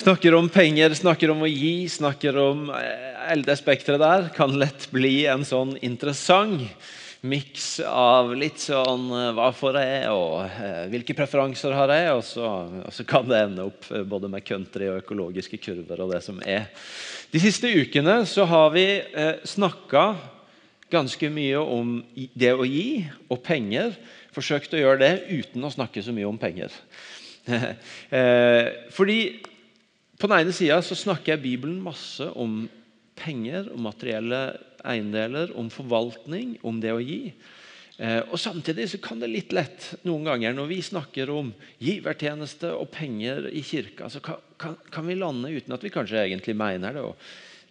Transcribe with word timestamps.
Snakker 0.00 0.34
om 0.34 0.46
penger, 0.48 0.94
snakker 0.96 1.28
om 1.28 1.42
å 1.44 1.48
gi, 1.50 1.84
snakker 1.92 2.36
om 2.40 2.70
eh, 2.72 3.08
hele 3.26 3.44
det 3.44 3.58
spekteret 3.60 4.00
der. 4.00 4.22
Kan 4.32 4.54
lett 4.56 4.86
bli 4.94 5.26
en 5.28 5.42
sånn 5.44 5.74
interessant 5.84 6.62
miks 7.20 7.82
av 7.84 8.32
litt 8.32 8.62
sånn 8.64 9.10
eh, 9.12 9.26
Hva 9.36 9.50
får 9.52 9.76
jeg, 9.76 10.06
og 10.08 10.38
eh, 10.46 10.86
hvilke 10.94 11.18
preferanser 11.18 11.76
har 11.76 11.92
jeg? 11.92 12.14
Og 12.14 12.24
så, 12.24 12.46
og 12.80 12.96
så, 12.96 13.04
kan 13.04 13.28
det 13.28 13.42
ende 13.42 13.66
opp 13.68 13.90
eh, 13.92 14.06
både 14.08 14.32
med 14.32 14.46
country 14.48 14.88
og 14.88 15.02
økologiske 15.02 15.60
kurver 15.60 16.00
og 16.00 16.14
det 16.14 16.22
som 16.24 16.40
er. 16.48 16.72
De 17.28 17.44
siste 17.44 17.68
ukene 17.68 18.22
så 18.24 18.48
har 18.48 18.72
vi 18.72 18.86
eh, 19.04 19.44
snakka 19.52 20.06
ganske 20.96 21.28
mye 21.28 21.60
om 21.60 21.98
det 22.16 22.54
å 22.56 22.64
gi 22.64 23.04
og 23.28 23.44
penger. 23.44 23.92
Forsøkt 24.32 24.72
å 24.72 24.80
gjøre 24.80 25.04
det 25.04 25.14
uten 25.28 25.68
å 25.68 25.74
snakke 25.76 26.00
så 26.00 26.16
mye 26.16 26.32
om 26.32 26.40
penger. 26.40 26.72
eh, 28.16 28.64
fordi 28.96 29.20
på 30.20 30.28
den 30.28 30.44
ene 30.44 30.52
sida 30.54 30.78
snakker 30.84 31.34
jeg 31.34 31.44
Bibelen 31.44 31.80
masse 31.82 32.28
om 32.36 32.66
penger, 33.20 33.70
om 33.74 33.88
materielle 33.88 34.42
eiendeler, 34.86 35.52
om 35.58 35.68
forvaltning, 35.72 36.58
om 36.66 36.80
det 36.82 36.92
å 36.94 37.02
gi. 37.02 37.32
Eh, 38.00 38.22
og 38.30 38.38
Samtidig 38.40 38.88
så 38.92 39.00
kan 39.02 39.20
det 39.20 39.28
litt 39.28 39.52
lett 39.52 39.90
noen 40.08 40.24
ganger 40.30 40.54
når 40.56 40.70
vi 40.70 40.80
snakker 40.84 41.32
om 41.34 41.52
givertjeneste 41.82 42.72
og 42.72 42.88
penger 42.94 43.50
i 43.52 43.64
kirka, 43.66 44.08
så 44.12 44.22
kan, 44.24 44.40
kan, 44.60 44.76
kan 44.92 45.08
vi 45.08 45.18
lande 45.20 45.52
uten 45.52 45.76
at 45.76 45.84
vi 45.84 45.92
kanskje 45.92 46.22
egentlig 46.24 46.56
mener 46.56 46.96
det. 46.96 47.04
og 47.04 47.16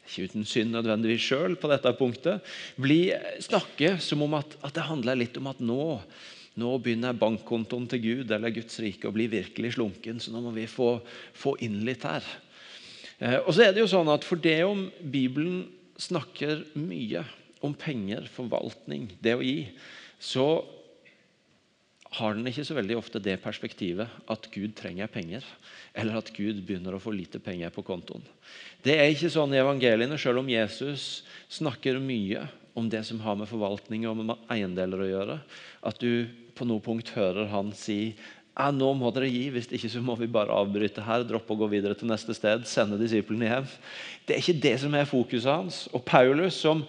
ikke 0.09 0.25
uten 0.29 0.45
synd 0.47 0.73
nødvendigvis 0.73 1.21
sjøl 1.21 1.55
på 1.61 1.69
dette 1.69 1.93
punktet, 1.97 2.45
bli 2.81 3.11
snakke 3.45 3.97
som 4.01 4.23
om 4.25 4.37
at, 4.39 4.55
at, 4.63 4.73
det 4.73 4.87
handler 4.87 5.19
litt 5.19 5.37
om 5.37 5.49
at 5.51 5.61
nå, 5.61 5.83
nå 6.57 6.71
begynner 6.81 7.17
bankkontoen 7.17 7.85
til 7.91 8.01
Gud 8.05 8.33
eller 8.33 8.53
Guds 8.55 8.79
rike 8.81 9.09
å 9.09 9.13
bli 9.13 9.27
virkelig 9.29 9.75
slunken, 9.77 10.21
så 10.21 10.33
nå 10.33 10.41
må 10.45 10.53
vi 10.55 10.65
få, 10.69 10.95
få 11.37 11.55
inn 11.65 11.81
litt 11.85 12.07
her. 12.09 12.25
Eh, 13.19 13.39
og 13.43 13.51
så 13.53 13.65
er 13.65 13.75
det 13.75 13.83
jo 13.83 13.91
sånn 13.91 14.09
at 14.11 14.25
For 14.27 14.39
det 14.39 14.61
om 14.67 14.87
Bibelen 14.99 15.67
snakker 15.99 16.63
mye 16.79 17.25
om 17.65 17.73
penger, 17.75 18.29
forvaltning, 18.31 19.09
det 19.19 19.35
å 19.35 19.43
gi, 19.43 19.67
så 20.23 20.63
har 22.17 22.33
den 22.33 22.47
ikke 22.49 22.63
så 22.65 22.77
veldig 22.77 22.95
ofte 22.97 23.21
det 23.21 23.35
perspektivet 23.43 24.09
at 24.31 24.47
Gud 24.53 24.73
trenger 24.79 25.11
penger, 25.11 25.43
eller 25.93 26.21
at 26.21 26.31
Gud 26.33 26.63
begynner 26.65 26.95
å 26.95 27.01
få 27.03 27.11
lite 27.13 27.41
penger 27.43 27.73
på 27.75 27.83
kontoen. 27.85 28.23
Det 28.81 28.95
er 28.95 29.11
ikke 29.11 29.29
sånn 29.33 29.53
i 29.53 29.59
evangeliene, 29.61 30.17
selv 30.17 30.41
om 30.41 30.49
Jesus 30.49 31.25
snakker 31.51 31.99
mye 32.01 32.47
om 32.79 32.87
det 32.89 33.03
som 33.05 33.19
har 33.21 33.37
med 33.37 33.49
forvaltning 33.51 34.07
og 34.09 34.23
med 34.23 34.49
eiendeler 34.49 35.03
å 35.03 35.11
gjøre, 35.11 35.37
at 35.85 36.01
du 36.01 36.31
på 36.57 36.65
noe 36.67 36.83
punkt 36.83 37.11
hører 37.13 37.51
han 37.51 37.73
si 37.77 38.15
ja, 38.59 38.71
nå 38.75 38.89
må 38.97 39.11
dere 39.15 39.29
gi, 39.31 39.45
hvis 39.53 39.69
ikke 39.71 39.91
så 39.91 40.01
må 40.03 40.17
vi 40.19 40.27
bare 40.31 40.51
avbryte 40.51 41.03
her, 41.05 41.23
droppe 41.27 41.55
å 41.55 41.61
gå 41.61 41.69
videre 41.71 41.95
til 41.95 42.09
neste 42.11 42.35
sted, 42.35 42.65
sende 42.67 42.99
disiplene 42.99 43.47
hjem. 43.47 43.69
Det 44.27 44.35
er 44.35 44.41
ikke 44.43 44.63
det 44.65 44.73
som 44.81 44.97
er 44.99 45.07
fokuset 45.07 45.47
hans. 45.47 45.77
Og 45.95 46.03
Paulus, 46.03 46.57
som, 46.59 46.81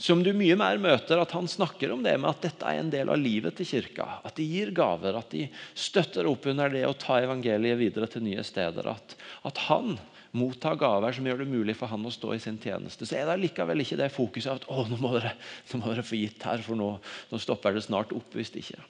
som, 0.00 0.22
du 0.24 0.30
mye 0.32 0.56
mer 0.56 0.80
møter, 0.80 1.20
at 1.20 1.34
han 1.36 1.50
snakker 1.50 1.92
om 1.92 2.00
det 2.06 2.14
med 2.16 2.30
at 2.30 2.46
dette 2.46 2.70
er 2.70 2.80
en 2.80 2.92
del 2.94 3.12
av 3.12 3.20
livet 3.20 3.58
til 3.60 3.68
kirka. 3.68 4.06
At 4.24 4.40
de 4.40 4.46
gir 4.48 4.72
gaver, 4.72 5.18
at 5.20 5.28
de 5.36 5.50
støtter 5.76 6.30
opp 6.30 6.48
under 6.48 6.72
det 6.72 6.86
å 6.88 6.96
ta 6.96 7.20
evangeliet 7.20 7.82
videre 7.82 8.08
til 8.08 8.24
nye 8.24 8.46
steder. 8.48 8.88
At, 8.94 9.12
at 9.52 9.62
han 9.68 9.98
mottar 10.32 10.80
gaver 10.80 11.12
som 11.12 11.28
gjør 11.28 11.44
det 11.44 11.50
mulig 11.52 11.76
for 11.76 11.92
han 11.92 12.08
å 12.08 12.14
stå 12.14 12.32
i 12.32 12.40
sin 12.40 12.56
tjeneste. 12.56 13.04
Så 13.04 13.20
er 13.20 13.28
det 13.28 13.36
likevel 13.42 13.84
ikke 13.84 14.00
det 14.00 14.08
fokuset 14.16 14.54
at 14.54 14.66
å, 14.72 14.88
nå 14.88 14.96
må 14.96 15.12
dere, 15.18 15.36
nå 15.68 15.84
må 15.84 15.92
dere 15.92 16.08
få 16.08 16.16
gitt 16.16 16.48
her, 16.48 16.64
for 16.64 16.80
nå, 16.80 16.88
nå 17.28 17.44
stopper 17.44 17.76
det 17.76 17.84
snart 17.84 18.16
opp 18.16 18.40
hvis 18.40 18.56
ikke. 18.64 18.80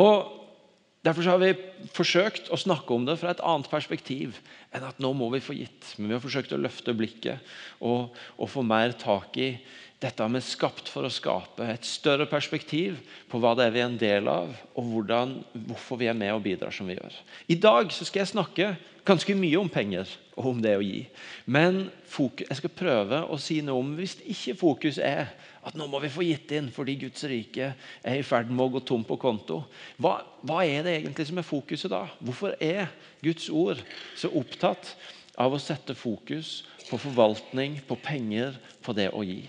Og 0.00 0.45
Derfor 1.06 1.28
har 1.30 1.38
vi 1.38 1.52
forsøkt 1.94 2.48
å 2.50 2.58
snakke 2.58 2.90
om 2.96 3.04
det 3.06 3.14
fra 3.20 3.30
et 3.30 3.42
annet 3.46 3.70
perspektiv 3.70 4.40
enn 4.74 4.86
at 4.88 4.98
nå 5.02 5.12
må 5.14 5.28
vi 5.36 5.42
få 5.44 5.54
gitt. 5.54 5.92
Men 5.96 6.10
vi 6.10 6.16
har 6.16 6.24
forsøkt 6.24 6.54
å 6.56 6.58
løfte 6.58 6.96
blikket 6.98 7.52
og, 7.78 8.16
og 8.36 8.50
få 8.50 8.64
mer 8.66 8.96
tak 8.98 9.38
i 9.38 9.52
dette 10.02 10.26
med 10.28 10.44
skapt 10.44 10.90
for 10.92 11.06
å 11.06 11.12
skape. 11.12 11.64
Et 11.72 11.88
større 11.88 12.26
perspektiv 12.28 12.98
på 13.30 13.40
hva 13.40 13.54
det 13.56 13.66
er 13.66 13.72
vi 13.72 13.80
er 13.80 13.88
en 13.88 14.00
del 14.00 14.28
av, 14.28 14.52
og 14.76 14.92
hvordan, 14.92 15.38
hvorfor 15.70 16.00
vi 16.02 16.10
er 16.10 16.18
med 16.18 16.34
og 16.34 16.44
bidrar 16.44 16.74
som 16.74 16.88
vi 16.88 16.98
gjør. 16.98 17.16
I 17.48 17.56
dag 17.60 17.92
skal 17.94 18.22
jeg 18.22 18.32
snakke 18.34 18.68
ganske 19.06 19.36
mye 19.38 19.58
om 19.60 19.70
penger 19.72 20.10
og 20.36 20.50
om 20.50 20.60
det 20.60 20.74
å 20.76 20.84
gi. 20.84 21.06
Men 21.48 21.86
jeg 22.18 22.58
skal 22.58 22.74
prøve 22.76 23.22
å 23.24 23.38
si 23.40 23.62
noe 23.64 23.80
om 23.80 23.94
hvis 23.96 24.18
ikke 24.26 24.58
fokus 24.60 25.00
er 25.00 25.30
at 25.66 25.74
nå 25.78 25.88
må 25.90 25.98
vi 26.02 26.12
få 26.12 26.26
gitt 26.26 26.52
inn 26.54 26.68
fordi 26.74 26.98
Guds 27.00 27.24
rike 27.26 27.72
er 27.74 28.20
i 28.20 28.26
ferd 28.26 28.52
med 28.52 28.66
å 28.66 28.72
gå 28.76 28.84
tom 28.86 29.04
på 29.06 29.18
konto. 29.20 29.62
Hva, 29.96 30.20
hva 30.46 30.62
er 30.66 30.84
det 30.86 30.98
egentlig 31.00 31.28
som 31.30 31.40
er 31.40 31.48
fokuset 31.48 31.92
da? 31.92 32.04
Hvorfor 32.20 32.54
er 32.62 32.90
Guds 33.24 33.48
ord 33.50 33.80
så 34.18 34.30
opptatt 34.36 34.92
av 35.40 35.56
å 35.56 35.60
sette 35.60 35.96
fokus 35.98 36.60
på 36.86 37.00
forvaltning, 37.02 37.80
på 37.88 37.98
penger, 37.98 38.60
på 38.84 38.94
det 38.96 39.10
å 39.10 39.24
gi? 39.26 39.42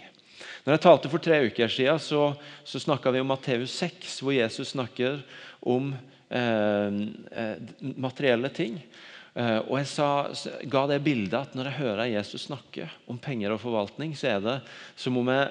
Når 0.68 0.76
jeg 0.76 0.84
talte 0.84 1.08
For 1.08 1.24
tre 1.24 1.38
uker 1.48 1.70
siden, 1.72 2.00
så, 2.04 2.34
så 2.68 2.80
snakka 2.84 3.14
vi 3.16 3.22
om 3.24 3.30
Matteus 3.32 3.72
6, 3.80 4.18
hvor 4.20 4.34
Jesus 4.36 4.74
snakker 4.74 5.22
om 5.64 5.94
eh, 6.28 6.98
eh, 7.32 7.70
materielle 7.96 8.52
ting. 8.52 8.82
Eh, 9.32 9.62
og 9.62 9.78
jeg 9.80 9.88
sa, 9.94 10.10
ga 10.68 10.82
det 10.92 10.98
bildet 11.06 11.38
at 11.40 11.56
Når 11.56 11.70
jeg 11.70 11.80
hører 11.80 12.12
Jesus 12.12 12.50
snakke 12.50 12.90
om 13.08 13.16
penger 13.16 13.56
og 13.56 13.62
forvaltning, 13.64 14.12
så 14.12 14.34
er 14.34 14.44
det 14.44 14.58
som 15.00 15.16
om 15.22 15.32
jeg 15.32 15.48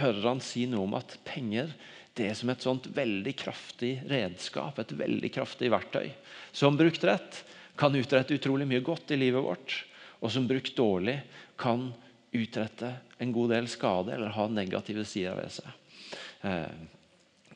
hører 0.00 0.30
han 0.30 0.40
si 0.40 0.64
noe 0.70 0.88
om 0.88 0.96
at 0.96 1.18
penger 1.28 1.68
det 2.16 2.30
er 2.30 2.40
som 2.40 2.54
et 2.54 2.64
sånt 2.64 2.88
veldig 2.96 3.36
kraftig 3.38 3.92
redskap, 4.08 4.80
et 4.80 4.96
veldig 4.96 5.30
kraftig 5.36 5.68
verktøy, 5.72 6.08
som 6.52 6.80
brukt 6.80 7.04
rett 7.06 7.42
kan 7.80 7.92
utrette 7.96 8.34
utrolig 8.40 8.66
mye 8.68 8.82
godt 8.84 9.12
i 9.12 9.20
livet 9.20 9.44
vårt, 9.44 9.76
og 10.24 10.32
som 10.32 10.48
brukt 10.48 10.72
dårlig 10.76 11.18
kan 11.60 11.90
utrette 12.32 12.94
en 13.20 13.34
god 13.34 13.52
del 13.54 13.68
skade 13.70 14.14
eller 14.14 14.32
ha 14.34 14.46
negative 14.50 15.04
sider 15.08 15.36
ved 15.38 15.52
seg. 15.54 15.76
Eh, 16.48 16.80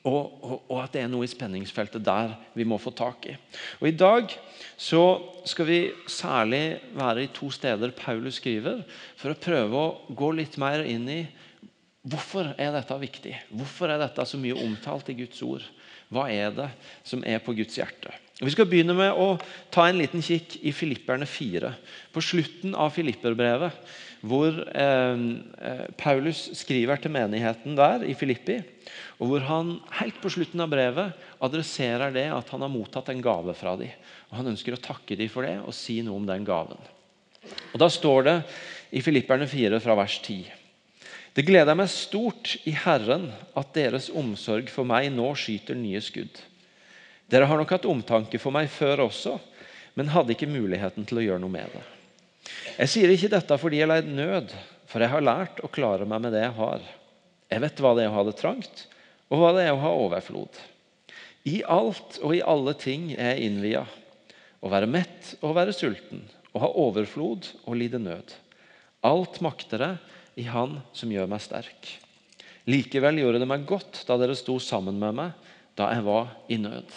og, 0.05 0.25
og, 0.45 0.57
og, 0.69 0.79
at 0.83 0.93
det 0.93 1.01
er 1.01 1.09
noe 1.09 1.25
i 1.25 1.31
spenningsfeltet 1.31 2.03
der 2.05 2.35
vi 2.53 2.67
må 2.69 2.77
få 2.81 2.93
tak 2.93 3.25
i. 3.31 3.37
Og 3.81 3.89
I 3.89 3.95
dag 3.97 4.35
så 4.77 5.01
skal 5.49 5.69
vi 5.71 5.79
særlig 6.13 6.65
være 6.93 7.25
i 7.25 7.31
to 7.33 7.49
steder 7.53 7.95
Paulus 7.97 8.37
skriver, 8.43 8.83
for 9.17 9.33
å 9.33 9.41
prøve 9.41 9.81
å 9.81 10.13
gå 10.13 10.29
litt 10.37 10.61
mer 10.61 10.85
inn 10.85 11.09
i 11.09 11.23
Hvorfor 12.05 12.51
er 12.61 12.75
dette 12.75 12.97
viktig? 13.01 13.31
Hvorfor 13.57 13.89
er 13.89 13.97
dette 14.03 14.27
så 14.29 14.37
mye 14.37 14.59
omtalt 14.61 15.09
i 15.09 15.15
Guds 15.17 15.41
ord? 15.41 15.65
Hva 16.13 16.27
er 16.29 16.51
det 16.53 16.67
som 17.01 17.25
er 17.25 17.41
på 17.41 17.55
Guds 17.57 17.79
hjerte? 17.79 18.13
Vi 18.43 18.51
skal 18.51 18.67
begynne 18.67 18.97
med 18.99 19.15
å 19.15 19.37
ta 19.71 19.85
en 19.87 20.01
liten 20.01 20.23
kikk 20.25 20.57
i 20.67 20.73
Filipperne 20.75 21.27
4. 21.29 21.69
På 22.11 22.23
slutten 22.25 22.73
av 22.75 22.91
Filipperbrevet, 22.97 23.77
hvor 24.27 24.57
eh, 24.75 25.21
eh, 25.69 25.85
Paulus 26.01 26.49
skriver 26.59 26.99
til 26.99 27.13
menigheten 27.15 27.77
der 27.79 28.03
i 28.09 28.17
Filippi, 28.19 28.57
og 29.21 29.31
hvor 29.31 29.45
han 29.47 29.77
helt 30.01 30.19
på 30.23 30.33
slutten 30.35 30.65
av 30.65 30.73
brevet 30.73 31.15
adresserer 31.45 32.11
det 32.15 32.27
at 32.35 32.51
han 32.51 32.65
har 32.65 32.73
mottatt 32.73 33.13
en 33.13 33.23
gave 33.23 33.55
fra 33.55 33.77
dem. 33.79 33.93
Og 34.33 34.39
Han 34.41 34.51
ønsker 34.51 34.75
å 34.75 34.83
takke 34.83 35.15
dem 35.21 35.31
for 35.31 35.47
det 35.47 35.61
og 35.63 35.77
si 35.77 36.01
noe 36.03 36.19
om 36.19 36.27
den 36.27 36.47
gaven. 36.47 36.81
Og 37.71 37.79
Da 37.79 37.87
står 37.93 38.27
det 38.27 38.37
i 38.99 39.03
Filipperne 39.05 39.47
4 39.47 39.79
fra 39.85 39.95
vers 39.99 40.19
10. 40.25 40.51
Det 41.35 41.47
gleder 41.47 41.79
meg 41.79 41.93
stort 41.93 42.57
i 42.67 42.75
Herren 42.75 43.29
at 43.55 43.71
deres 43.77 44.11
omsorg 44.11 44.73
for 44.75 44.87
meg 44.87 45.13
nå 45.15 45.31
skyter 45.39 45.79
nye 45.79 46.03
skudd. 46.03 46.35
Dere 47.31 47.49
har 47.49 47.59
nok 47.61 47.73
hatt 47.73 47.89
omtanke 47.89 48.39
for 48.41 48.55
meg 48.55 48.69
før 48.73 49.07
også, 49.07 49.39
men 49.95 50.13
hadde 50.13 50.35
ikke 50.35 50.51
muligheten 50.51 51.07
til 51.09 51.21
å 51.21 51.25
gjøre 51.25 51.43
noe 51.43 51.55
med 51.55 51.71
det. 51.73 51.85
Jeg 52.83 52.91
sier 52.93 53.13
ikke 53.15 53.33
dette 53.33 53.59
fordi 53.61 53.81
jeg 53.81 53.91
leid 53.91 54.11
nød, 54.11 54.53
for 54.91 55.03
jeg 55.03 55.13
har 55.15 55.25
lært 55.25 55.63
å 55.65 55.71
klare 55.73 56.07
meg 56.09 56.23
med 56.27 56.35
det 56.35 56.45
jeg 56.45 56.57
har. 56.59 56.85
Jeg 57.51 57.65
vet 57.65 57.81
hva 57.83 57.95
det 57.97 58.05
er 58.05 58.13
å 58.13 58.17
ha 58.19 58.25
det 58.27 58.37
trangt, 58.41 58.87
og 59.33 59.41
hva 59.41 59.53
det 59.57 59.67
er 59.67 59.75
å 59.75 59.83
ha 59.83 59.93
overflod. 60.05 60.61
I 61.49 61.61
alt 61.69 62.19
og 62.25 62.35
i 62.37 62.45
alle 62.45 62.75
ting 62.81 63.11
er 63.15 63.35
jeg 63.35 63.51
innvia. 63.51 63.85
Å 64.65 64.71
være 64.73 64.89
mett 64.89 65.35
og 65.45 65.57
være 65.59 65.75
sulten, 65.77 66.25
å 66.57 66.63
ha 66.63 66.71
overflod 66.85 67.51
og 67.65 67.77
lide 67.77 68.01
nød. 68.01 68.33
Alt 69.05 69.41
makter 69.45 69.85
jeg 69.85 70.45
i 70.45 70.47
Han 70.49 70.79
som 70.97 71.13
gjør 71.13 71.29
meg 71.31 71.43
sterk. 71.45 71.91
Likevel 72.65 73.21
gjorde 73.21 73.43
det 73.43 73.49
meg 73.49 73.67
godt 73.69 74.03
da 74.09 74.17
dere 74.19 74.37
sto 74.39 74.57
sammen 74.63 74.97
med 74.99 75.19
meg 75.19 75.44
da 75.79 75.91
jeg 75.95 76.05
var 76.07 76.31
i 76.49 76.59
nød. 76.61 76.91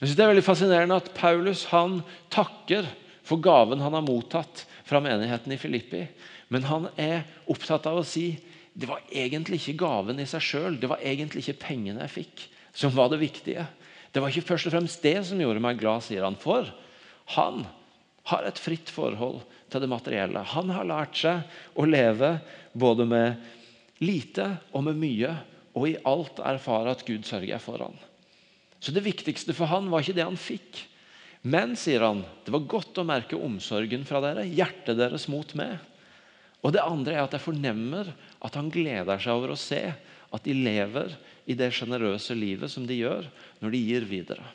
Jeg 0.00 0.08
synes 0.08 0.16
Det 0.16 0.24
er 0.24 0.32
veldig 0.32 0.46
fascinerende 0.46 0.96
at 0.96 1.12
Paulus 1.14 1.66
han 1.72 2.00
takker 2.32 2.88
for 3.26 3.42
gaven 3.42 3.82
han 3.82 3.96
har 3.96 4.04
mottatt 4.06 4.64
fra 4.86 5.00
menigheten 5.02 5.52
i 5.52 5.60
Filippi. 5.60 6.04
Men 6.48 6.68
han 6.70 6.88
er 6.96 7.26
opptatt 7.50 7.88
av 7.90 8.00
å 8.00 8.06
si 8.06 8.36
det 8.76 8.88
var 8.88 9.00
egentlig 9.08 9.58
ikke 9.62 9.80
gaven 9.86 10.20
i 10.20 10.28
seg 10.28 10.44
sjøl, 10.44 10.76
det 10.76 10.90
var 10.90 11.00
egentlig 11.00 11.46
ikke 11.46 11.62
pengene 11.64 12.04
jeg 12.04 12.12
fikk, 12.12 12.42
som 12.76 12.92
var 12.92 13.08
det 13.08 13.22
viktige. 13.22 13.64
Det 14.12 14.20
var 14.20 14.32
ikke 14.32 14.50
først 14.52 14.68
og 14.68 14.74
fremst 14.76 15.04
det 15.04 15.16
som 15.28 15.40
gjorde 15.40 15.62
meg 15.64 15.80
glad, 15.80 16.04
sier 16.04 16.26
han. 16.26 16.36
For 16.36 16.68
han 17.38 17.64
har 18.28 18.44
et 18.44 18.60
fritt 18.60 18.92
forhold 18.92 19.40
til 19.72 19.82
det 19.82 19.88
materielle. 19.90 20.44
Han 20.52 20.72
har 20.76 20.88
lært 20.88 21.16
seg 21.16 21.56
å 21.72 21.88
leve 21.88 22.36
både 22.76 23.08
med 23.08 24.04
lite 24.04 24.50
og 24.76 24.84
med 24.90 25.00
mye, 25.00 25.32
og 25.76 25.88
i 25.90 25.96
alt 26.08 26.40
erfare 26.40 26.94
at 26.96 27.04
Gud 27.06 27.26
sørger 27.28 27.60
for 27.62 27.84
han. 27.84 27.96
Så 28.80 28.92
Det 28.92 29.04
viktigste 29.04 29.54
for 29.56 29.68
han 29.68 29.90
var 29.92 30.02
ikke 30.02 30.16
det 30.16 30.26
han 30.26 30.40
fikk, 30.40 30.86
Men, 31.46 31.76
sier 31.78 32.02
han, 32.02 32.24
det 32.42 32.50
var 32.50 32.64
godt 32.66 32.96
å 32.98 33.04
merke 33.06 33.38
omsorgen 33.38 34.02
fra 34.08 34.18
dere, 34.24 34.48
hjertet 34.50 34.96
deres 34.98 35.28
mot 35.30 35.52
meg. 35.54 35.76
Og 36.66 36.72
det 36.74 36.82
andre 36.82 37.14
er 37.14 37.22
at 37.22 37.36
jeg 37.36 37.44
fornemmer 37.44 38.08
at 38.42 38.56
han 38.58 38.72
gleder 38.72 39.20
seg 39.22 39.36
over 39.36 39.52
å 39.54 39.60
se 39.60 39.78
at 39.94 40.42
de 40.42 40.56
lever 40.56 41.14
i 41.46 41.54
det 41.54 41.68
sjenerøse 41.76 42.34
livet 42.34 42.72
som 42.72 42.88
de 42.88 42.98
gjør 42.98 43.28
når 43.60 43.76
de 43.76 43.82
gir 43.84 44.08
videre. 44.10 44.48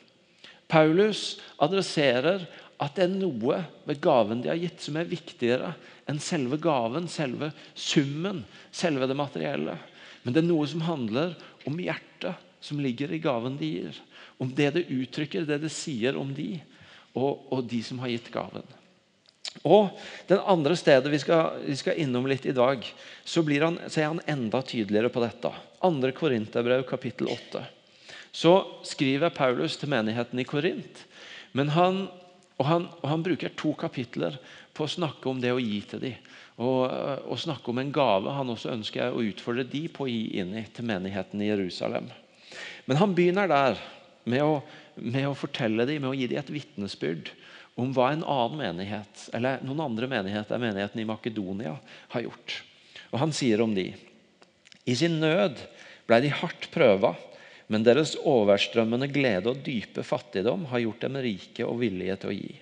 Paulus 0.68 1.38
adresserer 1.62 2.44
at 2.82 2.98
det 2.98 3.06
er 3.06 3.14
noe 3.14 3.62
ved 3.88 4.02
gaven 4.02 4.42
de 4.44 4.50
har 4.50 4.60
gitt, 4.60 4.82
som 4.84 4.98
er 5.00 5.08
viktigere 5.08 5.72
enn 6.10 6.20
selve 6.20 6.58
gaven, 6.60 7.08
selve 7.08 7.52
summen, 7.72 8.42
selve 8.74 9.08
det 9.08 9.16
materielle. 9.16 9.78
Men 10.22 10.34
det 10.34 10.42
er 10.42 10.48
noe 10.48 10.66
som 10.70 10.84
handler 10.86 11.34
om 11.68 11.80
hjertet 11.82 12.38
som 12.62 12.80
ligger 12.80 13.10
i 13.12 13.20
gaven 13.22 13.56
de 13.58 13.70
gir. 13.76 13.98
Om 14.38 14.52
det 14.54 14.70
det 14.76 14.88
uttrykker, 14.90 15.46
det 15.46 15.58
det 15.64 15.72
sier 15.74 16.18
om 16.18 16.30
de, 16.34 16.54
og, 17.18 17.42
og 17.52 17.66
de 17.68 17.82
som 17.84 17.98
har 18.02 18.12
gitt 18.12 18.30
gaven. 18.34 18.66
Og 19.68 19.90
Den 20.28 20.40
andre 20.48 20.76
stedet 20.78 21.10
vi 21.12 21.20
skal, 21.20 21.58
vi 21.66 21.76
skal 21.76 21.98
innom 22.00 22.26
litt 22.30 22.46
i 22.48 22.54
dag, 22.56 22.86
så, 23.24 23.42
han, 23.42 23.78
så, 23.88 24.00
er 24.00 24.08
han 24.08 24.24
enda 24.26 24.62
tydeligere 24.62 25.12
på 25.12 25.22
dette. 25.22 25.52
2. 25.82 26.12
Korinterbrev 26.16 26.86
kapittel 26.88 27.28
8. 27.28 27.64
Så 28.32 28.54
skriver 28.88 29.34
Paulus 29.34 29.76
til 29.76 29.90
menigheten 29.92 30.40
i 30.40 30.46
Korint. 30.48 31.04
Men 31.52 31.74
han, 31.76 32.06
og 32.56 32.66
han, 32.66 32.88
og 33.02 33.10
han 33.10 33.24
bruker 33.26 33.52
to 33.58 33.74
kapitler 33.76 34.38
på 34.72 34.86
å 34.86 34.94
snakke 34.94 35.28
om 35.28 35.42
det 35.42 35.52
å 35.52 35.60
gi 35.60 35.82
til 35.90 36.00
dem. 36.06 36.30
Og, 36.62 36.82
og 37.26 37.40
snakke 37.40 37.72
om 37.72 37.80
en 37.82 37.92
gave 37.94 38.32
han 38.36 38.52
også 38.52 38.72
ønsker 38.76 39.10
å 39.10 39.24
utfordre 39.24 39.64
de 39.66 39.86
på 39.90 40.06
å 40.06 40.10
gi 40.10 40.38
inn 40.38 40.54
til 40.74 40.86
menigheten 40.86 41.42
i 41.42 41.48
Jerusalem. 41.50 42.10
Men 42.86 43.00
han 43.00 43.14
begynner 43.16 43.50
der 43.50 43.80
med 44.28 44.44
å, 44.44 44.60
med 44.94 45.26
å 45.26 45.38
fortelle 45.38 45.86
dem, 45.88 46.04
med 46.04 46.12
å 46.12 46.18
gi 46.18 46.28
dem 46.30 46.42
et 46.42 46.52
vitnesbyrd 46.52 47.32
om 47.80 47.92
hva 47.96 48.10
en 48.12 48.24
annen 48.28 48.58
menighet, 48.60 49.28
eller 49.32 49.62
noen 49.64 49.80
andre 49.86 50.08
menigheter, 50.10 50.60
menigheten 50.60 51.00
i 51.00 51.08
Makedonia, 51.08 51.76
har 52.12 52.26
gjort. 52.26 52.58
Og 53.12 53.20
Han 53.22 53.32
sier 53.34 53.62
om 53.64 53.72
de 53.76 53.90
I 54.84 54.96
sin 54.98 55.20
nød 55.22 55.60
ble 56.08 56.18
de 56.24 56.32
hardt 56.34 56.68
prøva, 56.74 57.14
men 57.72 57.84
deres 57.86 58.16
overstrømmende 58.28 59.08
glede 59.08 59.52
og 59.52 59.62
dype 59.64 60.04
fattigdom 60.04 60.66
har 60.72 60.82
gjort 60.82 61.06
dem 61.06 61.16
rike 61.24 61.64
og 61.64 61.78
villige 61.80 62.18
til 62.20 62.32
å 62.32 62.36
gi. 62.36 62.52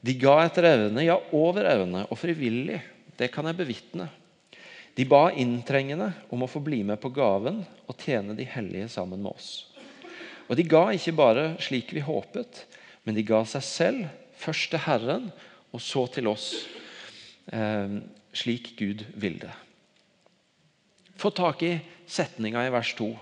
De 0.00 0.16
ga 0.20 0.34
etter 0.44 0.66
evne, 0.68 1.04
ja, 1.06 1.16
over 1.36 1.66
evne, 1.68 2.06
og 2.08 2.18
frivillig. 2.20 2.80
Det 3.20 3.28
kan 3.32 3.44
jeg 3.50 3.58
bevitne. 3.58 4.08
De 4.96 5.04
ba 5.08 5.28
inntrengende 5.36 6.08
om 6.32 6.42
å 6.42 6.48
få 6.50 6.62
bli 6.64 6.80
med 6.86 7.00
på 7.02 7.12
gaven 7.14 7.60
og 7.84 8.00
tjene 8.00 8.34
de 8.36 8.46
hellige 8.48 8.88
sammen 8.96 9.20
med 9.20 9.34
oss. 9.34 9.50
Og 10.48 10.56
de 10.58 10.64
ga 10.66 10.88
ikke 10.96 11.14
bare 11.14 11.44
slik 11.62 11.92
vi 11.94 12.02
håpet, 12.02 12.64
men 13.04 13.14
de 13.16 13.24
ga 13.26 13.44
seg 13.46 13.64
selv, 13.64 14.08
først 14.40 14.72
til 14.72 14.82
Herren, 14.86 15.28
og 15.70 15.84
så 15.84 16.06
til 16.10 16.26
oss, 16.32 16.66
eh, 17.52 18.00
slik 18.32 18.72
Gud 18.80 19.04
ville. 19.14 19.52
Få 21.20 21.30
tak 21.30 21.62
i 21.62 21.76
setninga 22.08 22.64
i 22.66 22.72
vers 22.72 22.94
2. 22.98 23.12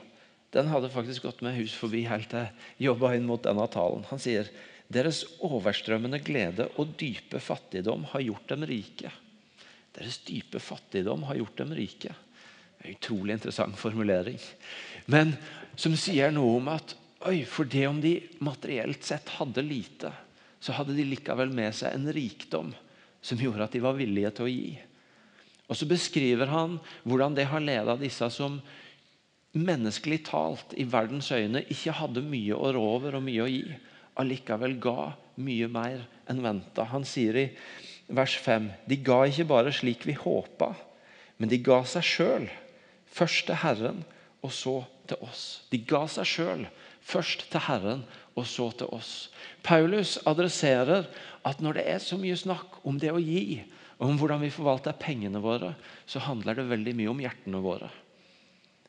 Den 0.55 0.71
hadde 0.73 0.89
faktisk 0.95 1.27
gått 1.27 1.43
med 1.45 1.59
hus 1.59 1.75
forbi 1.77 2.06
helt 2.09 2.31
til 2.31 2.47
jeg 2.47 2.89
jobba 2.89 3.12
inn 3.17 3.27
mot 3.29 3.43
denne 3.43 3.67
talen. 3.69 4.06
Han 4.09 4.23
sier 4.23 4.49
deres 4.89 5.25
overstrømmende 5.45 6.23
glede 6.25 6.71
og 6.79 6.95
dype 6.97 7.43
fattigdom 7.43 8.06
har 8.15 8.25
gjort 8.25 8.55
dem 8.55 8.65
rike. 8.65 9.12
Deres 9.99 10.21
dype 10.27 10.62
fattigdom 10.62 11.27
har 11.27 11.41
gjort 11.41 11.59
dem 11.59 11.75
rike. 11.75 12.15
En 12.79 12.95
utrolig 12.95 13.35
interessant 13.35 13.79
formulering. 13.79 14.39
Men 15.11 15.35
som 15.75 15.97
sier 15.99 16.33
noe 16.35 16.59
om 16.61 16.73
at 16.73 16.97
Oi, 17.27 17.43
for 17.50 17.67
det 17.67 17.83
om 17.89 17.97
de 17.99 18.12
materielt 18.47 19.03
sett 19.03 19.33
hadde 19.41 19.65
lite, 19.67 20.12
så 20.62 20.77
hadde 20.77 20.95
de 20.95 21.03
likevel 21.03 21.50
med 21.50 21.75
seg 21.75 21.97
en 21.97 22.06
rikdom 22.15 22.69
som 23.19 23.41
gjorde 23.43 23.67
at 23.67 23.75
de 23.75 23.83
var 23.83 23.97
villige 23.99 24.31
til 24.37 24.47
å 24.47 24.53
gi. 24.53 24.69
Og 25.67 25.77
Så 25.77 25.89
beskriver 25.91 26.47
han 26.47 26.79
hvordan 27.03 27.35
det 27.35 27.49
har 27.50 27.65
leda 27.65 27.97
disse 27.99 28.31
som 28.31 28.61
menneskelig 29.59 30.21
talt 30.29 30.77
i 30.79 30.87
verdens 30.89 31.33
øyne 31.35 31.65
ikke 31.67 31.97
hadde 31.99 32.23
mye 32.23 32.55
å 32.55 32.71
rå 32.77 32.85
over 32.95 33.19
og 33.19 33.27
mye 33.27 33.43
å 33.43 33.50
gi, 33.50 33.65
allikevel 34.19 34.79
ga 34.79 35.12
mye 35.43 35.69
mer 35.71 36.06
enn 36.31 36.43
venta. 36.45 36.87
Han 36.93 37.05
sier 37.06 37.37
i 37.37 37.47
vers 38.08 38.37
5.: 38.40 38.70
De 38.88 38.96
ga 38.96 39.25
ikke 39.28 39.49
bare 39.49 39.72
slik 39.72 40.06
vi 40.08 40.16
håpa, 40.19 40.75
men 41.38 41.49
de 41.49 41.60
ga 41.62 41.82
seg 41.84 42.05
sjøl. 42.05 42.49
Først 43.08 43.46
til 43.46 43.60
Herren, 43.62 44.05
og 44.43 44.52
så 44.52 44.82
til 45.08 45.22
oss. 45.25 45.62
De 45.72 45.81
ga 45.81 46.05
seg 46.10 46.28
sjøl 46.28 46.66
Først 47.08 47.46
til 47.49 47.62
Herren, 47.64 48.02
og 48.37 48.44
så 48.46 48.69
til 48.76 48.90
oss. 48.93 49.31
Paulus 49.64 50.19
adresserer 50.28 51.06
at 51.46 51.62
når 51.64 51.78
det 51.78 51.84
er 51.88 52.02
så 52.05 52.19
mye 52.20 52.37
snakk 52.37 52.81
om 52.87 52.99
det 53.00 53.14
å 53.14 53.22
gi, 53.22 53.62
om 53.99 54.19
hvordan 54.20 54.43
vi 54.44 54.52
forvalter 54.52 54.96
pengene 55.00 55.40
våre, 55.43 55.72
så 56.06 56.20
handler 56.22 56.58
det 56.58 56.69
veldig 56.69 56.94
mye 56.99 57.12
om 57.14 57.22
hjertene 57.25 57.62
våre. 57.64 57.88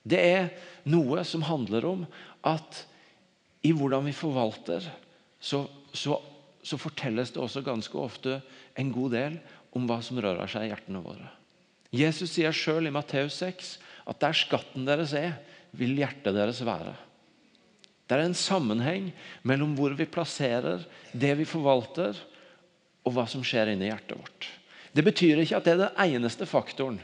Det 0.03 0.19
er 0.19 0.49
noe 0.89 1.23
som 1.27 1.45
handler 1.47 1.87
om 1.87 2.03
at 2.47 2.83
i 3.65 3.71
hvordan 3.75 4.05
vi 4.07 4.15
forvalter, 4.15 4.83
så, 5.39 5.63
så, 5.95 6.19
så 6.63 6.79
fortelles 6.79 7.31
det 7.33 7.41
også 7.41 7.63
ganske 7.65 7.97
ofte 7.97 8.39
en 8.79 8.91
god 8.93 9.13
del 9.15 9.37
om 9.75 9.85
hva 9.89 9.99
som 10.05 10.19
rører 10.21 10.49
seg 10.49 10.67
i 10.67 10.71
hjertene 10.71 11.01
våre. 11.03 11.29
Jesus 11.95 12.35
sier 12.35 12.53
sjøl 12.53 12.89
i 12.89 12.93
Matteus 12.93 13.39
6 13.41 13.77
at 14.09 14.19
der 14.21 14.35
skatten 14.37 14.87
deres 14.87 15.13
er, 15.17 15.37
vil 15.77 15.95
hjertet 15.97 16.33
deres 16.33 16.61
være. 16.65 16.95
Det 18.09 18.17
er 18.17 18.25
en 18.25 18.37
sammenheng 18.37 19.11
mellom 19.45 19.75
hvor 19.77 19.93
vi 19.97 20.07
plasserer 20.09 20.81
det 21.13 21.35
vi 21.37 21.45
forvalter, 21.45 22.17
og 23.05 23.13
hva 23.15 23.25
som 23.29 23.43
skjer 23.45 23.71
inni 23.71 23.87
hjertet 23.87 24.17
vårt. 24.17 24.47
Det 24.93 25.05
betyr 25.05 25.43
ikke 25.43 25.59
at 25.59 25.67
det 25.67 25.75
er 25.75 25.83
den 25.85 26.01
eneste 26.17 26.47
faktoren 26.49 26.97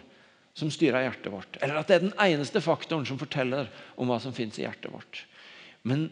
som 0.58 0.72
styrer 0.72 1.06
hjertet 1.06 1.32
vårt, 1.34 1.58
eller 1.62 1.80
at 1.80 1.90
det 1.90 1.98
er 1.98 2.06
den 2.08 2.18
eneste 2.26 2.62
faktoren 2.64 3.06
som 3.08 3.20
forteller 3.22 3.70
om 4.00 4.10
hva 4.10 4.18
som 4.24 4.34
finnes 4.36 4.58
i 4.60 4.66
hjertet 4.66 4.92
vårt. 4.94 5.22
Men 5.86 6.08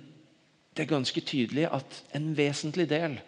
det 0.73 0.83
er 0.83 0.89
ganske 0.89 1.21
tydelig 1.21 1.67
at 1.69 1.99
en 2.17 2.31
vesentlig 2.37 2.87
del 2.89 3.19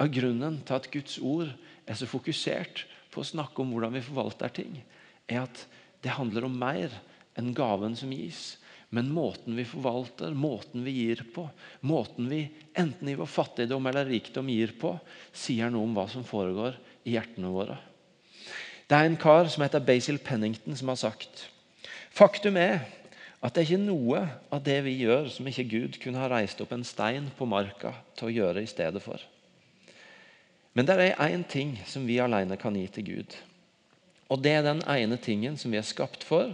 av 0.00 0.12
grunnen 0.12 0.60
til 0.66 0.76
at 0.76 0.90
Guds 0.92 1.18
ord 1.20 1.50
er 1.86 1.98
så 1.98 2.08
fokusert 2.08 2.84
på 3.12 3.22
å 3.22 3.28
snakke 3.28 3.62
om 3.62 3.72
hvordan 3.72 3.96
vi 3.96 4.04
forvalter 4.04 4.52
ting, 4.52 4.78
er 5.28 5.44
at 5.44 5.64
det 6.04 6.16
handler 6.16 6.46
om 6.48 6.56
mer 6.60 6.92
enn 7.36 7.54
gaven 7.56 7.96
som 7.98 8.12
gis. 8.12 8.56
Men 8.94 9.10
måten 9.10 9.56
vi 9.58 9.64
forvalter, 9.66 10.34
måten 10.36 10.84
vi 10.86 10.94
gir 10.94 11.24
på, 11.34 11.48
måten 11.84 12.28
vi 12.30 12.44
enten 12.78 13.10
i 13.10 13.16
vår 13.18 13.28
fattigdom 13.28 13.88
eller 13.90 14.06
rikdom 14.08 14.48
gir 14.52 14.76
på, 14.78 14.94
sier 15.34 15.72
noe 15.72 15.88
om 15.88 15.96
hva 15.96 16.06
som 16.12 16.24
foregår 16.24 16.78
i 17.04 17.16
hjertene 17.16 17.50
våre. 17.52 17.80
Det 18.86 18.94
er 18.94 19.08
en 19.08 19.18
kar 19.18 19.50
som 19.50 19.64
heter 19.64 19.82
Basil 19.82 20.20
Pennington, 20.22 20.76
som 20.78 20.92
har 20.92 21.00
sagt 21.00 21.48
Faktum 22.16 22.56
er 22.56 22.78
at 23.44 23.54
det 23.54 23.62
er 23.62 23.68
ikke 23.68 23.84
noe 23.84 24.20
av 24.52 24.62
det 24.64 24.78
vi 24.86 24.94
gjør, 25.02 25.28
som 25.30 25.48
ikke 25.48 25.68
Gud 25.68 25.98
kunne 26.02 26.20
ha 26.22 26.28
reist 26.32 26.60
opp 26.64 26.72
en 26.74 26.86
stein 26.86 27.28
på 27.36 27.48
marka 27.48 27.92
til 28.16 28.28
å 28.28 28.34
gjøre 28.34 28.62
i 28.64 28.70
stedet 28.70 29.02
for. 29.04 29.20
Men 30.76 30.88
det 30.88 30.96
er 31.00 31.20
én 31.28 31.44
ting 31.48 31.76
som 31.88 32.04
vi 32.08 32.18
alene 32.20 32.58
kan 32.60 32.76
gi 32.76 32.86
til 32.92 33.06
Gud. 33.06 33.36
Og 34.28 34.42
det 34.42 34.56
er 34.58 34.64
den 34.66 34.82
ene 34.90 35.16
tingen 35.22 35.56
som 35.56 35.72
vi 35.72 35.78
er 35.80 35.86
skapt 35.86 36.24
for, 36.26 36.52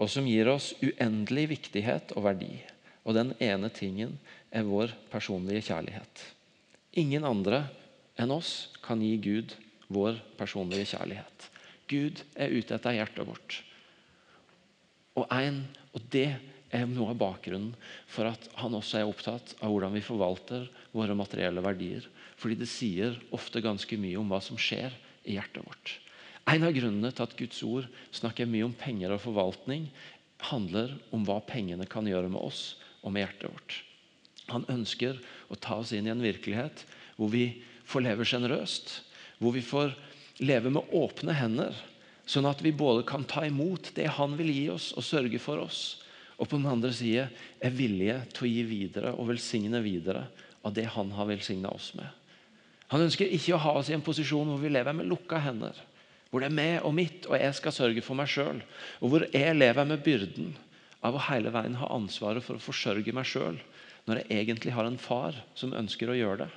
og 0.00 0.10
som 0.10 0.26
gir 0.26 0.48
oss 0.50 0.72
uendelig 0.82 1.48
viktighet 1.52 2.14
og 2.16 2.26
verdi. 2.26 2.56
Og 3.06 3.14
den 3.18 3.34
ene 3.42 3.70
tingen 3.74 4.16
er 4.50 4.66
vår 4.66 4.94
personlige 5.12 5.68
kjærlighet. 5.68 6.24
Ingen 6.98 7.26
andre 7.28 7.66
enn 8.20 8.32
oss 8.34 8.72
kan 8.84 9.02
gi 9.02 9.14
Gud 9.22 9.54
vår 9.92 10.18
personlige 10.38 10.94
kjærlighet. 10.94 11.48
Gud 11.90 12.22
er 12.34 12.54
ute 12.54 12.76
etter 12.76 12.96
hjertet 12.96 13.28
vårt. 13.28 13.60
Og, 15.18 15.26
én. 15.28 15.62
og 15.92 16.04
det 16.12 16.30
er 16.72 16.86
noe 16.88 17.12
av 17.12 17.20
bakgrunnen 17.20 17.74
for 18.08 18.30
at 18.30 18.46
han 18.60 18.76
også 18.78 19.00
er 19.02 19.08
opptatt 19.08 19.54
av 19.60 19.72
hvordan 19.72 19.92
vi 19.92 20.04
forvalter 20.04 20.64
våre 20.94 21.16
materielle 21.16 21.64
verdier. 21.64 22.06
Fordi 22.40 22.56
det 22.62 22.70
sier 22.70 23.18
ofte 23.34 23.60
ganske 23.64 23.98
mye 24.00 24.18
om 24.20 24.32
hva 24.32 24.40
som 24.44 24.58
skjer 24.60 24.94
i 25.28 25.36
hjertet 25.36 25.66
vårt. 25.66 25.98
En 26.48 26.64
av 26.66 26.74
grunnene 26.74 27.12
til 27.14 27.26
at 27.26 27.36
Guds 27.38 27.60
ord 27.62 27.86
snakker 28.14 28.48
mye 28.50 28.66
om 28.66 28.74
penger 28.74 29.14
og 29.14 29.22
forvaltning, 29.22 29.86
handler 30.42 30.96
om 31.14 31.22
hva 31.28 31.38
pengene 31.46 31.86
kan 31.86 32.08
gjøre 32.08 32.32
med 32.32 32.42
oss 32.42 32.80
og 33.04 33.12
med 33.14 33.26
hjertet 33.26 33.52
vårt. 33.52 33.76
Han 34.50 34.66
ønsker 34.72 35.20
å 35.52 35.58
ta 35.60 35.78
oss 35.78 35.92
inn 35.94 36.08
i 36.08 36.12
en 36.12 36.24
virkelighet 36.24 36.82
hvor 37.14 37.30
vi 37.30 37.62
får 37.86 38.08
leve 38.08 38.26
sjenerøst. 38.26 38.96
Hvor 39.38 39.54
vi 39.54 39.62
får 39.62 39.94
leve 40.42 40.72
med 40.74 40.90
åpne 40.96 41.36
hender, 41.36 41.76
sånn 42.28 42.48
at 42.48 42.62
vi 42.62 42.74
både 42.74 43.04
kan 43.08 43.26
ta 43.28 43.44
imot 43.46 43.92
det 43.96 44.08
han 44.18 44.36
vil 44.38 44.50
gi 44.52 44.64
oss, 44.72 44.92
og 44.96 45.06
sørge 45.06 45.40
for 45.42 45.62
oss, 45.62 45.82
og 46.38 46.48
på 46.48 46.58
den 46.58 46.70
andre 46.70 46.92
side 46.94 47.28
er 47.62 47.76
villige 47.76 48.18
til 48.34 48.46
å 48.46 48.50
gi 48.50 48.66
videre 48.66 49.14
og 49.14 49.30
velsigne 49.30 49.82
videre 49.84 50.26
av 50.62 50.74
det 50.74 50.88
han 50.94 51.10
har 51.14 51.28
velsigna 51.28 51.70
oss 51.74 51.92
med. 51.98 52.08
Han 52.92 53.06
ønsker 53.06 53.30
ikke 53.30 53.56
å 53.56 53.62
ha 53.62 53.78
oss 53.80 53.88
i 53.90 53.96
en 53.96 54.04
posisjon 54.04 54.50
hvor 54.50 54.60
vi 54.60 54.70
lever 54.72 54.94
med 54.96 55.08
lukka 55.08 55.40
hender 55.42 55.78
hvor 56.32 56.40
det 56.40 56.48
er 56.48 56.56
meg 56.56 56.86
og 56.88 56.94
mitt, 56.96 57.26
og 57.28 57.36
jeg 57.36 57.52
skal 57.58 57.74
sørge 57.76 58.02
for 58.04 58.16
meg 58.16 58.30
sjøl. 58.32 58.62
Og 59.04 59.10
hvor 59.12 59.24
jeg 59.28 59.52
lever 59.52 59.84
med 59.84 60.00
byrden 60.00 60.54
av 61.04 61.18
å 61.18 61.24
hele 61.26 61.50
veien 61.52 61.76
ha 61.76 61.90
ansvaret 61.92 62.40
for 62.40 62.56
å 62.56 62.62
forsørge 62.62 63.12
meg 63.12 63.28
sjøl, 63.28 63.58
når 64.08 64.22
jeg 64.22 64.38
egentlig 64.40 64.72
har 64.72 64.88
en 64.88 64.96
far 64.96 65.36
som 65.54 65.76
ønsker 65.76 66.08
å 66.08 66.16
gjøre 66.16 66.46
det. 66.46 66.48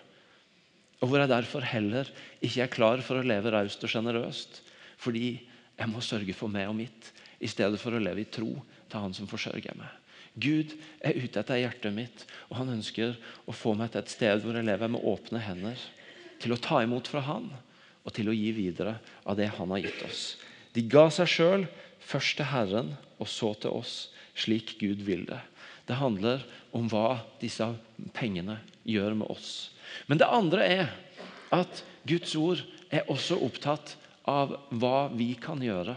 Og 1.03 1.11
hvor 1.11 1.19
jeg 1.19 1.33
derfor 1.33 1.67
heller 1.67 2.07
ikke 2.39 2.63
er 2.63 2.71
klar 2.71 3.03
for 3.03 3.19
å 3.19 3.27
leve 3.27 3.51
raust 3.51 3.83
og 3.83 3.91
sjenerøst. 3.91 4.61
Fordi 5.03 5.25
jeg 5.75 5.91
må 5.91 6.01
sørge 6.03 6.35
for 6.37 6.51
meg 6.51 6.69
og 6.69 6.77
mitt, 6.77 7.11
i 7.43 7.49
stedet 7.51 7.79
for 7.81 7.95
å 7.95 8.01
leve 8.01 8.23
i 8.23 8.31
tro 8.31 8.51
til 8.89 9.01
Han 9.01 9.15
som 9.15 9.27
forsørger 9.27 9.75
meg. 9.77 9.91
Gud 10.35 10.73
er 10.99 11.15
ute 11.15 11.39
etter 11.39 11.61
hjertet 11.61 11.93
mitt, 11.95 12.25
og 12.49 12.59
han 12.59 12.73
ønsker 12.73 13.15
å 13.47 13.55
få 13.55 13.71
meg 13.79 13.93
til 13.93 14.01
et 14.01 14.11
sted 14.11 14.43
hvor 14.43 14.57
jeg 14.57 14.67
lever 14.67 14.91
med 14.91 15.03
åpne 15.07 15.39
hender. 15.39 15.79
Til 16.43 16.51
å 16.51 16.59
ta 16.59 16.81
imot 16.83 17.07
fra 17.07 17.23
Han 17.29 17.47
og 18.05 18.13
til 18.13 18.29
å 18.29 18.35
gi 18.35 18.51
videre 18.55 18.97
av 19.23 19.39
det 19.39 19.47
Han 19.55 19.71
har 19.71 19.85
gitt 19.85 20.03
oss. 20.07 20.35
De 20.75 20.83
ga 20.91 21.07
seg 21.13 21.31
sjøl, 21.31 21.65
først 22.03 22.37
til 22.37 22.51
Herren 22.51 22.93
og 23.15 23.29
så 23.31 23.53
til 23.63 23.79
oss, 23.79 24.09
slik 24.35 24.75
Gud 24.81 25.05
vil 25.07 25.23
det. 25.29 25.39
Det 25.87 25.97
handler 26.01 26.43
om 26.75 26.89
hva 26.91 27.21
disse 27.39 27.67
pengene 28.17 28.59
gjør 28.83 29.15
med 29.21 29.31
oss. 29.31 29.71
Men 30.09 30.19
det 30.19 30.27
andre 30.27 30.67
er 30.67 30.91
at 31.55 31.83
Guds 32.05 32.35
ord 32.35 32.61
er 32.91 33.07
også 33.11 33.37
opptatt 33.45 33.95
av 34.29 34.55
hva 34.73 35.07
vi 35.13 35.33
kan 35.41 35.61
gjøre 35.61 35.95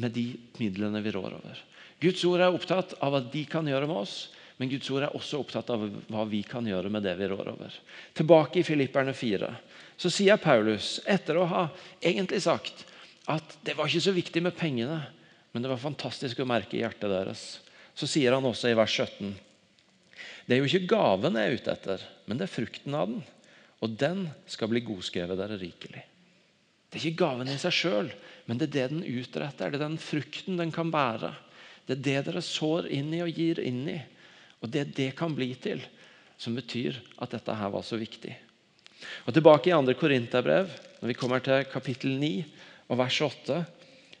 med 0.00 0.14
de 0.14 0.26
midlene 0.58 1.02
vi 1.04 1.12
rår 1.14 1.36
over. 1.38 1.60
Guds 2.02 2.24
ord 2.26 2.42
er 2.42 2.54
opptatt 2.54 2.96
av 2.98 3.14
hva 3.14 3.22
de 3.32 3.44
kan 3.48 3.66
gjøre 3.68 3.86
med 3.88 4.00
oss, 4.02 4.16
men 4.58 4.70
Guds 4.70 4.90
ord 4.94 5.06
er 5.06 5.14
også 5.16 5.40
opptatt 5.42 5.70
av 5.74 5.84
hva 6.10 6.24
vi 6.30 6.42
kan 6.46 6.66
gjøre 6.66 6.90
med 6.92 7.02
det 7.06 7.14
vi 7.18 7.28
rår 7.30 7.52
over. 7.54 7.74
Tilbake 8.14 8.60
i 8.60 8.66
Filipperne 8.66 9.14
4 9.16 9.50
så 9.96 10.10
sier 10.10 10.38
Paulus, 10.42 10.98
etter 11.06 11.38
å 11.38 11.48
ha 11.50 11.64
egentlig 12.02 12.42
sagt 12.44 12.84
at 13.30 13.56
det 13.66 13.76
var 13.78 13.88
ikke 13.88 14.04
så 14.04 14.14
viktig 14.14 14.42
med 14.44 14.56
pengene, 14.58 15.00
men 15.54 15.62
det 15.62 15.70
var 15.70 15.82
fantastisk 15.82 16.42
å 16.42 16.48
merke 16.48 16.76
i 16.76 16.82
hjertet 16.82 17.10
deres, 17.10 17.44
så 17.94 18.08
sier 18.10 18.34
han 18.34 18.46
også 18.46 18.72
i 18.72 18.78
vers 18.78 18.90
17 18.90 19.34
Det 20.44 20.56
er 20.56 20.60
jo 20.60 20.66
ikke 20.66 20.90
gaven 20.90 21.38
jeg 21.38 21.50
er 21.50 21.60
ute 21.60 21.74
etter, 21.74 22.02
men 22.26 22.38
det 22.38 22.48
er 22.48 22.56
frukten 22.56 22.98
av 22.98 23.06
den. 23.08 23.22
Og 23.82 23.94
den 24.00 24.26
skal 24.50 24.70
bli 24.72 24.82
godskrevet 24.84 25.38
dere 25.38 25.56
rikelig. 25.60 26.02
Det 26.94 27.00
er 27.00 27.08
ikke 27.10 27.24
gaven 27.24 27.48
i 27.50 27.56
seg 27.58 27.74
sjøl, 27.74 28.08
men 28.46 28.60
det 28.60 28.68
er 28.68 28.74
det 28.74 28.84
den 28.92 29.02
utretter. 29.02 29.72
Det 29.72 29.80
er 29.80 29.82
den 29.82 29.98
frukten 29.98 30.60
den 30.60 30.70
kan 30.70 30.92
bære. 30.94 31.32
Det 31.88 31.96
er 31.96 32.04
det 32.06 32.20
dere 32.28 32.42
sår 32.46 32.86
inn 32.94 33.10
i 33.16 33.24
og 33.24 33.34
gir 33.34 33.58
inn 33.58 33.82
i. 33.90 33.98
Og 34.62 34.70
det 34.70 34.92
det 34.94 35.10
kan 35.18 35.34
bli 35.34 35.50
til, 35.58 35.82
som 36.38 36.54
betyr 36.54 37.00
at 37.18 37.34
dette 37.34 37.58
her 37.58 37.72
var 37.74 37.82
så 37.82 37.98
viktig. 37.98 38.30
Og 39.26 39.34
Tilbake 39.34 39.72
i 39.72 39.74
2. 39.74 39.96
Korinterbrev, 39.98 40.70
når 41.02 41.10
vi 41.10 41.18
kommer 41.18 41.42
til 41.42 41.66
kapittel 41.66 42.14
9 42.22 42.30
og 42.86 43.00
vers 43.02 43.18
8, 43.26 43.58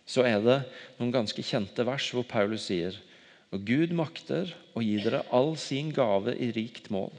så 0.04 0.26
er 0.26 0.42
det 0.42 0.58
noen 0.98 1.14
ganske 1.14 1.46
kjente 1.46 1.86
vers 1.86 2.10
hvor 2.10 2.26
Paulus 2.26 2.66
sier 2.66 2.98
og 3.54 3.62
Gud 3.68 3.94
makter 3.94 4.50
å 4.74 4.82
gi 4.82 4.98
dere 4.98 5.22
all 5.30 5.54
sin 5.60 5.92
gave 5.94 6.34
i 6.34 6.50
rikt 6.56 6.90
mål, 6.90 7.12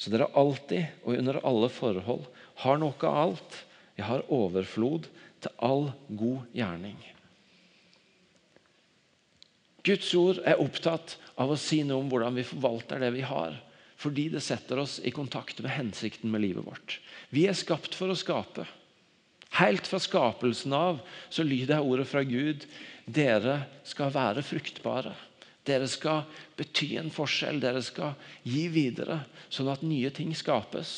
så 0.00 0.08
dere 0.08 0.30
alltid 0.32 1.04
og 1.04 1.18
under 1.20 1.38
alle 1.44 1.68
forhold 1.68 2.24
har 2.64 2.80
noe 2.80 2.96
av 3.04 3.18
alt. 3.26 3.58
Jeg 3.96 4.06
har 4.08 4.26
overflod 4.32 5.08
til 5.40 5.52
all 5.64 5.90
god 6.08 6.48
gjerning. 6.56 6.98
Guds 9.86 10.08
ord 10.18 10.40
er 10.42 10.60
opptatt 10.60 11.14
av 11.38 11.52
å 11.52 11.60
si 11.60 11.82
noe 11.86 12.02
om 12.02 12.08
hvordan 12.10 12.36
vi 12.36 12.46
forvalter 12.46 13.00
det 13.00 13.12
vi 13.14 13.22
har. 13.26 13.54
Fordi 13.96 14.26
det 14.34 14.42
setter 14.44 14.82
oss 14.82 14.98
i 15.00 15.12
kontakt 15.14 15.62
med 15.64 15.72
hensikten 15.72 16.28
med 16.32 16.42
livet 16.44 16.66
vårt. 16.66 16.98
Vi 17.32 17.46
er 17.48 17.56
skapt 17.56 17.96
for 17.96 18.12
å 18.12 18.18
skape. 18.18 18.66
Helt 19.56 19.86
fra 19.88 20.00
skapelsen 20.02 20.74
av 20.76 20.98
så 21.32 21.46
lyder 21.46 21.80
ordet 21.80 22.08
fra 22.10 22.20
Gud 22.26 22.66
dere 23.06 23.62
skal 23.86 24.12
være 24.12 24.44
fruktbare. 24.44 25.14
Dere 25.66 25.88
skal 25.90 26.26
bety 26.58 26.92
en 27.00 27.08
forskjell, 27.10 27.62
dere 27.62 27.80
skal 27.82 28.14
gi 28.46 28.66
videre, 28.70 29.22
sånn 29.48 29.70
at 29.72 29.86
nye 29.86 30.12
ting 30.14 30.34
skapes. 30.36 30.92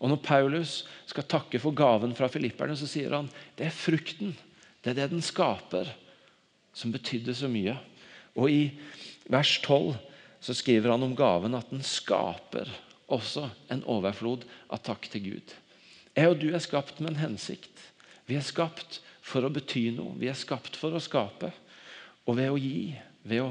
Og 0.00 0.10
Når 0.12 0.20
Paulus 0.24 0.72
skal 1.08 1.28
takke 1.28 1.60
for 1.62 1.76
gaven 1.76 2.12
fra 2.16 2.28
filipperne, 2.28 2.76
så 2.76 2.88
sier 2.88 3.14
han 3.16 3.30
det 3.56 3.68
er 3.68 3.76
frukten, 3.76 4.34
det 4.84 4.92
er 4.92 4.98
det 5.00 5.12
den 5.14 5.24
skaper, 5.24 5.88
som 6.76 6.92
betydde 6.92 7.34
så 7.34 7.48
mye. 7.48 7.76
Og 8.36 8.52
I 8.52 8.62
vers 9.32 9.56
12 9.64 9.96
så 10.44 10.54
skriver 10.54 10.92
han 10.92 11.06
om 11.06 11.16
gaven 11.16 11.56
at 11.56 11.70
den 11.72 11.82
skaper 11.82 12.68
også 13.12 13.48
en 13.72 13.84
overflod 13.88 14.44
av 14.68 14.82
takk 14.84 15.08
til 15.10 15.24
Gud. 15.30 15.54
Jeg 16.16 16.32
og 16.32 16.40
du 16.40 16.50
er 16.52 16.62
skapt 16.62 17.00
med 17.00 17.14
en 17.14 17.22
hensikt. 17.24 17.72
Vi 18.28 18.36
er 18.36 18.44
skapt 18.44 19.00
for 19.24 19.46
å 19.46 19.52
bety 19.52 19.88
noe. 19.94 20.16
Vi 20.20 20.28
er 20.30 20.38
skapt 20.38 20.76
for 20.78 20.94
å 20.94 21.02
skape. 21.02 21.50
Og 22.26 22.38
ved 22.38 22.52
å 22.52 22.60
gi, 22.60 22.94
ved 23.26 23.42
å, 23.42 23.50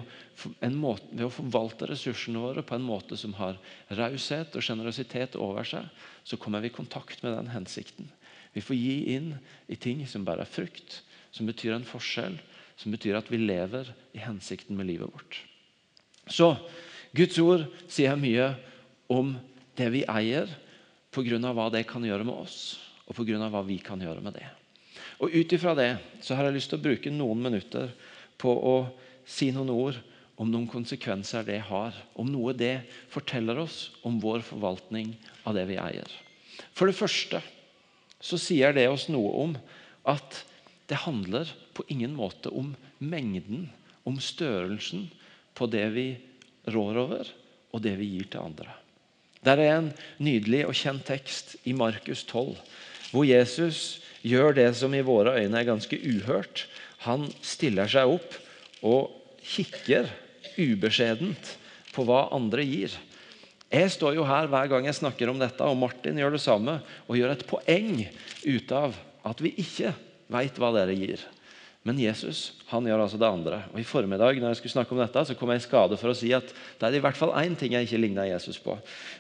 måte, 0.71 1.07
ved 1.11 1.27
å 1.27 1.33
forvalte 1.33 1.89
ressursene 1.89 2.41
våre 2.41 2.63
på 2.65 2.77
en 2.77 2.85
måte 2.85 3.17
som 3.19 3.35
har 3.39 3.59
raushet 3.97 4.55
og 4.55 4.63
sjenerøsitet 4.65 5.37
over 5.41 5.67
seg, 5.67 5.89
så 6.23 6.39
kommer 6.41 6.63
vi 6.63 6.71
i 6.71 6.75
kontakt 6.75 7.23
med 7.23 7.35
den 7.35 7.51
hensikten. 7.53 8.09
Vi 8.55 8.63
får 8.63 8.79
gi 8.79 8.97
inn 9.17 9.33
i 9.67 9.75
ting 9.75 10.05
som 10.07 10.23
bærer 10.27 10.47
frukt, 10.47 11.01
som 11.35 11.47
betyr 11.49 11.75
en 11.75 11.87
forskjell, 11.87 12.37
som 12.79 12.95
betyr 12.95 13.17
at 13.19 13.31
vi 13.31 13.41
lever 13.41 13.91
i 14.15 14.23
hensikten 14.23 14.77
med 14.79 14.87
livet 14.87 15.11
vårt. 15.11 15.41
Så 16.31 16.55
Guds 17.15 17.37
ord 17.39 17.67
sier 17.91 18.15
mye 18.19 18.53
om 19.11 19.35
det 19.75 19.89
vi 19.91 20.05
eier, 20.07 20.49
pga. 21.11 21.39
hva 21.51 21.69
det 21.71 21.85
kan 21.87 22.03
gjøre 22.03 22.27
med 22.27 22.35
oss, 22.35 22.79
og 23.07 23.15
pga. 23.15 23.49
hva 23.49 23.63
vi 23.67 23.79
kan 23.79 24.01
gjøre 24.01 24.23
med 24.23 24.39
det. 24.39 24.47
Og 25.19 25.31
Ut 25.31 25.53
ifra 25.53 25.75
det 25.75 25.97
så 26.23 26.35
har 26.35 26.47
jeg 26.47 26.57
lyst 26.57 26.71
til 26.71 26.79
å 26.79 26.85
bruke 26.85 27.11
noen 27.11 27.43
minutter 27.43 27.91
på 28.37 28.51
å 28.51 28.75
si 29.25 29.51
noen 29.53 29.71
ord 29.73 29.99
om 30.41 30.49
noen 30.51 30.67
konsekvenser 30.69 31.45
det 31.47 31.61
har. 31.69 31.95
Om 32.19 32.29
noe 32.31 32.53
det 32.57 32.85
forteller 33.11 33.59
oss 33.63 33.89
om 34.05 34.19
vår 34.23 34.43
forvaltning 34.45 35.13
av 35.43 35.55
det 35.57 35.65
vi 35.69 35.79
eier. 35.81 36.09
For 36.75 36.89
det 36.89 36.97
første 36.97 37.41
så 38.23 38.39
sier 38.41 38.73
det 38.75 38.87
oss 38.89 39.07
noe 39.11 39.31
om 39.43 39.55
at 40.07 40.43
det 40.89 41.01
handler 41.05 41.49
på 41.75 41.85
ingen 41.91 42.13
måte 42.15 42.51
om 42.53 42.73
mengden, 42.99 43.69
om 44.05 44.19
størrelsen 44.21 45.09
på 45.57 45.67
det 45.71 45.85
vi 45.95 46.07
rår 46.71 46.99
over, 47.01 47.29
og 47.73 47.83
det 47.83 47.95
vi 47.99 48.11
gir 48.15 48.29
til 48.29 48.45
andre. 48.45 48.69
Der 49.45 49.61
er 49.61 49.75
en 49.75 49.91
nydelig 50.21 50.63
og 50.65 50.77
kjent 50.77 51.05
tekst 51.07 51.55
i 51.69 51.73
Markus 51.77 52.23
12, 52.25 52.55
hvor 53.11 53.25
Jesus 53.27 53.99
gjør 54.25 54.55
det 54.57 54.71
som 54.77 54.93
i 54.97 55.03
våre 55.05 55.35
øyne 55.37 55.59
er 55.59 55.67
ganske 55.67 55.97
uhørt. 56.01 56.65
Han 57.05 57.27
stiller 57.45 57.89
seg 57.89 58.15
opp 58.15 58.39
og 58.85 59.11
kikker 59.41 60.09
ubeskjedent 60.61 61.55
på 61.95 62.05
hva 62.05 62.27
andre 62.35 62.65
gir. 62.67 62.93
Jeg 63.71 63.91
står 63.91 64.15
jo 64.19 64.25
her 64.27 64.47
hver 64.51 64.69
gang 64.71 64.85
jeg 64.87 64.97
snakker 64.99 65.31
om 65.31 65.39
dette, 65.41 65.65
og 65.65 65.79
Martin 65.79 66.19
gjør 66.21 66.35
det 66.35 66.43
samme, 66.43 66.77
og 67.09 67.17
gjør 67.17 67.33
et 67.33 67.47
poeng 67.49 68.03
ut 68.45 68.75
av 68.77 68.95
at 69.25 69.41
vi 69.41 69.55
ikke 69.61 69.95
veit 70.31 70.59
hva 70.61 70.71
dere 70.75 70.95
gir. 70.95 71.23
Men 71.85 71.99
Jesus 72.01 72.47
han 72.71 72.87
gjør 72.89 73.03
altså 73.03 73.17
det 73.21 73.27
andre. 73.29 73.59
Og 73.69 73.77
I 73.77 73.85
formiddag 73.85 74.39
når 74.41 74.55
jeg 74.55 74.57
skulle 74.57 74.73
snakke 74.73 74.95
om 74.95 75.01
dette, 75.03 75.21
så 75.27 75.35
kom 75.37 75.51
jeg 75.53 75.61
i 75.61 75.65
skade 75.67 75.97
for 76.01 76.09
å 76.09 76.15
si 76.17 76.31
at 76.33 76.47
det 76.49 76.87
er 76.87 76.95
i 76.97 77.01
hvert 77.03 77.17
fall 77.19 77.35
én 77.37 77.53
ting 77.59 77.75
jeg 77.75 77.85
ikke 77.85 77.99
ligna 78.01 78.25
Jesus 78.25 78.57
på. 78.61 78.73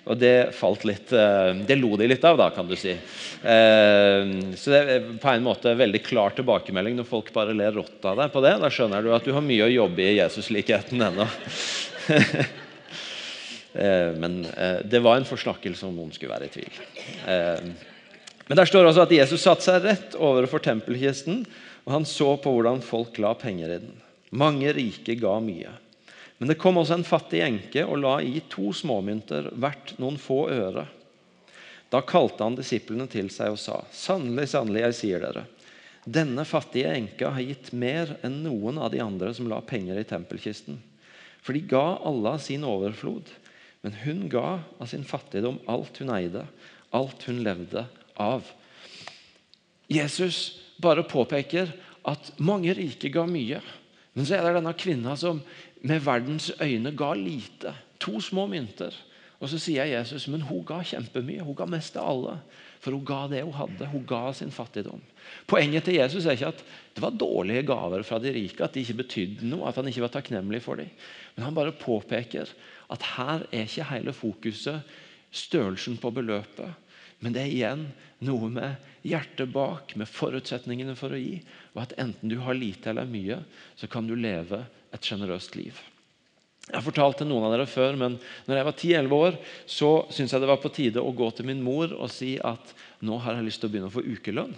Og 0.09 0.17
det 0.17 0.49
falt 0.57 0.81
litt, 0.89 1.13
eh, 1.13 1.51
det 1.67 1.77
lo 1.77 1.93
de 2.01 2.07
litt 2.09 2.25
av, 2.25 2.39
da, 2.41 2.49
kan 2.55 2.65
du 2.65 2.73
si. 2.79 2.95
Eh, 2.95 4.33
så 4.57 4.73
det 4.73 4.81
er 4.81 5.05
på 5.21 5.29
en 5.29 5.45
måte 5.45 5.75
veldig 5.77 6.01
klar 6.07 6.33
tilbakemelding 6.33 6.97
når 6.97 7.09
folk 7.09 7.29
bare 7.35 7.53
ler 7.53 7.77
rått 7.77 8.09
av 8.09 8.17
deg 8.23 8.33
på 8.33 8.41
det. 8.47 8.55
Da 8.65 8.73
skjønner 8.73 9.05
du 9.05 9.13
at 9.13 9.29
du 9.29 9.35
har 9.37 9.45
mye 9.45 9.67
å 9.67 9.75
jobbe 9.75 10.01
i 10.01 10.17
Jesuslikheten 10.17 11.09
ennå. 11.11 11.29
Eh, 13.75 14.13
men 14.15 14.37
det 14.87 15.01
var 15.03 15.17
en 15.19 15.25
forsnakkelse 15.27 15.83
om 15.83 15.97
noen 15.97 16.13
skulle 16.15 16.31
være 16.31 16.47
i 16.47 16.51
tvil. 16.53 16.77
Men 18.47 18.59
der 18.61 18.69
står 18.69 18.87
også 18.87 19.03
at 19.03 19.11
Jesus 19.11 19.43
satte 19.43 19.65
seg 19.65 19.83
rett 19.83 20.15
overfor 20.15 20.63
tempelkisten, 20.63 21.41
og 21.85 21.91
han 21.93 22.05
så 22.09 22.33
på 22.41 22.51
hvordan 22.51 22.81
folk 22.85 23.19
la 23.21 23.35
penger 23.37 23.71
i 23.71 23.81
den. 23.85 23.97
Mange 24.35 24.73
rike 24.73 25.15
ga 25.21 25.37
mye. 25.39 25.71
Men 26.37 26.51
det 26.51 26.57
kom 26.59 26.79
også 26.81 26.97
en 26.97 27.07
fattig 27.07 27.39
enke 27.45 27.85
og 27.85 28.01
la 28.01 28.17
i 28.25 28.41
to 28.51 28.73
småmynter, 28.75 29.53
hvert 29.55 29.93
noen 30.01 30.17
få 30.19 30.47
øre. 30.51 30.87
Da 31.93 32.01
kalte 32.03 32.43
han 32.43 32.57
disiplene 32.57 33.05
til 33.07 33.29
seg 33.31 33.53
og 33.53 33.61
sa.: 33.61 33.83
Sannelig, 33.93 34.49
sannelig, 34.51 34.81
jeg 34.87 34.97
sier 34.97 35.23
dere, 35.23 35.45
denne 36.05 36.43
fattige 36.45 36.91
enka 36.93 37.31
har 37.37 37.45
gitt 37.45 37.71
mer 37.73 38.17
enn 38.25 38.41
noen 38.43 38.81
av 38.81 38.91
de 38.93 38.99
andre 39.01 39.31
som 39.33 39.47
la 39.49 39.61
penger 39.61 40.01
i 40.01 40.09
tempelkisten. 40.09 40.81
For 41.41 41.53
de 41.53 41.61
ga 41.69 42.01
alle 42.01 42.35
av 42.35 42.43
sin 42.43 42.65
overflod, 42.65 43.29
men 43.85 43.97
hun 44.01 44.27
ga 44.29 44.59
av 44.81 44.89
sin 44.89 45.05
fattigdom 45.05 45.61
alt 45.69 46.01
hun 46.01 46.11
eide, 46.13 46.47
alt 46.89 47.25
hun 47.29 47.43
levde 47.45 47.85
av. 48.17 48.45
Jesus 49.89 50.64
bare 50.85 51.07
påpeker 51.07 51.73
at 52.05 52.31
mange 52.37 52.73
rike 52.77 53.09
ga 53.13 53.25
mye. 53.29 53.61
Men 54.15 54.27
så 54.27 54.37
er 54.37 54.45
det 54.45 54.59
denne 54.59 54.75
kvinna 54.77 55.15
som 55.19 55.41
med 55.85 56.03
verdens 56.05 56.51
øyne 56.61 56.93
ga 56.97 57.11
lite. 57.17 57.73
To 58.05 58.21
små 58.21 58.47
mynter. 58.51 58.93
Og 59.43 59.49
så 59.51 59.59
sier 59.59 59.89
Jesus 59.89 60.29
men 60.31 60.45
hun 60.47 60.63
ga 60.67 60.79
kjempemye. 60.85 61.43
Hun 61.43 61.57
ga 61.57 61.67
mest 61.69 61.97
av 61.99 62.07
alle. 62.13 62.37
For 62.79 62.95
hun 62.95 63.05
ga 63.05 63.25
det 63.31 63.43
hun 63.43 63.57
hadde. 63.57 63.89
Hun 63.91 64.05
ga 64.07 64.21
sin 64.37 64.53
fattigdom. 64.53 65.01
Poenget 65.49 65.87
til 65.87 65.97
Jesus 65.99 66.25
er 66.25 66.37
ikke 66.37 66.53
at 66.53 66.63
det 66.95 67.03
var 67.03 67.17
dårlige 67.19 67.65
gaver 67.67 68.05
fra 68.07 68.19
de 68.21 68.31
rike, 68.31 68.61
at 68.63 68.75
de 68.75 68.85
ikke 68.85 69.01
betydde 69.01 69.49
noe, 69.49 69.67
at 69.67 69.79
han 69.79 69.89
ikke 69.89 70.05
var 70.05 70.13
takknemlig 70.13 70.61
for 70.63 70.79
dem. 70.79 70.91
Men 71.35 71.49
han 71.49 71.57
bare 71.57 71.75
påpeker 71.75 72.53
at 72.93 73.07
her 73.15 73.45
er 73.51 73.65
ikke 73.65 73.89
hele 73.89 74.13
fokuset 74.15 74.95
størrelsen 75.35 75.97
på 75.99 76.13
beløpet, 76.15 76.71
Men 77.19 77.33
det 77.33 77.41
er 77.41 77.51
igjen 77.51 77.85
noe 78.27 78.49
med 78.51 78.75
hjertet 79.05 79.51
bak, 79.53 79.93
med 79.99 80.09
forutsetningene 80.09 80.95
for 80.97 81.13
å 81.13 81.19
gi. 81.19 81.39
Og 81.75 81.83
at 81.85 81.97
enten 82.01 82.31
du 82.31 82.39
har 82.43 82.57
lite 82.57 82.91
eller 82.91 83.09
mye, 83.09 83.41
så 83.77 83.89
kan 83.91 84.07
du 84.07 84.15
leve 84.17 84.63
et 84.95 85.05
sjenerøst 85.05 85.57
liv. 85.59 85.77
Jeg 86.65 86.79
har 86.79 86.85
fortalt 86.85 87.19
til 87.21 87.29
noen 87.29 87.45
av 87.45 87.53
dere 87.53 87.67
før, 87.69 87.93
men 87.99 88.15
når 88.47 88.57
jeg 88.57 88.65
var 88.65 88.75
10-11 88.79 89.15
år, 89.15 89.35
så 89.69 89.89
syntes 90.09 90.33
jeg 90.33 90.41
det 90.41 90.49
var 90.49 90.61
på 90.63 90.71
tide 90.73 91.03
å 91.03 91.13
gå 91.13 91.27
til 91.37 91.45
min 91.45 91.61
mor 91.61 91.91
og 91.93 92.09
si 92.09 92.35
at 92.41 92.71
nå 93.05 93.19
har 93.21 93.37
jeg 93.37 93.45
lyst 93.45 93.61
til 93.61 93.69
å 93.69 93.73
begynne 93.75 93.91
å 93.91 93.93
få 93.93 94.01
ukelønn. 94.05 94.55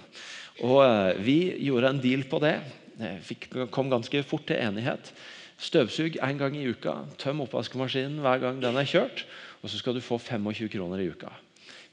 Og 0.63 0.79
eh, 0.85 1.17
Vi 1.27 1.39
gjorde 1.67 1.91
en 1.91 1.99
deal 2.01 2.23
på 2.31 2.39
det. 2.43 2.55
Fikk, 3.27 3.49
kom 3.75 3.91
ganske 3.91 4.23
fort 4.25 4.47
til 4.47 4.61
enighet. 4.61 5.11
Støvsug 5.59 6.15
en 6.23 6.39
gang 6.39 6.55
i 6.55 6.63
uka. 6.69 6.95
Tøm 7.19 7.43
oppvaskmaskinen 7.43 8.21
hver 8.23 8.39
gang 8.45 8.63
den 8.63 8.79
er 8.79 8.87
kjørt. 8.87 9.25
Og 9.61 9.69
så 9.69 9.81
skal 9.81 9.97
du 9.97 10.05
få 10.05 10.17
25 10.21 10.71
kroner 10.71 11.03
i 11.03 11.09
uka. 11.11 11.33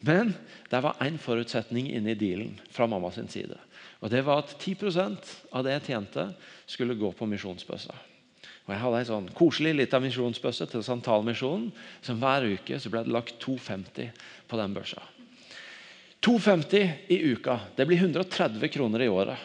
Men 0.04 0.34
det 0.68 0.82
var 0.84 1.00
én 1.00 1.16
forutsetning 1.18 1.88
inne 1.88 2.12
i 2.12 2.18
dealen 2.18 2.58
fra 2.70 2.86
mamma 2.86 3.10
sin 3.14 3.28
side. 3.28 3.56
Og 4.04 4.10
Det 4.10 4.20
var 4.24 4.42
at 4.42 4.56
10% 4.60 5.30
av 5.52 5.64
det 5.64 5.78
jeg 5.78 5.86
tjente, 5.86 6.26
skulle 6.66 6.98
gå 6.98 7.12
på 7.12 7.26
misjonsbøssa. 7.26 7.94
Og 8.64 8.72
Jeg 8.72 8.80
hadde 8.80 9.00
ei 9.00 9.08
sånn 9.08 9.30
koselig 9.36 9.74
lita 9.76 10.00
misjonsbøsse 10.00 10.66
til 10.68 10.84
Santalmisjonen. 10.84 11.72
som 12.02 12.20
Hver 12.20 12.44
uke 12.52 12.80
så 12.80 12.90
ble 12.90 13.04
det 13.04 13.12
lagt 13.12 13.40
2,50 13.40 14.10
på 14.48 14.60
den 14.60 14.74
børsa. 14.74 15.02
2,50 16.20 17.08
i 17.08 17.32
uka. 17.32 17.60
Det 17.76 17.86
blir 17.86 17.96
130 17.96 18.68
kroner 18.68 19.02
i 19.02 19.08
året 19.08 19.38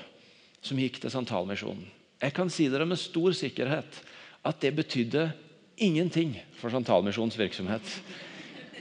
som 0.62 0.80
gikk 0.80 1.00
til 1.00 1.12
Santalmisjonen. 1.12 1.88
Jeg 2.20 2.34
kan 2.36 2.50
si 2.50 2.68
dere 2.68 2.86
med 2.86 3.00
stor 3.00 3.32
sikkerhet 3.32 4.02
at 4.44 4.60
det 4.60 4.76
betydde 4.76 5.32
ingenting 5.78 6.36
for 6.60 6.72
Santalmisjonens 6.72 7.40
virksomhet. 7.40 7.84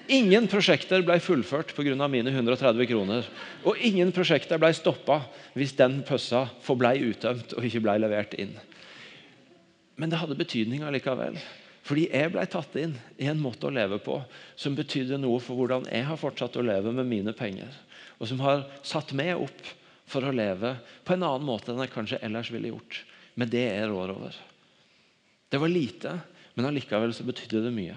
Ingen 0.08 0.46
prosjekter 0.48 1.02
ble 1.04 1.18
fullført 1.20 1.74
pga. 1.76 2.08
mine 2.08 2.30
130 2.32 2.86
kroner. 2.88 3.26
Og 3.68 3.76
ingen 3.76 4.08
prosjekter 4.12 4.56
ble 4.60 4.72
stoppa 4.72 5.20
hvis 5.52 5.74
den 5.76 6.00
pøssa 6.08 6.46
forblei 6.64 6.96
utømt 7.10 7.52
og 7.52 7.66
ikke 7.68 7.82
ble 7.84 7.98
levert 8.00 8.32
inn. 8.40 8.54
Men 10.00 10.08
det 10.08 10.20
hadde 10.22 10.38
betydning 10.38 10.86
allikevel. 10.86 11.36
Fordi 11.84 12.06
jeg 12.08 12.32
ble 12.32 12.46
tatt 12.48 12.74
inn 12.80 12.96
i 13.20 13.28
en 13.28 13.40
måte 13.40 13.68
å 13.68 13.74
leve 13.74 14.00
på 14.00 14.16
som 14.56 14.76
betydde 14.76 15.20
noe 15.20 15.42
for 15.44 15.60
hvordan 15.60 15.88
jeg 15.92 16.08
har 16.08 16.20
fortsatt 16.20 16.56
å 16.56 16.64
leve 16.64 16.92
med 16.92 17.08
mine 17.08 17.36
penger. 17.36 17.68
Og 18.16 18.32
som 18.32 18.40
har 18.44 18.64
satt 18.80 19.12
meg 19.16 19.36
opp 19.36 19.72
for 20.08 20.24
å 20.24 20.32
leve 20.32 20.78
på 21.04 21.14
en 21.14 21.24
annen 21.26 21.44
måte 21.44 21.74
enn 21.74 21.84
jeg 21.84 21.92
kanskje 21.92 22.24
ellers 22.24 22.52
ville 22.54 22.72
gjort. 22.72 23.02
Med 23.36 23.52
det 23.52 23.66
jeg 23.68 23.92
rår 23.92 24.16
over. 24.16 24.36
Det 25.52 25.60
var 25.60 25.72
lite, 25.72 26.16
men 26.56 26.68
allikevel 26.68 27.12
så 27.12 27.28
betydde 27.28 27.66
det 27.68 27.76
mye. 27.76 27.96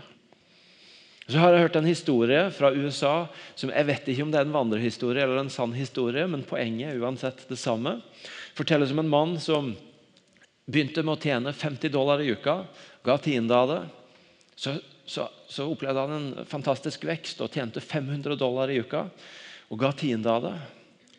Så 1.31 1.39
har 1.39 1.53
jeg 1.55 1.63
hørt 1.63 1.77
en 1.79 1.87
historie 1.87 2.39
fra 2.51 2.73
USA 2.75 3.13
som 3.55 3.69
jeg 3.71 3.87
vet 3.87 4.09
ikke 4.11 4.25
om 4.25 4.31
det 4.33 4.41
er 4.41 4.47
en 4.49 4.55
vandrehistorie 4.55 5.23
eller 5.23 5.39
en 5.39 5.51
sann 5.53 5.71
historie, 5.71 6.25
men 6.27 6.43
poenget 6.43 6.91
er 6.91 6.99
uansett 6.99 7.45
det 7.47 7.59
samme. 7.61 8.01
Fortelles 8.57 8.91
om 8.91 8.99
en 8.99 9.11
mann 9.11 9.37
som 9.39 9.69
begynte 10.67 11.05
med 11.05 11.15
å 11.15 11.21
tjene 11.21 11.53
50 11.55 11.93
dollar 11.93 12.19
i 12.19 12.33
uka, 12.35 12.57
ga 13.07 13.15
tiende 13.23 13.55
av 13.55 13.71
det. 13.71 13.79
Så, 14.59 14.75
så, 15.07 15.29
så, 15.47 15.69
opplevde 15.71 16.03
han 16.03 16.17
en 16.17 16.49
fantastisk 16.49 17.07
vekst 17.07 17.39
og 17.45 17.55
tjente 17.55 17.79
500 17.79 18.35
dollar 18.41 18.73
i 18.73 18.81
uka. 18.83 19.05
Og 19.71 19.79
ga 19.79 19.93
tiende 19.95 20.35
av 20.35 20.43
det. 20.49 20.55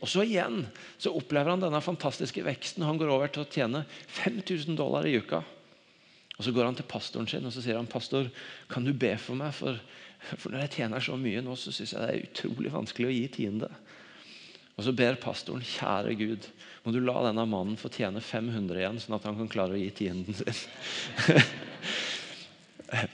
Og 0.02 0.10
så 0.12 0.26
igjen 0.26 0.66
så 1.00 1.14
opplever 1.16 1.54
han 1.54 1.62
denne 1.62 1.80
fantastiske 1.80 2.44
veksten. 2.44 2.84
Han 2.84 3.00
går 3.00 3.16
over 3.16 3.32
til 3.32 3.46
å 3.46 3.48
tjene 3.48 3.86
5000 4.20 4.76
dollar 4.76 5.08
i 5.08 5.16
uka. 5.16 5.40
Og 6.38 6.44
Så 6.44 6.52
går 6.54 6.64
han 6.64 6.78
til 6.78 6.88
pastoren 6.88 7.28
sin 7.28 7.46
og 7.46 7.52
så 7.54 7.62
sier 7.64 7.76
han, 7.76 7.90
pastor, 7.90 8.30
kan 8.70 8.84
du 8.86 8.92
be 8.96 9.12
for 9.20 9.38
meg. 9.38 9.52
For, 9.54 9.76
for 10.32 10.52
når 10.52 10.64
jeg 10.64 10.74
tjener 10.78 11.04
så 11.04 11.16
mye 11.20 11.42
nå, 11.44 11.56
så 11.60 11.74
syns 11.74 11.92
jeg 11.92 12.00
det 12.00 12.12
er 12.12 12.24
utrolig 12.28 12.72
vanskelig 12.72 13.10
å 13.10 13.16
gi 13.16 13.26
tiende. 13.36 13.68
Og 14.72 14.86
Så 14.86 14.94
ber 14.96 15.20
pastoren 15.20 15.64
kjære 15.66 16.16
Gud, 16.16 16.48
må 16.82 16.94
du 16.94 17.00
la 17.04 17.18
denne 17.28 17.44
mannen 17.46 17.76
få 17.78 17.90
tjene 17.92 18.22
500 18.24 18.80
igjen, 18.80 19.00
sånn 19.02 19.18
at 19.18 19.26
han 19.28 19.36
kan 19.38 19.50
klare 19.52 19.76
å 19.76 19.80
gi 19.80 19.90
tienden 19.94 20.34
sin. 20.34 20.56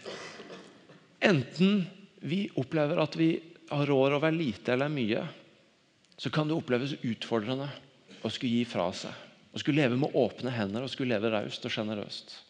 Enten 1.29 1.83
vi 2.23 2.45
opplever 2.59 3.03
at 3.03 3.19
vi 3.19 3.33
har 3.69 3.87
råd 3.91 4.17
over 4.17 4.33
lite 4.33 4.73
eller 4.73 4.89
mye, 4.93 5.27
så 6.19 6.31
kan 6.35 6.49
det 6.49 6.57
oppleves 6.57 6.97
utfordrende 7.03 7.69
å 8.23 8.31
skulle 8.33 8.63
gi 8.63 8.65
fra 8.67 8.89
seg. 8.95 9.13
Å 9.53 9.61
skulle 9.61 9.83
leve 9.83 9.99
med 9.99 10.15
åpne 10.19 10.55
hender 10.55 10.87
og 10.87 10.93
skulle 10.93 11.15
leve 11.15 11.31
raust 11.35 11.67
og 11.67 11.75
sjenerøst. 11.75 12.48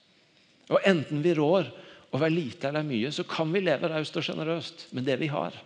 Og 0.68 0.84
enten 0.86 1.22
vi 1.24 1.34
rår 1.36 1.70
over 2.16 2.32
lite 2.32 2.68
eller 2.68 2.86
mye, 2.86 3.10
så 3.12 3.24
kan 3.28 3.50
vi 3.52 3.64
leve 3.64 3.90
raust 3.90 4.16
og 4.16 4.24
sjenerøst 4.24 4.88
med 4.96 5.08
det 5.08 5.18
vi 5.20 5.28
har. 5.32 5.56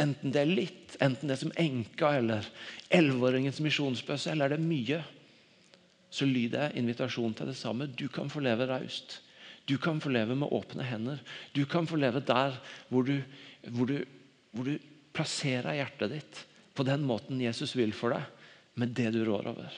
Enten 0.00 0.32
det 0.32 0.42
er 0.42 0.52
litt, 0.52 0.94
enten 1.04 1.28
det 1.28 1.36
er 1.36 1.42
som 1.42 1.56
enka 1.60 2.14
eller 2.18 2.46
elleveåringens 2.94 3.60
misjonsbøsse, 3.64 4.32
eller 4.32 4.50
er 4.50 4.56
det 4.56 4.64
mye, 4.64 5.02
så 6.12 6.28
lyder 6.28 6.66
jeg 6.66 6.82
invitasjonen 6.82 7.34
til 7.36 7.48
det 7.48 7.56
samme. 7.56 7.88
Du 7.88 8.06
kan 8.12 8.30
få 8.32 8.42
leve 8.44 8.68
raust. 8.68 9.20
Du 9.64 9.78
kan 9.80 10.00
få 10.02 10.10
leve 10.12 10.34
med 10.36 10.52
åpne 10.52 10.84
hender. 10.84 11.20
Du 11.54 11.64
kan 11.66 11.86
få 11.88 11.96
leve 11.96 12.20
der 12.26 12.58
hvor 12.90 13.06
du, 13.06 13.16
hvor 13.68 13.88
du, 13.88 14.02
hvor 14.52 14.68
du 14.68 14.76
plasserer 15.16 15.78
hjertet 15.78 16.12
ditt 16.12 16.42
på 16.76 16.84
den 16.88 17.04
måten 17.08 17.40
Jesus 17.40 17.74
vil 17.76 17.92
for 17.96 18.16
deg, 18.16 18.26
med 18.80 18.94
det 18.96 19.10
du 19.14 19.22
rår 19.28 19.50
over. 19.52 19.72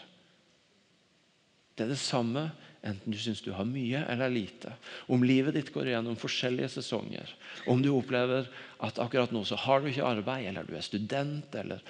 Det 1.75 1.87
er 1.87 1.91
det 1.91 2.03
samme 2.03 2.49
enten 2.85 3.13
du 3.13 3.19
syns 3.19 3.43
du 3.45 3.53
har 3.57 3.67
mye 3.69 4.03
eller 4.13 4.33
lite. 4.33 4.75
Om 5.09 5.25
livet 5.25 5.57
ditt 5.57 5.73
går 5.75 5.89
gjennom 5.93 6.19
forskjellige 6.21 6.75
sesonger. 6.77 7.31
Om 7.71 7.83
du 7.83 7.91
opplever 7.95 8.51
at 8.85 9.01
akkurat 9.03 9.33
nå 9.35 9.45
så 9.49 9.59
har 9.65 9.81
du 9.81 9.89
ikke 9.91 10.07
arbeid, 10.07 10.49
eller 10.51 10.69
du 10.69 10.75
er 10.77 10.85
student, 10.85 11.55
eller 11.57 11.83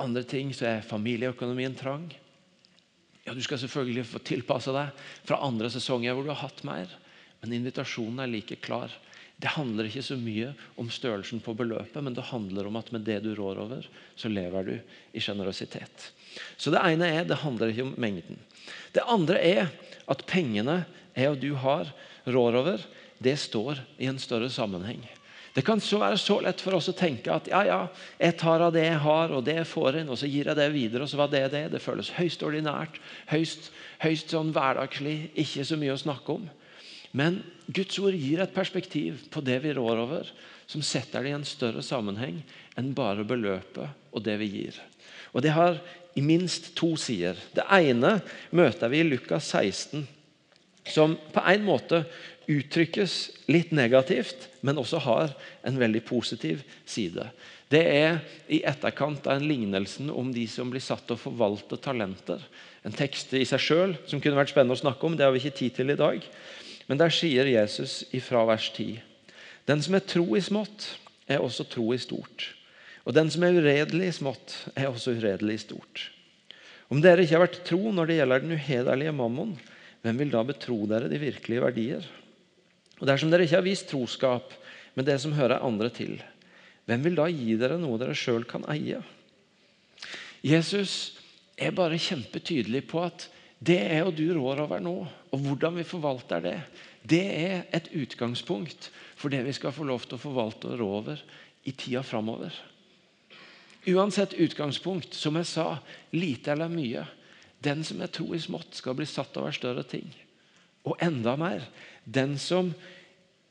andre 0.00 0.24
ting, 0.26 0.54
så 0.56 0.66
er 0.70 0.86
familieøkonomien 0.86 1.76
trang. 1.78 2.08
Ja, 3.26 3.34
Du 3.34 3.42
skal 3.44 3.60
selvfølgelig 3.60 4.06
få 4.08 4.22
tilpasse 4.24 4.72
deg 4.72 5.04
fra 5.28 5.42
andre 5.44 5.68
sesonger 5.70 6.16
hvor 6.16 6.24
du 6.24 6.32
har 6.32 6.46
hatt 6.46 6.64
mer. 6.64 6.88
Men 7.42 7.52
invitasjonen 7.60 8.24
er 8.24 8.32
like 8.32 8.56
klar. 8.64 8.90
Det 9.38 9.52
handler 9.54 9.86
ikke 9.86 10.02
så 10.02 10.16
mye 10.18 10.50
om 10.80 10.88
størrelsen 10.90 11.38
på 11.44 11.54
beløpet, 11.54 12.00
men 12.02 12.14
det 12.16 12.26
handler 12.32 12.66
om 12.66 12.78
at 12.80 12.90
med 12.94 13.04
det 13.06 13.20
du 13.22 13.30
rår 13.38 13.60
over, 13.62 13.86
så 14.18 14.30
lever 14.30 14.66
du 14.66 14.72
i 15.14 15.22
sjenerøsitet. 15.22 16.08
Så 16.58 16.72
det 16.74 16.82
ene 16.82 17.06
er, 17.06 17.26
det 17.26 17.38
handler 17.44 17.70
ikke 17.70 17.86
om 17.86 17.94
mengden. 18.02 18.40
Det 18.94 19.06
andre 19.06 19.38
er 19.38 19.70
at 20.10 20.26
pengene 20.26 20.82
jeg 21.14 21.30
og 21.30 21.38
du 21.42 21.52
har, 21.58 21.92
rår 22.26 22.58
over, 22.58 22.82
det 23.22 23.38
står 23.38 23.78
i 23.98 24.10
en 24.10 24.18
større 24.22 24.50
sammenheng. 24.50 25.06
Det 25.54 25.64
kan 25.66 25.80
så 25.82 25.98
være 25.98 26.18
så 26.20 26.36
lett 26.44 26.60
for 26.62 26.76
oss 26.76 26.90
å 26.90 26.94
tenke 26.94 27.32
at 27.34 27.48
ja, 27.50 27.64
ja, 27.66 27.78
jeg 28.20 28.36
tar 28.38 28.62
av 28.62 28.74
det 28.74 28.84
jeg 28.84 29.00
har, 29.02 29.32
og 29.34 29.42
det 29.46 29.56
jeg 29.56 29.66
får 29.66 30.02
inn, 30.02 30.10
og 30.12 30.18
så 30.20 30.28
gir 30.30 30.50
jeg 30.50 30.58
det 30.58 30.68
videre. 30.74 31.02
og 31.02 31.10
så 31.10 31.18
var 31.18 31.32
Det 31.32 31.48
det. 31.50 31.64
Det 31.72 31.82
føles 31.82 32.12
høyst 32.14 32.44
ordinært, 32.46 33.00
høyst, 33.26 33.72
høyst 33.98 34.30
sånn 34.30 34.52
hverdagslig, 34.54 35.32
ikke 35.34 35.64
så 35.66 35.78
mye 35.80 35.96
å 35.96 35.98
snakke 35.98 36.36
om. 36.36 36.46
Men 37.16 37.40
Guds 37.66 37.98
ord 38.00 38.16
gir 38.16 38.42
et 38.42 38.54
perspektiv 38.54 39.22
på 39.32 39.42
det 39.44 39.58
vi 39.64 39.72
rår 39.76 40.02
over, 40.04 40.28
som 40.68 40.84
setter 40.84 41.24
det 41.24 41.32
i 41.32 41.36
en 41.38 41.46
større 41.48 41.82
sammenheng 41.84 42.42
enn 42.78 42.94
bare 42.96 43.24
beløpet 43.28 44.12
og 44.12 44.24
det 44.24 44.36
vi 44.42 44.50
gir. 44.52 44.76
Og 45.32 45.42
Det 45.42 45.52
har 45.52 45.80
i 46.16 46.22
minst 46.24 46.74
to 46.76 46.96
sider. 46.96 47.36
Det 47.54 47.64
ene 47.70 48.18
møter 48.50 48.90
vi 48.90 49.02
i 49.02 49.06
Lukas 49.06 49.52
16, 49.54 50.06
som 50.88 51.14
på 51.32 51.44
en 51.44 51.64
måte 51.66 52.02
uttrykkes 52.48 53.14
litt 53.52 53.74
negativt, 53.76 54.48
men 54.64 54.80
også 54.80 55.02
har 55.04 55.34
en 55.68 55.78
veldig 55.78 56.00
positiv 56.08 56.64
side. 56.88 57.28
Det 57.68 57.82
er 57.84 58.22
i 58.48 58.62
etterkant 58.64 59.26
av 59.28 59.36
en 59.36 59.48
lignelsen 59.48 60.08
om 60.08 60.30
de 60.32 60.46
som 60.48 60.70
blir 60.72 60.82
satt 60.82 61.04
til 61.06 61.18
å 61.18 61.20
forvalte 61.20 61.76
talenter. 61.84 62.40
En 62.88 62.96
tekst 62.96 63.34
i 63.36 63.44
seg 63.48 63.60
sjøl 63.60 63.92
som 64.08 64.22
kunne 64.24 64.40
vært 64.40 64.54
spennende 64.54 64.78
å 64.78 64.80
snakke 64.80 65.04
om. 65.04 65.18
Det 65.18 65.26
har 65.26 65.34
vi 65.34 65.42
ikke 65.42 65.58
tid 65.60 65.76
til 65.76 65.92
i 65.92 65.98
dag. 66.00 66.24
Men 66.88 67.00
der 67.00 67.12
sier 67.12 67.48
Jesus 67.48 68.02
ifra 68.16 68.46
vers 68.48 68.70
10.: 68.74 69.00
Den 69.68 69.82
som 69.84 69.94
er 69.94 70.04
tro 70.08 70.24
i 70.36 70.42
smått, 70.44 70.94
er 71.28 71.44
også 71.44 71.66
tro 71.68 71.92
i 71.92 72.00
stort. 72.00 72.54
Og 73.04 73.14
den 73.16 73.30
som 73.32 73.44
er 73.44 73.56
uredelig 73.56 74.08
i 74.08 74.16
smått, 74.16 74.54
er 74.74 74.88
også 74.88 75.14
uredelig 75.16 75.58
i 75.58 75.64
stort. 75.68 76.08
Om 76.88 77.02
dere 77.04 77.24
ikke 77.24 77.36
har 77.36 77.44
vært 77.44 77.60
tro 77.68 77.92
når 77.92 78.08
det 78.08 78.16
gjelder 78.18 78.44
den 78.44 78.56
uhederlige 78.56 79.12
mammon, 79.16 79.52
hvem 80.04 80.22
vil 80.22 80.32
da 80.32 80.42
betro 80.46 80.78
dere 80.88 81.10
de 81.10 81.20
virkelige 81.20 81.64
verdier? 81.64 82.08
Og 82.98 83.06
dersom 83.08 83.30
dere 83.30 83.44
ikke 83.44 83.58
har 83.58 83.66
vist 83.66 83.88
troskap 83.90 84.54
med 84.96 85.08
det 85.08 85.18
som 85.20 85.36
hører 85.36 85.64
andre 85.64 85.90
til, 85.92 86.16
hvem 86.88 87.04
vil 87.04 87.18
da 87.18 87.26
gi 87.28 87.56
dere 87.60 87.76
noe 87.80 87.98
dere 88.00 88.16
sjøl 88.16 88.46
kan 88.48 88.64
eie? 88.72 89.02
Jesus 90.40 91.18
er 91.58 91.74
bare 91.76 92.00
kjempetydelig 92.00 92.86
på 92.88 93.02
at 93.04 93.26
det 93.58 93.78
er 93.90 94.04
jo 94.04 94.14
du 94.14 94.26
rår 94.36 94.62
over 94.62 94.82
nå, 94.82 94.94
og 95.04 95.42
hvordan 95.42 95.80
vi 95.80 95.86
forvalter 95.86 96.42
det, 96.44 96.56
det 97.02 97.24
er 97.26 97.64
et 97.74 97.90
utgangspunkt 97.96 98.90
for 99.18 99.34
det 99.34 99.42
vi 99.46 99.54
skal 99.56 99.74
få 99.74 99.86
lov 99.88 100.06
til 100.06 100.18
å 100.18 100.22
forvalte 100.22 100.70
og 100.70 100.78
rå 100.78 100.90
over 101.00 101.22
i 101.66 101.74
tida 101.74 102.04
framover. 102.06 102.54
Uansett 103.88 104.36
utgangspunkt, 104.38 105.14
som 105.16 105.38
jeg 105.38 105.48
sa, 105.48 105.66
lite 106.14 106.52
eller 106.52 106.70
mye. 106.70 107.04
Den 107.58 107.82
som 107.86 108.02
er 108.04 108.12
tro 108.14 108.30
i 108.36 108.40
smått, 108.42 108.76
skal 108.78 108.94
bli 108.98 109.06
satt 109.08 109.36
over 109.40 109.54
større 109.54 109.82
ting. 109.88 110.06
Og 110.86 110.98
enda 111.02 111.34
mer, 111.40 111.64
den 112.04 112.36
som 112.38 112.70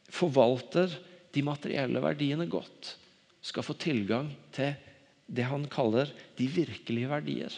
forvalter 0.07 0.93
de 1.35 1.43
materielle 1.43 2.01
verdiene 2.03 2.47
godt, 2.49 2.95
skal 3.43 3.65
få 3.65 3.75
tilgang 3.79 4.29
til 4.55 4.75
det 5.27 5.47
han 5.49 5.67
kaller 5.71 6.11
de 6.37 6.47
virkelige 6.47 7.11
verdier. 7.11 7.51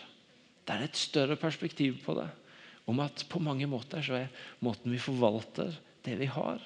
Det 0.66 0.76
er 0.76 0.86
et 0.86 0.98
større 0.98 1.38
perspektiv 1.40 2.02
på 2.06 2.16
det. 2.18 2.30
Om 2.90 3.04
at 3.06 3.22
på 3.30 3.42
mange 3.44 3.68
måter 3.70 4.02
så 4.02 4.18
er 4.24 4.46
måten 4.66 4.90
vi 4.90 5.02
forvalter 5.02 5.76
det 6.06 6.16
vi 6.18 6.30
har, 6.32 6.62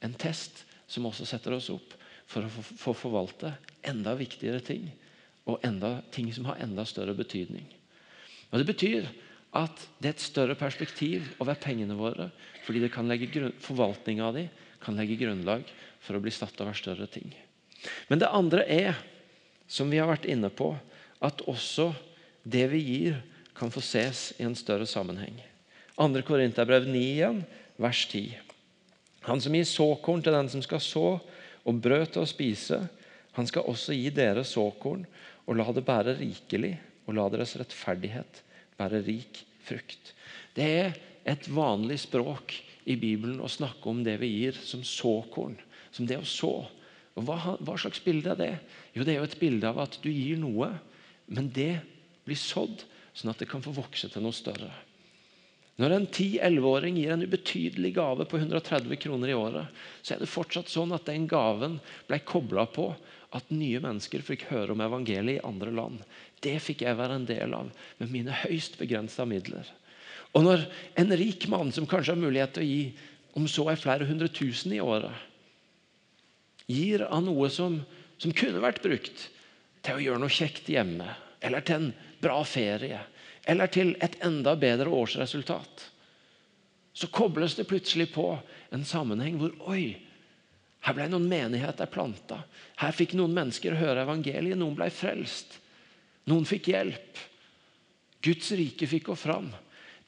en 0.00 0.16
test 0.18 0.64
som 0.90 1.06
også 1.06 1.28
setter 1.28 1.54
oss 1.54 1.68
opp 1.70 1.94
for 2.30 2.46
å 2.46 2.62
få 2.62 2.94
forvalte 2.96 3.52
enda 3.86 4.16
viktigere 4.18 4.62
ting. 4.64 4.88
Og 5.46 5.62
enda, 5.66 6.00
ting 6.14 6.28
som 6.34 6.48
har 6.50 6.60
enda 6.62 6.84
større 6.86 7.14
betydning. 7.16 7.66
Og 8.50 8.58
Det 8.58 8.66
betyr 8.66 9.06
at 9.56 9.82
det 9.98 10.10
er 10.10 10.14
et 10.14 10.22
større 10.22 10.54
perspektiv 10.58 11.26
over 11.42 11.58
pengene 11.58 11.96
våre. 11.98 12.30
Fordi 12.66 12.82
det 12.82 12.92
forvaltninga 13.62 14.26
av 14.26 14.34
dem 14.34 14.48
kan 14.82 14.96
legge 14.96 15.18
grunnlag 15.20 15.66
for 16.00 16.16
å 16.16 16.22
bli 16.22 16.32
satt 16.34 16.60
over 16.62 16.74
større 16.74 17.06
ting. 17.10 17.30
Men 18.08 18.20
det 18.20 18.30
andre 18.30 18.64
er, 18.66 18.94
som 19.66 19.90
vi 19.90 19.98
har 19.98 20.10
vært 20.10 20.28
inne 20.28 20.50
på, 20.50 20.72
at 21.20 21.42
også 21.48 21.92
det 22.42 22.66
vi 22.72 22.80
gir, 22.80 23.22
kan 23.54 23.70
få 23.70 23.82
ses 23.84 24.30
i 24.38 24.46
en 24.46 24.56
større 24.56 24.86
sammenheng. 24.88 25.36
2. 26.00 26.22
Korinterbrev 26.24 26.86
9 26.88 26.96
igjen, 26.96 27.42
vers 27.76 28.06
10. 28.08 28.38
Han 29.28 29.40
som 29.44 29.52
gir 29.52 29.66
såkorn 29.68 30.22
til 30.24 30.32
den 30.32 30.48
som 30.48 30.62
skal 30.64 30.80
så, 30.80 31.18
og 31.68 31.82
brød 31.84 32.14
til 32.14 32.24
å 32.24 32.28
spise, 32.28 32.78
han 33.36 33.48
skal 33.48 33.68
også 33.68 33.92
gi 33.92 34.08
dere 34.16 34.46
såkorn, 34.48 35.04
og 35.44 35.58
la 35.60 35.68
det 35.76 35.84
bære 35.84 36.16
rikelig, 36.16 36.72
og 37.04 37.18
la 37.18 37.28
deres 37.28 37.52
rettferdighet 37.60 38.40
bære 38.80 39.02
rik 39.04 39.42
frukt. 39.66 40.14
Det 40.56 40.72
er 40.80 40.96
et 41.28 41.48
vanlig 41.52 42.00
språk 42.06 42.56
i 42.88 42.96
Bibelen 42.96 43.44
å 43.44 43.52
snakke 43.52 43.92
om 43.92 44.00
det 44.06 44.16
vi 44.22 44.32
gir 44.38 44.56
som 44.56 44.80
såkorn, 44.80 45.58
som 45.92 46.08
det 46.08 46.16
å 46.16 46.24
så. 46.24 46.54
Og 47.18 47.26
hva, 47.28 47.58
hva, 47.60 47.76
slags 47.76 48.00
bilde 48.00 48.32
er 48.32 48.40
det? 48.40 48.54
Jo, 48.96 49.04
Det 49.04 49.12
er 49.12 49.20
jo 49.20 49.28
et 49.28 49.40
bilde 49.42 49.68
av 49.68 49.84
at 49.84 50.00
du 50.00 50.08
gir 50.08 50.40
noe, 50.40 50.72
men 51.28 51.52
det 51.52 51.74
blir 52.24 52.40
sådd 52.40 52.86
sånn 53.12 53.34
at 53.34 53.42
det 53.42 53.50
kan 53.50 53.60
få 53.60 53.76
vokse 53.76 54.08
til 54.08 54.24
noe 54.24 54.32
større. 54.32 54.72
Når 55.80 55.94
en 55.96 56.06
10-11-åring 56.12 56.98
gir 57.00 57.14
en 57.14 57.24
ubetydelig 57.24 57.94
gave 57.96 58.26
på 58.28 58.36
130 58.36 58.98
kroner 59.00 59.30
i 59.32 59.36
året, 59.36 59.70
så 60.02 60.14
er 60.14 60.20
det 60.20 60.28
fortsatt 60.28 60.68
sånn 60.68 60.92
at 60.92 61.06
den 61.08 61.24
gaven 61.30 61.78
ble 62.08 62.18
kobla 62.28 62.66
på 62.68 62.90
at 63.36 63.52
nye 63.54 63.80
mennesker 63.80 64.24
fikk 64.26 64.48
høre 64.50 64.74
om 64.74 64.82
evangeliet 64.84 65.38
i 65.38 65.46
andre 65.46 65.72
land. 65.72 66.02
Det 66.44 66.58
fikk 66.60 66.84
jeg 66.84 66.98
være 66.98 67.16
en 67.20 67.28
del 67.28 67.54
av 67.56 67.70
med 68.00 68.12
mine 68.12 68.34
høyst 68.42 68.76
begrensa 68.80 69.24
midler. 69.28 69.64
Og 70.36 70.44
når 70.44 70.66
en 71.00 71.16
rik 71.16 71.46
mann 71.50 71.72
som 71.74 71.88
kanskje 71.88 72.14
har 72.14 72.20
mulighet 72.20 72.58
til 72.58 72.66
å 72.66 72.70
gi 72.70 72.82
om 73.38 73.46
så 73.48 73.64
er 73.70 73.80
flere 73.80 74.08
hundre 74.08 74.28
tusen 74.28 74.74
i 74.74 74.82
året, 74.82 75.14
gir 76.70 77.06
av 77.06 77.22
noe 77.24 77.48
som, 77.50 77.80
som 78.20 78.34
kunne 78.36 78.62
vært 78.62 78.82
brukt 78.84 79.30
til 79.80 79.96
å 79.96 80.04
gjøre 80.04 80.22
noe 80.22 80.34
kjekt 80.34 80.68
hjemme, 80.70 81.08
eller 81.40 81.64
til 81.64 81.78
en 81.78 81.90
bra 82.20 82.42
ferie, 82.44 83.00
eller 83.48 83.70
til 83.72 83.94
et 84.04 84.18
enda 84.24 84.56
bedre 84.56 84.92
årsresultat, 84.92 85.86
så 86.92 87.08
kobles 87.08 87.54
det 87.56 87.68
plutselig 87.70 88.10
på 88.12 88.26
en 88.74 88.84
sammenheng 88.84 89.38
hvor 89.40 89.54
oi, 89.72 89.94
her 90.84 90.96
ble 90.96 91.06
noen 91.12 91.28
menigheter 91.28 91.90
planta. 91.92 92.40
Her 92.80 92.94
fikk 92.96 93.12
noen 93.18 93.34
mennesker 93.36 93.76
høre 93.76 94.06
evangeliet. 94.06 94.56
Noen 94.58 94.76
ble 94.78 94.88
frelst. 94.92 95.58
Noen 96.30 96.46
fikk 96.48 96.70
hjelp. 96.72 97.20
Guds 98.24 98.48
rike 98.56 98.88
fikk 98.88 99.10
gå 99.10 99.16
fram. 99.16 99.50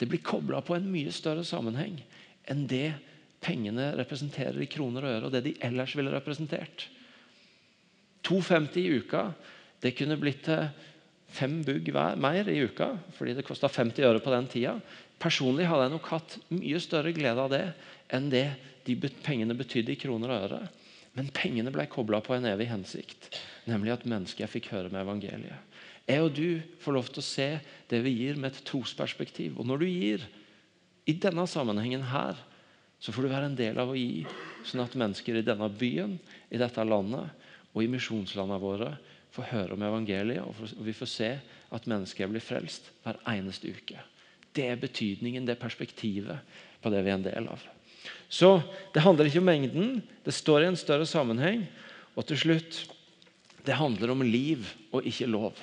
Det 0.00 0.08
blir 0.08 0.24
kobla 0.24 0.62
på 0.64 0.76
en 0.76 0.88
mye 0.92 1.12
større 1.14 1.44
sammenheng 1.46 2.00
enn 2.50 2.64
det 2.66 2.94
pengene 3.42 3.92
representerer 3.98 4.58
i 4.64 4.70
kroner 4.70 5.04
og 5.04 5.12
øre, 5.12 5.28
og 5.28 5.34
det 5.34 5.44
de 5.44 5.52
ellers 5.62 5.92
ville 5.98 6.12
representert. 6.14 6.88
2,50 8.26 8.78
i 8.80 8.98
uka 9.02 9.22
det 9.82 9.92
kunne 9.98 10.18
blitt 10.18 10.44
til 10.46 10.64
fem 11.32 11.60
bugg 11.64 11.88
mer 12.20 12.48
i 12.48 12.60
uka, 12.66 12.92
fordi 13.16 13.34
det 13.38 13.46
kosta 13.46 13.70
50 13.70 14.04
øre 14.08 14.20
på 14.22 14.32
den 14.32 14.48
tida. 14.52 14.76
Personlig 15.22 15.68
hadde 15.70 15.86
jeg 15.86 15.94
nok 15.94 16.12
hatt 16.12 16.38
mye 16.52 16.80
større 16.82 17.14
glede 17.16 17.40
av 17.40 17.50
det 17.52 17.64
enn 18.12 18.30
det 18.32 18.46
de 18.86 18.96
pengene 19.22 19.56
betydde 19.56 19.94
i 19.94 20.00
kroner 20.00 20.32
og 20.32 20.46
øre. 20.48 20.62
Men 21.16 21.28
pengene 21.34 21.72
ble 21.72 21.84
kobla 21.92 22.22
på 22.24 22.34
en 22.36 22.48
evig 22.48 22.70
hensikt, 22.70 23.28
nemlig 23.68 23.92
at 23.94 24.06
mennesket 24.08 24.50
fikk 24.50 24.70
høre 24.72 24.92
med 24.92 25.04
evangeliet. 25.04 25.68
Jeg 26.08 26.24
og 26.24 26.32
du 26.34 26.62
får 26.82 26.96
lov 26.96 27.10
til 27.12 27.22
å 27.22 27.26
se 27.26 27.48
det 27.90 28.00
vi 28.02 28.14
gir, 28.16 28.40
med 28.40 28.50
et 28.50 28.64
trosperspektiv. 28.66 29.60
Og 29.60 29.68
når 29.68 29.84
du 29.84 29.86
gir 29.86 30.24
i 31.06 31.14
denne 31.14 31.44
sammenhengen 31.46 32.02
her, 32.10 32.40
så 33.02 33.14
får 33.14 33.26
du 33.26 33.30
være 33.30 33.50
en 33.50 33.58
del 33.58 33.78
av 33.82 33.92
å 33.92 33.98
gi, 33.98 34.24
sånn 34.66 34.82
at 34.84 34.96
mennesker 34.98 35.38
i 35.38 35.46
denne 35.46 35.68
byen, 35.74 36.16
i 36.50 36.58
dette 36.58 36.84
landet 36.86 37.30
og 37.72 37.82
i 37.82 37.90
misjonslandene 37.90 38.62
våre 38.62 38.92
får 39.32 39.50
høre 39.52 39.76
om 39.76 39.84
evangeliet, 39.84 40.44
og 40.44 40.84
vi 40.84 40.94
får 40.96 41.10
se 41.10 41.30
at 41.72 41.86
mennesker 41.88 42.28
blir 42.30 42.44
frelst 42.44 42.90
hver 43.04 43.20
eneste 43.32 43.72
uke. 43.72 44.00
Det 44.52 44.66
er 44.68 44.80
betydningen, 44.80 45.46
det 45.48 45.56
er 45.56 45.62
perspektivet 45.62 46.58
på 46.82 46.92
det 46.92 47.00
vi 47.04 47.12
er 47.12 47.18
en 47.18 47.24
del 47.24 47.48
av. 47.48 47.62
Så 48.32 48.58
det 48.92 49.04
handler 49.04 49.28
ikke 49.28 49.40
om 49.40 49.48
mengden, 49.48 49.94
det 50.24 50.34
står 50.36 50.64
i 50.64 50.68
en 50.72 50.80
større 50.80 51.06
sammenheng. 51.08 51.64
Og 52.16 52.26
til 52.28 52.40
slutt 52.40 52.82
det 53.64 53.78
handler 53.78 54.10
om 54.12 54.24
liv 54.26 54.66
og 54.90 55.06
ikke 55.06 55.30
lov. 55.30 55.56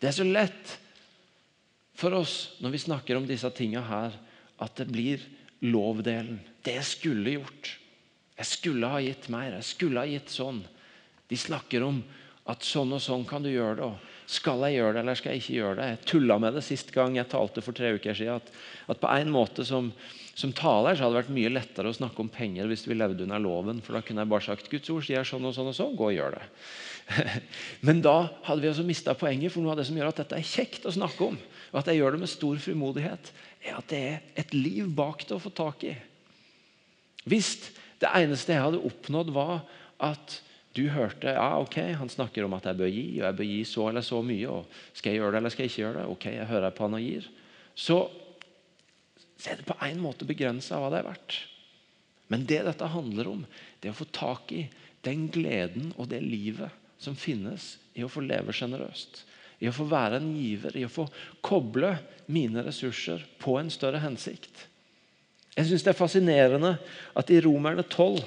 Det 0.00 0.10
er 0.10 0.16
så 0.16 0.26
lett 0.26 0.76
for 1.96 2.14
oss 2.16 2.56
når 2.60 2.74
vi 2.74 2.82
snakker 2.86 3.18
om 3.18 3.28
disse 3.28 3.48
tingene 3.56 3.86
her, 3.88 4.16
at 4.60 4.76
det 4.76 4.88
blir 4.92 5.24
lovdelen. 5.64 6.40
Det 6.64 6.76
jeg 6.76 6.88
skulle 6.88 7.36
gjort. 7.38 7.74
Jeg 8.36 8.48
skulle 8.48 8.88
ha 8.92 9.00
gitt 9.04 9.28
mer. 9.32 9.56
Jeg 9.58 9.68
skulle 9.68 10.02
ha 10.02 10.08
gitt 10.08 10.32
sånn. 10.32 10.62
De 11.28 11.38
snakker 11.38 11.84
om 11.86 12.02
at 12.50 12.66
sånn 12.66 12.96
og 12.96 13.02
sånn 13.02 13.26
kan 13.28 13.44
du 13.44 13.50
gjøre 13.52 13.78
det. 13.80 13.90
Skal 14.30 14.62
jeg 14.68 14.78
gjøre 14.78 14.94
det, 14.94 15.02
eller 15.02 15.18
skal 15.18 15.34
jeg 15.34 15.42
ikke 15.42 15.56
gjøre 15.56 15.76
det? 15.78 15.86
Jeg 15.88 16.06
tulla 16.06 16.36
med 16.38 16.54
det 16.54 16.62
sist 16.62 16.92
gang 16.94 17.16
jeg 17.18 17.30
talte 17.32 17.62
for 17.66 17.74
tre 17.74 17.96
uker 17.96 18.14
siden. 18.14 18.38
At, 18.38 18.52
at 18.94 19.00
på 19.02 19.10
en 19.10 19.32
måte 19.34 19.64
som, 19.66 19.88
som, 20.38 20.52
taler 20.54 20.94
så 20.94 21.06
hadde 21.06 21.16
det 21.16 21.22
vært 21.24 21.32
mye 21.34 21.50
lettere 21.50 21.90
å 21.90 21.96
snakke 21.96 22.22
om 22.22 22.30
penger 22.30 22.70
hvis 22.70 22.86
vi 22.86 22.94
levde 22.94 23.26
under 23.26 23.42
loven. 23.42 23.80
For 23.82 23.98
da 23.98 24.04
kunne 24.06 24.22
jeg 24.22 24.30
bare 24.30 24.46
sagt 24.46 24.70
Guds 24.70 24.92
ord 24.94 25.06
sier 25.06 25.26
sånn 25.26 25.48
og 25.48 25.56
sånn 25.56 25.72
og 25.72 25.76
sånn, 25.76 25.96
gå 25.98 26.12
og 26.12 26.14
gjør 26.14 26.36
det. 26.38 26.44
Men 27.86 28.02
da 28.06 28.16
hadde 28.46 28.62
vi 28.62 28.70
også 28.70 28.86
mista 28.86 29.16
poenget, 29.18 29.50
for 29.54 29.64
noe 29.64 29.74
av 29.74 29.80
det 29.80 29.88
som 29.88 29.98
gjør 29.98 30.12
at 30.12 30.22
dette 30.22 30.38
er 30.38 30.46
kjekt 30.46 30.86
å 30.86 30.94
snakke 30.94 31.32
om, 31.32 31.40
og 31.70 31.80
at 31.80 31.90
jeg 31.90 31.98
gjør 31.98 32.14
det 32.14 32.22
med 32.22 32.30
stor 32.30 32.60
frimodighet, 32.62 33.32
er 33.66 33.80
at 33.80 33.90
det 33.90 34.04
er 34.12 34.22
et 34.44 34.54
liv 34.54 34.86
bak 34.94 35.26
det 35.26 35.34
å 35.36 35.42
få 35.42 35.50
tak 35.54 35.82
i. 35.90 35.96
Hvis 37.26 37.50
det 38.00 38.14
eneste 38.14 38.54
jeg 38.54 38.62
hadde 38.62 38.84
oppnådd, 38.86 39.34
var 39.34 39.60
at 40.00 40.38
du 40.76 40.84
hørte 40.94 41.32
ja, 41.34 41.48
ok, 41.58 41.76
han 41.98 42.10
snakker 42.12 42.46
om 42.46 42.54
at 42.54 42.68
jeg 42.68 42.78
bør 42.78 42.90
gi, 42.92 43.06
og 43.18 43.24
jeg 43.26 43.38
bør 43.40 43.48
gi 43.48 43.60
så 43.66 43.86
eller 43.90 44.04
så 44.06 44.20
mye. 44.22 44.48
og 44.48 44.82
Skal 44.94 45.12
jeg 45.12 45.20
gjøre 45.20 45.34
det 45.34 45.40
eller 45.40 45.54
skal 45.54 45.64
jeg 45.64 45.72
ikke 45.72 45.82
gjøre 45.82 45.96
det? 45.98 46.08
Ok, 46.14 46.26
jeg 46.30 46.50
hører 46.50 46.74
på 46.76 46.86
han 46.86 46.98
og 46.98 47.06
gir. 47.06 47.30
Så, 47.74 47.96
så 49.34 49.50
er 49.50 49.58
det 49.58 49.66
på 49.66 49.78
en 49.86 50.02
måte 50.02 50.28
begrensa 50.28 50.78
hva 50.78 50.92
det 50.92 51.00
er 51.00 51.08
verdt. 51.10 51.38
Men 52.30 52.46
det 52.46 52.60
dette 52.68 52.92
handler 52.92 53.32
om, 53.32 53.42
det 53.80 53.90
er 53.90 53.96
å 53.96 53.98
få 53.98 54.06
tak 54.14 54.54
i 54.54 54.68
den 55.02 55.26
gleden 55.34 55.90
og 55.96 56.12
det 56.12 56.20
livet 56.22 56.70
som 57.00 57.16
finnes 57.18 57.74
i 57.96 58.04
å 58.04 58.12
få 58.12 58.22
leve 58.22 58.54
sjenerøst. 58.54 59.24
I 59.60 59.68
å 59.68 59.74
få 59.74 59.88
være 59.90 60.20
en 60.20 60.30
giver, 60.36 60.76
i 60.76 60.86
å 60.86 60.92
få 60.92 61.08
koble 61.44 61.96
mine 62.30 62.62
ressurser 62.64 63.24
på 63.42 63.58
en 63.58 63.72
større 63.72 64.00
hensikt. 64.04 64.68
Jeg 65.56 65.66
syns 65.66 65.84
det 65.84 65.92
er 65.92 65.98
fascinerende 65.98 66.76
at 67.18 67.32
i 67.32 67.40
Romerne 67.42 67.82
12, 67.82 68.22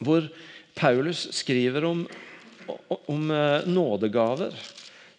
hvor 0.00 0.30
Paulus 0.80 1.26
skriver 1.36 1.84
om, 1.84 2.06
om 2.88 3.30
eh, 3.30 3.66
nådegaver 3.68 4.54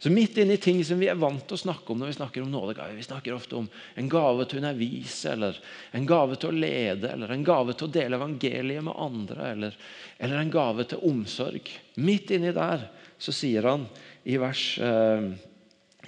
så 0.02 0.10
Midt 0.10 0.38
inni 0.38 0.58
ting 0.58 0.80
som 0.86 0.97
vi 0.97 1.06
er 1.12 1.17
vant 1.21 1.43
til 1.45 1.54
å 1.54 1.62
snakke 1.62 1.93
om 1.93 2.00
når 2.02 2.10
vi 2.10 2.15
snakker 2.15 2.41
om 2.41 2.50
nådegaver 2.50 2.95
Vi 2.97 3.04
snakker 3.06 3.36
ofte 3.36 3.60
om 3.60 3.67
en 3.69 4.08
gave 4.10 4.47
til 4.50 4.58
å 4.58 4.62
undervise, 4.63 5.36
eller 5.36 5.60
en 5.93 6.08
gave 6.10 6.39
til 6.41 6.50
å 6.50 6.58
lede, 6.63 7.12
eller 7.12 7.30
en 7.30 7.43
gave 7.45 7.76
til 7.78 7.86
å 7.86 7.93
dele 7.93 8.17
evangeliet 8.17 8.88
med 8.88 8.97
andre, 8.97 9.52
eller, 9.52 9.78
eller 10.17 10.41
en 10.41 10.54
gave 10.56 10.88
til 10.89 11.06
omsorg. 11.06 11.69
Midt 12.02 12.34
inni 12.34 12.50
der 12.58 12.88
så 13.21 13.36
sier 13.36 13.69
han 13.69 13.86
i 14.26 14.39
vers, 14.41 14.65
eh, 14.82 15.30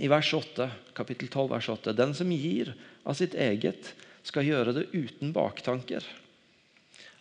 i 0.02 0.10
vers 0.10 0.34
8, 0.42 0.70
kapittel 0.98 1.30
12, 1.30 1.46
vers 1.54 1.70
8 1.76 1.94
Den 1.94 2.18
som 2.18 2.34
gir 2.34 2.74
av 3.06 3.22
sitt 3.22 3.38
eget, 3.38 3.94
skal 4.26 4.50
gjøre 4.50 4.74
det 4.74 4.90
uten 4.96 5.38
baktanker. 5.38 6.02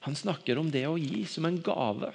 Han 0.07 0.19
snakker 0.19 0.59
om 0.59 0.71
det 0.73 0.87
å 0.89 0.99
gi 1.01 1.25
som 1.31 1.47
en 1.49 1.59
gave. 1.63 2.13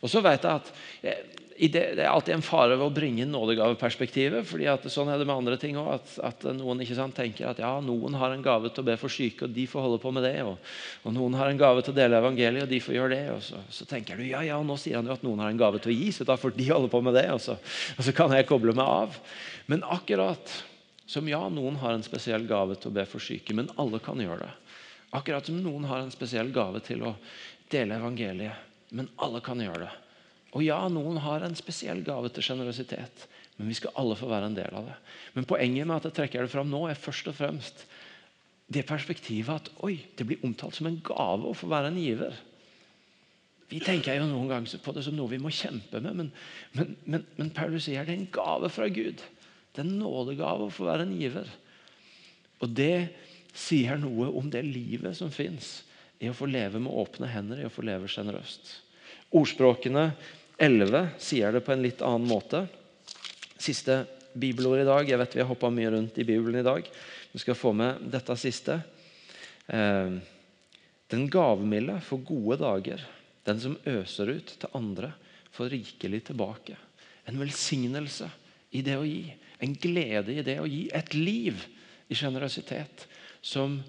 Og 0.00 0.08
så 0.08 0.22
vet 0.24 0.44
jeg 0.44 0.60
at 0.60 0.72
eh, 1.04 1.40
det, 1.68 1.80
er 1.98 2.08
alltid 2.08 2.38
en 2.38 2.44
fare 2.44 2.76
ved 2.76 2.86
å 2.86 2.92
bringe 2.94 3.20
inn 3.24 3.32
nådegaveperspektivet. 3.34 4.46
fordi 4.48 4.68
at 4.70 4.86
Sånn 4.88 5.10
er 5.12 5.18
det 5.20 5.26
med 5.28 5.36
andre 5.36 5.58
ting 5.60 5.76
også, 5.76 6.22
At, 6.24 6.44
at, 6.44 6.46
noen 6.56 6.80
ikke 6.80 6.96
sant, 6.96 7.16
tenker 7.16 7.50
at 7.50 7.60
ja, 7.60 7.72
noen 7.84 8.16
har 8.16 8.32
en 8.32 8.44
gave 8.44 8.70
til 8.70 8.80
å 8.80 8.88
be 8.88 8.96
for 9.00 9.12
syke, 9.12 9.44
og 9.44 9.52
de 9.56 9.66
får 9.68 9.84
holde 9.84 10.00
på 10.00 10.12
med 10.16 10.24
det. 10.24 10.38
Og, 10.46 10.56
og 11.04 11.14
noen 11.16 11.36
har 11.36 11.50
en 11.50 11.60
gave 11.60 11.84
til 11.84 11.92
å 11.92 11.98
dele 11.98 12.20
evangeliet, 12.22 12.64
og 12.64 12.72
de 12.72 12.80
får 12.80 12.96
gjøre 12.96 13.12
det. 13.12 13.26
Og 13.34 13.44
så, 13.44 13.60
så, 13.68 13.88
tenker 13.90 14.16
du 14.16 14.24
ja, 14.24 14.40
ja, 14.46 14.56
nå 14.64 14.78
sier 14.80 15.00
han 15.00 15.10
jo 15.10 15.18
at 15.18 15.26
noen 15.26 15.44
har 15.44 15.52
en 15.52 15.60
gave 15.60 15.82
til 15.82 15.92
å 15.92 15.98
gi, 15.98 16.08
så 16.16 16.28
da 16.28 16.38
får 16.40 16.56
de 16.56 16.70
holde 16.72 16.92
på 16.92 17.02
med 17.04 17.16
det. 17.18 17.28
Og 17.34 17.44
så, 17.44 17.58
og 17.96 18.08
så 18.08 18.16
kan 18.16 18.32
jeg 18.36 18.48
koble 18.48 18.76
meg 18.76 18.88
av. 19.04 19.20
Men 19.68 19.84
akkurat 19.84 20.56
som 21.10 21.28
ja, 21.28 21.42
noen 21.52 21.76
har 21.82 21.92
en 21.92 22.06
spesiell 22.06 22.46
gave 22.48 22.78
til 22.78 22.92
å 22.92 22.96
be 22.96 23.04
for 23.10 23.22
syke, 23.22 23.52
men 23.56 23.68
alle 23.80 24.00
kan 24.00 24.20
gjøre 24.22 24.46
det. 24.46 24.52
Akkurat 25.16 25.46
som 25.46 25.58
noen 25.62 25.88
har 25.90 26.04
en 26.04 26.12
spesiell 26.14 26.52
gave 26.54 26.82
til 26.86 27.02
å 27.06 27.16
dele 27.70 27.98
evangeliet, 27.98 28.68
men 28.94 29.10
alle 29.22 29.42
kan 29.42 29.60
gjøre 29.62 29.84
det. 29.86 29.92
Og 30.54 30.64
ja, 30.66 30.78
noen 30.90 31.18
har 31.22 31.44
en 31.46 31.54
spesiell 31.58 32.02
gave 32.06 32.30
til 32.34 32.46
sjenerøsitet. 32.46 33.26
Men 33.60 33.68
vi 33.70 33.76
skal 33.76 33.92
alle 34.00 34.16
få 34.16 34.30
være 34.30 34.48
en 34.50 34.56
del 34.56 34.72
av 34.72 34.86
det. 34.88 34.94
Men 35.34 35.46
poenget 35.46 35.86
med 35.86 35.98
at 35.98 36.08
jeg 36.08 36.16
trekker 36.16 36.46
det 36.46 36.52
fram 36.52 36.70
nå, 36.72 36.86
er 36.88 36.98
først 36.98 37.28
og 37.30 37.36
fremst 37.36 37.84
det 38.70 38.86
perspektivet 38.86 39.50
at 39.52 39.82
oi, 39.84 39.96
det 40.16 40.24
blir 40.26 40.46
omtalt 40.46 40.78
som 40.78 40.88
en 40.88 41.00
gave 41.04 41.50
å 41.50 41.56
få 41.58 41.68
være 41.70 41.90
en 41.90 41.98
giver. 42.00 42.38
Vi 43.70 43.82
tenker 43.82 44.16
jo 44.16 44.26
noen 44.30 44.48
ganger 44.50 44.80
på 44.82 44.94
det 44.94 45.04
som 45.06 45.14
noe 45.18 45.30
vi 45.30 45.42
må 45.42 45.52
kjempe 45.54 46.00
med, 46.02 46.16
men, 46.22 46.30
men, 46.78 46.94
men, 47.04 47.26
men 47.36 47.52
Paulus 47.54 47.84
sier 47.86 48.06
det 48.06 48.14
er 48.14 48.22
en 48.22 48.32
gave 48.34 48.70
fra 48.72 48.88
Gud. 48.90 49.22
Det 49.70 49.82
er 49.82 49.86
en 49.86 50.00
nådegave 50.00 50.66
å 50.66 50.74
få 50.74 50.88
være 50.88 51.06
en 51.06 51.18
giver. 51.18 51.50
Og 52.64 52.72
det 52.74 52.94
sier 53.52 53.98
noe 54.00 54.28
om 54.36 54.50
det 54.50 54.62
livet 54.66 55.16
som 55.18 55.32
fins 55.32 55.80
i 56.20 56.28
å 56.30 56.36
få 56.36 56.48
leve 56.50 56.80
med 56.82 56.92
åpne 56.92 57.30
hender, 57.32 57.62
i 57.62 57.66
å 57.68 57.72
få 57.72 57.84
leve 57.86 58.08
sjenerøst. 58.10 58.72
Ordspråkene 59.36 60.10
11 60.60 61.14
sier 61.22 61.54
det 61.54 61.62
på 61.64 61.72
en 61.72 61.84
litt 61.84 62.02
annen 62.04 62.28
måte. 62.28 62.66
Siste 63.60 64.02
bibelord 64.32 64.82
i 64.82 64.88
dag. 64.88 65.08
Jeg 65.08 65.20
vet 65.20 65.36
vi 65.36 65.42
har 65.42 65.48
hoppa 65.48 65.70
mye 65.72 65.92
rundt 65.94 66.18
i 66.20 66.26
Bibelen 66.28 66.60
i 66.60 66.66
dag. 66.66 66.84
Vi 67.32 67.40
skal 67.40 67.56
få 67.56 67.72
med 67.76 68.02
dette 68.12 68.36
siste. 68.40 68.80
Eh, 69.66 70.18
den 71.10 71.26
gavmilde 71.32 71.96
får 72.04 72.22
gode 72.28 72.60
dager. 72.60 73.06
Den 73.48 73.62
som 73.62 73.78
øser 73.88 74.34
ut 74.36 74.54
til 74.60 74.76
andre, 74.76 75.14
får 75.50 75.72
rikelig 75.72 76.24
tilbake. 76.28 76.76
En 77.26 77.40
velsignelse 77.40 78.28
i 78.76 78.84
det 78.86 78.98
å 78.98 79.06
gi. 79.06 79.24
En 79.60 79.72
glede 79.74 80.36
i 80.36 80.44
det 80.46 80.58
å 80.60 80.68
gi. 80.68 80.84
Et 80.94 81.16
liv 81.16 81.64
i 82.10 82.18
sjenerøsitet 82.18 83.06
som 83.40 83.80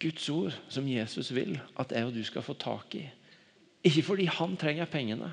Guds 0.00 0.28
ord, 0.30 0.56
som 0.68 0.88
Jesus 0.88 1.32
vil 1.34 1.56
at 1.80 1.92
jeg 1.92 2.06
og 2.06 2.14
du 2.14 2.22
skal 2.24 2.44
få 2.44 2.56
tak 2.60 2.94
i. 2.98 3.06
Ikke 3.86 4.02
fordi 4.02 4.26
han 4.30 4.56
trenger 4.60 4.90
pengene. 4.90 5.32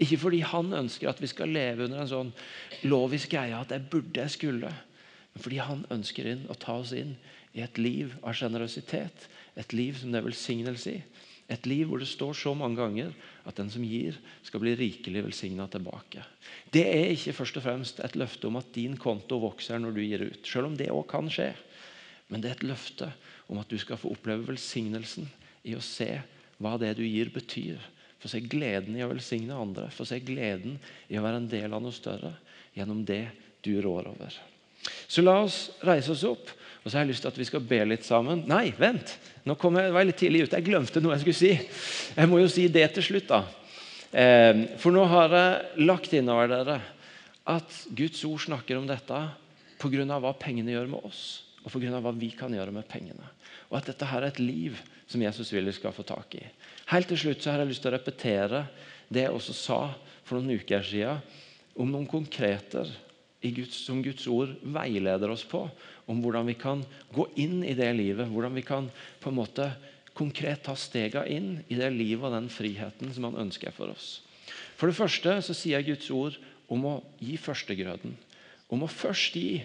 Ikke 0.00 0.18
fordi 0.18 0.40
han 0.46 0.72
ønsker 0.74 1.10
at 1.10 1.20
vi 1.22 1.30
skal 1.30 1.52
leve 1.52 1.86
under 1.86 2.02
en 2.02 2.10
sånn 2.10 2.32
lovisk 2.88 3.34
greie 3.34 3.58
at 3.58 3.74
jeg 3.74 3.86
burde, 3.90 4.22
jeg 4.22 4.34
skulle. 4.34 4.72
Men 5.32 5.44
fordi 5.44 5.60
han 5.62 5.84
ønsker 5.94 6.28
inn 6.28 6.46
å 6.50 6.58
ta 6.58 6.78
oss 6.80 6.94
inn 6.96 7.14
i 7.52 7.62
et 7.64 7.78
liv 7.78 8.14
av 8.22 8.36
sjenerøsitet. 8.38 9.28
Et 9.60 9.76
liv 9.76 9.98
som 9.98 10.12
det 10.12 10.22
er 10.22 10.26
velsignelse 10.26 10.96
i. 10.96 11.02
Et 11.52 11.66
liv 11.68 11.88
hvor 11.88 12.00
det 12.00 12.08
står 12.08 12.36
så 12.38 12.54
mange 12.56 12.78
ganger 12.80 13.10
at 13.48 13.58
den 13.58 13.68
som 13.70 13.84
gir, 13.84 14.16
skal 14.46 14.62
bli 14.62 14.72
rikelig 14.78 15.24
velsigna 15.26 15.66
tilbake. 15.70 16.22
Det 16.72 16.84
er 16.86 17.12
ikke 17.12 17.34
først 17.36 17.58
og 17.60 17.66
fremst 17.66 18.00
et 18.00 18.16
løfte 18.16 18.48
om 18.48 18.56
at 18.60 18.70
din 18.74 18.96
konto 18.96 19.40
vokser 19.42 19.82
når 19.82 19.96
du 19.96 20.00
gir 20.04 20.24
ut. 20.30 20.40
Selv 20.48 20.70
om 20.70 20.78
det 20.78 20.88
òg 20.94 21.04
kan 21.10 21.28
skje. 21.32 21.50
Men 22.32 22.40
det 22.40 22.48
er 22.48 22.56
et 22.56 22.70
løfte 22.70 23.10
om 23.52 23.60
at 23.60 23.68
du 23.68 23.76
skal 23.80 24.00
få 24.00 24.14
oppleve 24.14 24.48
velsignelsen 24.48 25.28
i 25.68 25.76
å 25.76 25.84
se 25.84 26.14
hva 26.62 26.78
det 26.80 26.94
du 26.96 27.02
gir, 27.04 27.28
betyr. 27.34 27.82
Få 28.22 28.30
se 28.30 28.40
gleden 28.40 28.96
i 28.96 29.02
å 29.04 29.10
velsigne 29.10 29.58
andre. 29.58 29.88
Få 29.92 30.06
se 30.08 30.20
gleden 30.22 30.78
i 31.10 31.18
å 31.18 31.24
være 31.24 31.42
en 31.42 31.50
del 31.50 31.74
av 31.74 31.82
noe 31.84 31.94
større 31.94 32.32
gjennom 32.72 33.02
det 33.04 33.26
du 33.66 33.74
rår 33.82 34.08
over. 34.14 34.38
Så 35.10 35.22
la 35.22 35.36
oss 35.42 35.66
reise 35.84 36.14
oss 36.14 36.24
opp. 36.26 36.50
Og 36.82 36.90
så 36.90 36.96
har 36.96 37.04
jeg 37.04 37.12
lyst 37.12 37.22
til 37.22 37.30
at 37.30 37.38
vi 37.38 37.46
skal 37.46 37.62
be 37.66 37.78
litt 37.86 38.06
sammen. 38.06 38.42
Nei, 38.50 38.72
vent! 38.74 39.14
Nå 39.46 39.54
jeg, 39.54 39.92
var 39.94 40.02
jeg 40.02 40.08
litt 40.08 40.18
tidlig 40.22 40.46
ute. 40.46 40.58
Jeg 40.58 40.66
glemte 40.66 41.02
noe 41.02 41.14
jeg 41.14 41.22
skulle 41.22 41.38
si. 41.38 41.52
Jeg 42.16 42.30
må 42.30 42.40
jo 42.40 42.48
si 42.50 42.66
det 42.74 42.88
til 42.96 43.06
slutt, 43.06 43.28
da. 43.30 43.42
Eh, 44.12 44.64
for 44.82 44.94
nå 44.94 45.04
har 45.10 45.36
jeg 45.36 45.86
lagt 45.86 46.16
innover 46.18 46.50
dere 46.50 46.80
at 47.52 47.78
Guds 47.96 48.22
ord 48.28 48.42
snakker 48.44 48.78
om 48.78 48.88
dette 48.90 49.20
pga. 49.82 50.18
hva 50.18 50.34
pengene 50.38 50.74
gjør 50.74 50.90
med 50.90 51.06
oss, 51.06 51.22
og 51.62 51.70
pga. 51.70 52.00
hva 52.00 52.12
vi 52.16 52.30
kan 52.36 52.52
gjøre 52.54 52.74
med 52.74 52.88
pengene. 52.88 53.28
Og 53.70 53.78
at 53.78 53.92
dette 53.92 54.08
her 54.08 54.22
er 54.22 54.32
et 54.32 54.42
liv 54.42 54.78
som 55.06 55.22
Jesus 55.22 55.52
vil 55.52 55.68
vi 55.68 55.76
skal 55.76 55.94
få 55.94 56.02
tak 56.06 56.34
i. 56.34 56.42
Helt 56.90 57.08
til 57.08 57.18
slutt 57.18 57.42
så 57.42 57.52
har 57.52 57.62
jeg 57.62 57.72
lyst 57.72 57.82
til 57.84 57.92
å 57.92 57.96
repetere 57.96 58.66
det 59.12 59.26
jeg 59.26 59.36
også 59.36 59.54
sa 59.54 59.80
for 60.24 60.38
noen 60.38 60.58
uker 60.58 60.84
siden 60.86 61.22
om 61.78 61.88
noen 61.88 62.08
konkreter 62.10 62.90
Guds, 63.42 63.80
som 63.86 64.02
Guds 64.04 64.26
ord 64.30 64.52
veileder 64.62 65.32
oss 65.32 65.44
på. 65.48 65.64
Om 66.06 66.20
hvordan 66.22 66.46
vi 66.50 66.54
kan 66.58 66.82
gå 67.14 67.26
inn 67.42 67.62
i 67.64 67.74
det 67.78 67.90
livet. 67.96 68.30
Hvordan 68.30 68.54
vi 68.54 68.64
kan 68.66 68.90
på 69.20 69.30
en 69.30 69.38
måte 69.38 69.70
konkret 70.14 70.64
ta 70.66 70.74
stega 70.76 71.24
inn 71.26 71.62
i 71.68 71.78
det 71.78 71.88
livet 71.94 72.28
og 72.28 72.36
den 72.36 72.50
friheten 72.52 73.12
som 73.14 73.30
han 73.30 73.40
ønsker 73.46 73.72
for 73.74 73.92
oss. 73.94 74.20
For 74.76 74.90
det 74.90 74.98
første 74.98 75.38
så 75.46 75.56
sier 75.56 75.84
Guds 75.86 76.10
ord 76.12 76.36
om 76.72 76.84
å 76.88 76.96
gi 77.22 77.38
førstegrøden. 77.40 78.14
Om 78.72 78.84
å 78.84 78.90
først 78.90 79.36
gi 79.36 79.62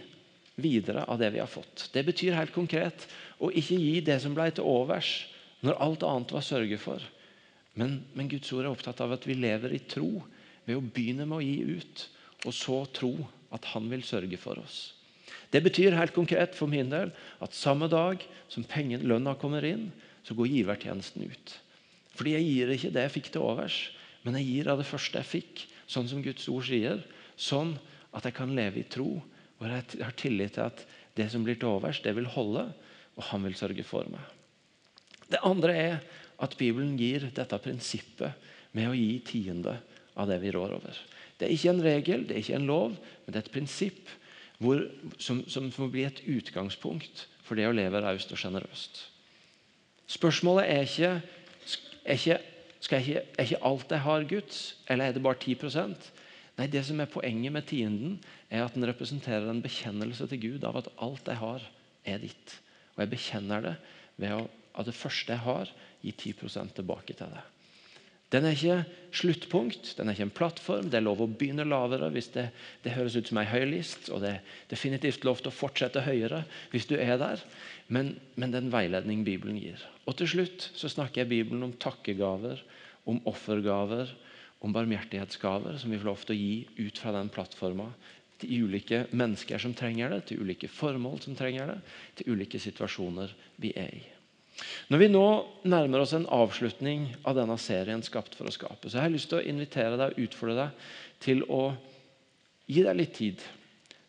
videre 0.58 1.06
av 1.06 1.20
det 1.22 1.30
vi 1.36 1.40
har 1.40 1.50
fått. 1.50 1.90
Det 1.94 2.04
betyr 2.08 2.38
helt 2.38 2.54
konkret 2.56 3.06
å 3.38 3.52
ikke 3.54 3.78
gi 3.78 4.02
det 4.02 4.18
som 4.24 4.34
ble 4.38 4.50
til 4.52 4.66
overs, 4.68 5.28
når 5.62 5.80
alt 5.84 6.06
annet 6.06 6.34
var 6.34 6.46
sørget 6.46 6.82
for. 6.82 7.04
Men, 7.78 8.00
men, 8.18 8.30
Guds 8.30 8.50
ord 8.54 8.66
er 8.66 8.72
opptatt 8.72 9.02
av 9.06 9.14
at 9.14 9.26
vi 9.30 9.38
lever 9.38 9.76
i 9.78 9.84
tro 9.86 10.10
ved 10.66 10.78
å 10.78 10.84
begynne 10.84 11.28
med 11.30 11.40
å 11.40 11.46
gi 11.46 11.78
ut, 11.78 12.06
og 12.46 12.54
så 12.54 12.84
tro 12.94 13.14
at 13.54 13.66
Han 13.72 13.88
vil 13.90 14.04
sørge 14.04 14.38
for 14.42 14.60
oss. 14.60 14.94
Det 15.54 15.62
betyr 15.64 15.96
helt 15.96 16.16
konkret 16.16 16.56
for 16.58 16.68
min 16.68 16.90
del 16.92 17.14
at 17.40 17.56
samme 17.56 17.88
dag 17.88 18.20
som 18.52 18.66
lønna 18.68 19.38
kommer 19.40 19.64
inn, 19.64 19.92
så 20.24 20.36
går 20.36 20.52
givertjenesten 20.52 21.24
ut. 21.24 21.54
Fordi 22.18 22.34
jeg 22.34 22.48
gir 22.50 22.74
ikke 22.74 22.92
det 22.92 23.06
jeg 23.06 23.14
fikk 23.14 23.30
til 23.32 23.46
overs, 23.46 23.78
men 24.26 24.36
jeg 24.36 24.50
gir 24.50 24.72
av 24.74 24.82
det 24.82 24.90
første 24.90 25.22
jeg 25.22 25.32
fikk, 25.32 25.64
sånn 25.88 26.10
som 26.10 26.24
Guds 26.26 26.50
ord 26.52 26.66
sier. 26.68 27.00
Sånn 27.38 27.78
at 28.12 28.26
jeg 28.26 28.36
kan 28.36 28.52
leve 28.58 28.82
i 28.82 28.90
tro, 28.90 29.22
og 29.58 29.66
jeg 29.70 30.06
har 30.06 30.18
tillit 30.18 30.56
til 30.58 30.68
at 30.68 30.84
det 31.18 31.30
som 31.34 31.46
blir 31.46 31.58
til 31.58 31.72
overs, 31.72 32.02
det 32.04 32.14
vil 32.16 32.30
holde, 32.30 32.68
og 33.18 33.24
Han 33.32 33.44
vil 33.44 33.56
sørge 33.58 33.84
for 33.84 34.06
meg. 34.14 34.22
Det 35.28 35.42
andre 35.44 35.74
er 35.76 35.96
at 36.40 36.54
Bibelen 36.58 36.98
gir 36.98 37.26
dette 37.34 37.58
prinsippet 37.58 38.38
med 38.78 38.92
å 38.92 38.96
gi 38.96 39.18
tiende 39.26 39.80
av 40.16 40.30
det 40.30 40.38
vi 40.44 40.52
rår 40.54 40.76
over. 40.78 41.00
Det 41.38 41.48
er 41.48 41.54
ikke 41.56 41.74
en 41.74 41.84
regel, 41.84 42.26
det 42.28 42.36
er 42.36 42.44
ikke 42.44 42.60
en 42.60 42.70
lov, 42.70 42.94
men 43.26 43.34
det 43.34 43.40
er 43.42 43.46
et 43.48 43.54
prinsipp 43.54 44.12
hvor, 44.62 44.84
som, 45.22 45.44
som 45.50 45.70
må 45.78 45.90
bli 45.94 46.06
et 46.08 46.22
utgangspunkt 46.30 47.26
for 47.46 47.58
det 47.58 47.68
å 47.70 47.76
leve 47.76 48.02
raust 48.02 48.32
og 48.34 48.42
sjenerøst. 48.42 49.04
Spørsmålet 50.08 50.70
er 50.72 50.86
ikke, 50.86 51.12
er 52.06 52.22
ikke, 52.22 52.38
ikke, 52.86 53.22
er 53.38 53.44
ikke 53.50 53.64
alt 53.70 53.94
jeg 53.94 54.06
har, 54.06 54.30
Guds, 54.30 54.62
eller 54.88 55.10
er 55.10 55.18
det 55.18 55.26
bare 55.26 55.42
10 55.42 55.58
Nei, 56.58 56.68
Det 56.68 56.84
som 56.86 57.00
er 57.00 57.12
poenget 57.12 57.54
med 57.54 57.68
tienden, 57.70 58.18
er 58.50 58.66
at 58.66 58.74
den 58.74 58.88
representerer 58.90 59.50
en 59.50 59.62
bekjennelse 59.62 60.28
til 60.28 60.42
Gud 60.42 60.64
av 60.66 60.80
at 60.82 60.90
alt 60.98 61.28
jeg 61.30 61.38
har, 61.38 61.68
er 62.06 62.24
ditt. 62.24 62.56
Og 62.96 63.04
jeg 63.04 63.14
bekjenner 63.14 63.62
det 63.62 63.76
ved 64.18 64.48
at 64.74 64.90
det 64.90 64.98
første 64.98 65.36
jeg 65.36 65.46
har, 65.46 65.70
gir 66.02 66.18
10% 66.18 66.74
tilbake 66.78 67.14
til 67.14 67.30
deg. 67.30 67.54
Den 68.34 68.44
er 68.44 68.58
ikke 68.58 68.82
sluttpunkt, 69.16 69.94
den 69.96 70.10
er 70.10 70.18
ikke 70.18 70.26
en 70.26 70.36
plattform. 70.36 70.90
Det 70.92 71.00
er 71.00 71.06
lov 71.06 71.22
å 71.24 71.30
begynne 71.32 71.64
lavere 71.64 72.10
hvis 72.12 72.28
det, 72.34 72.50
det 72.84 72.96
høres 72.98 73.16
ut 73.16 73.30
som 73.30 73.40
ei 73.40 73.46
høylist. 73.48 74.10
Og 74.12 74.20
det 74.24 74.34
er 74.34 74.58
definitivt 74.74 75.24
lov 75.24 75.40
til 75.40 75.52
å 75.54 75.56
fortsette 75.56 76.04
høyere 76.04 76.42
hvis 76.74 76.90
du 76.90 76.98
er 77.00 77.16
der. 77.22 77.44
Men, 77.88 78.18
men 78.36 78.52
den 78.52 78.68
veiledning 78.74 79.24
Bibelen 79.28 79.62
gir. 79.62 79.80
Og 80.04 80.18
til 80.20 80.28
slutt 80.34 80.68
så 80.76 80.92
snakker 80.92 81.24
jeg 81.24 81.32
Bibelen 81.32 81.64
om 81.70 81.76
takkegaver, 81.80 82.60
om 83.08 83.22
offergaver, 83.32 84.12
om 84.60 84.74
barmhjertighetsgaver 84.74 85.78
som 85.78 85.92
vi 85.92 86.00
får 86.00 86.10
lov 86.10 86.24
til 86.26 86.36
å 86.36 86.40
gi 86.40 86.86
ut 86.88 87.02
fra 87.02 87.14
den 87.16 87.30
plattforma 87.34 87.92
til 88.42 88.68
ulike 88.68 89.06
mennesker 89.18 89.62
som 89.62 89.74
trenger 89.78 90.14
det, 90.14 90.22
til 90.30 90.44
ulike 90.44 90.70
formål 90.70 91.22
som 91.24 91.38
trenger 91.38 91.74
det, 91.74 91.80
til 92.18 92.36
ulike 92.36 92.62
situasjoner 92.62 93.34
vi 93.62 93.74
er 93.78 93.94
i. 93.98 94.04
Når 94.90 95.02
vi 95.02 95.10
nå 95.12 95.26
nærmer 95.70 96.02
oss 96.02 96.16
en 96.18 96.26
avslutning 96.34 97.12
av 97.24 97.38
denne 97.38 97.58
serien 97.62 98.02
'Skapt 98.02 98.36
for 98.36 98.50
å 98.50 98.54
skape', 98.54 98.90
så 98.90 98.98
har 98.98 99.10
jeg 99.10 99.18
lyst 99.18 99.30
til 99.30 99.40
å 99.40 99.46
invitere 99.46 99.98
deg 99.98 100.14
og 100.14 100.24
utfordre 100.26 100.56
deg 100.56 100.70
til 101.22 101.44
å 101.44 101.76
gi 102.66 102.84
deg 102.84 102.98
litt 102.98 103.14
tid 103.14 103.44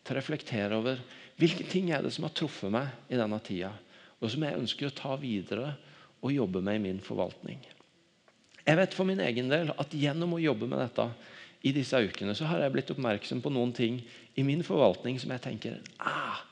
til 0.04 0.14
å 0.14 0.18
reflektere 0.18 0.76
over 0.76 1.00
hvilke 1.38 1.68
ting 1.68 1.90
er 1.92 2.02
det 2.02 2.12
som 2.14 2.24
har 2.24 2.32
truffet 2.34 2.72
meg 2.72 2.88
i 3.12 3.20
denne 3.20 3.38
tida, 3.44 3.72
og 4.20 4.30
som 4.30 4.42
jeg 4.42 4.58
ønsker 4.58 4.88
å 4.88 4.96
ta 4.96 5.16
videre 5.20 5.76
og 6.22 6.32
jobbe 6.32 6.62
med 6.64 6.80
i 6.80 6.84
min 6.88 7.00
forvaltning. 7.04 7.60
Jeg 8.68 8.76
vet 8.76 8.94
for 8.96 9.08
min 9.08 9.20
egen 9.24 9.48
del 9.48 9.72
at 9.80 9.94
gjennom 9.96 10.36
å 10.36 10.42
jobbe 10.42 10.68
med 10.68 10.82
dette 10.82 11.08
i 11.64 11.72
disse 11.74 11.96
ukene, 11.96 12.34
så 12.36 12.50
har 12.50 12.60
jeg 12.60 12.74
blitt 12.74 12.90
oppmerksom 12.92 13.40
på 13.42 13.52
noen 13.54 13.72
ting 13.74 14.02
i 14.38 14.44
min 14.46 14.60
forvaltning 14.66 15.16
som 15.18 15.32
jeg 15.32 15.44
tenker 15.46 15.78
ah, 16.04 16.42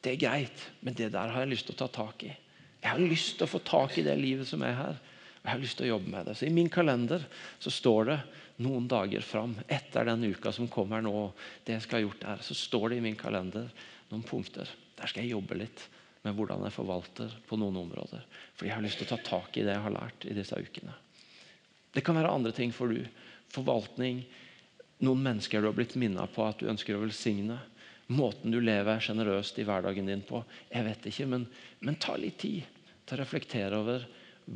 det 0.00 0.14
er 0.14 0.22
greit, 0.22 0.62
men 0.80 0.96
det 0.96 1.10
der 1.12 1.34
har 1.34 1.44
jeg 1.44 1.52
lyst 1.52 1.68
til 1.68 1.76
å 1.76 1.82
ta 1.82 1.90
tak 2.00 2.24
i. 2.24 2.32
Jeg 2.80 2.88
har 2.88 3.02
lyst 3.02 3.36
til 3.36 3.44
å 3.44 3.52
få 3.52 3.60
tak 3.60 3.98
i 4.00 4.04
det 4.06 4.16
livet 4.16 4.48
som 4.48 4.64
er 4.64 4.72
her. 4.78 5.00
Og 5.40 5.44
jeg 5.44 5.52
har 5.52 5.60
lyst 5.60 5.76
til 5.80 5.86
å 5.86 5.90
jobbe 5.94 6.12
med 6.12 6.26
det. 6.28 6.36
Så 6.36 6.46
I 6.48 6.52
min 6.52 6.68
kalender 6.72 7.24
så 7.60 7.72
står 7.72 8.08
det 8.08 8.16
noen 8.64 8.88
dager 8.88 9.24
fram 9.24 9.54
etter 9.68 10.08
den 10.08 10.24
uka 10.32 10.52
som 10.52 10.68
kommer 10.72 11.04
nå, 11.04 11.30
det 11.64 11.76
jeg 11.76 11.84
skal 11.84 12.00
ha 12.00 12.04
gjort 12.06 12.24
der, 12.24 12.42
så 12.44 12.56
står 12.56 12.90
det 12.90 13.00
i 13.00 13.04
min 13.04 13.20
kalender 13.20 13.68
noen 14.10 14.24
punkter. 14.24 14.68
Der 14.96 15.08
skal 15.08 15.24
jeg 15.24 15.34
jobbe 15.36 15.60
litt 15.60 15.84
med 16.24 16.36
hvordan 16.36 16.64
jeg 16.66 16.76
forvalter 16.76 17.36
på 17.48 17.60
noen 17.60 17.78
områder. 17.80 18.24
Fordi 18.56 18.68
jeg 18.68 18.76
har 18.76 18.84
lyst 18.84 19.00
til 19.00 19.08
å 19.08 19.14
ta 19.14 19.20
tak 19.28 19.56
i 19.56 19.64
det 19.64 19.76
jeg 19.76 19.84
har 19.86 19.96
lært 19.96 20.28
i 20.28 20.36
disse 20.36 20.56
ukene. 20.56 20.96
Det 21.94 22.04
kan 22.06 22.18
være 22.18 22.30
andre 22.30 22.52
ting 22.54 22.72
for 22.74 22.92
du. 22.92 23.02
Forvaltning, 23.50 24.22
noen 25.02 25.24
mennesker 25.24 25.62
du 25.62 25.70
har 25.70 25.76
blitt 25.76 25.96
minnet 25.98 26.32
på 26.34 26.44
at 26.46 26.60
du 26.60 26.68
ønsker 26.70 26.96
å 26.96 27.02
velsigne 27.02 27.58
måten 28.10 28.50
du 28.50 28.58
lever 28.60 29.02
sjenerøst 29.02 29.60
i 29.62 29.66
hverdagen 29.66 30.08
din 30.10 30.22
på. 30.26 30.42
Jeg 30.70 30.86
vet 30.86 31.06
ikke, 31.10 31.28
men, 31.30 31.46
men, 31.78 31.98
ta 32.02 32.16
litt 32.18 32.40
tid 32.42 32.66
til 33.06 33.16
å 33.16 33.20
reflektere 33.20 33.78
over 33.78 34.06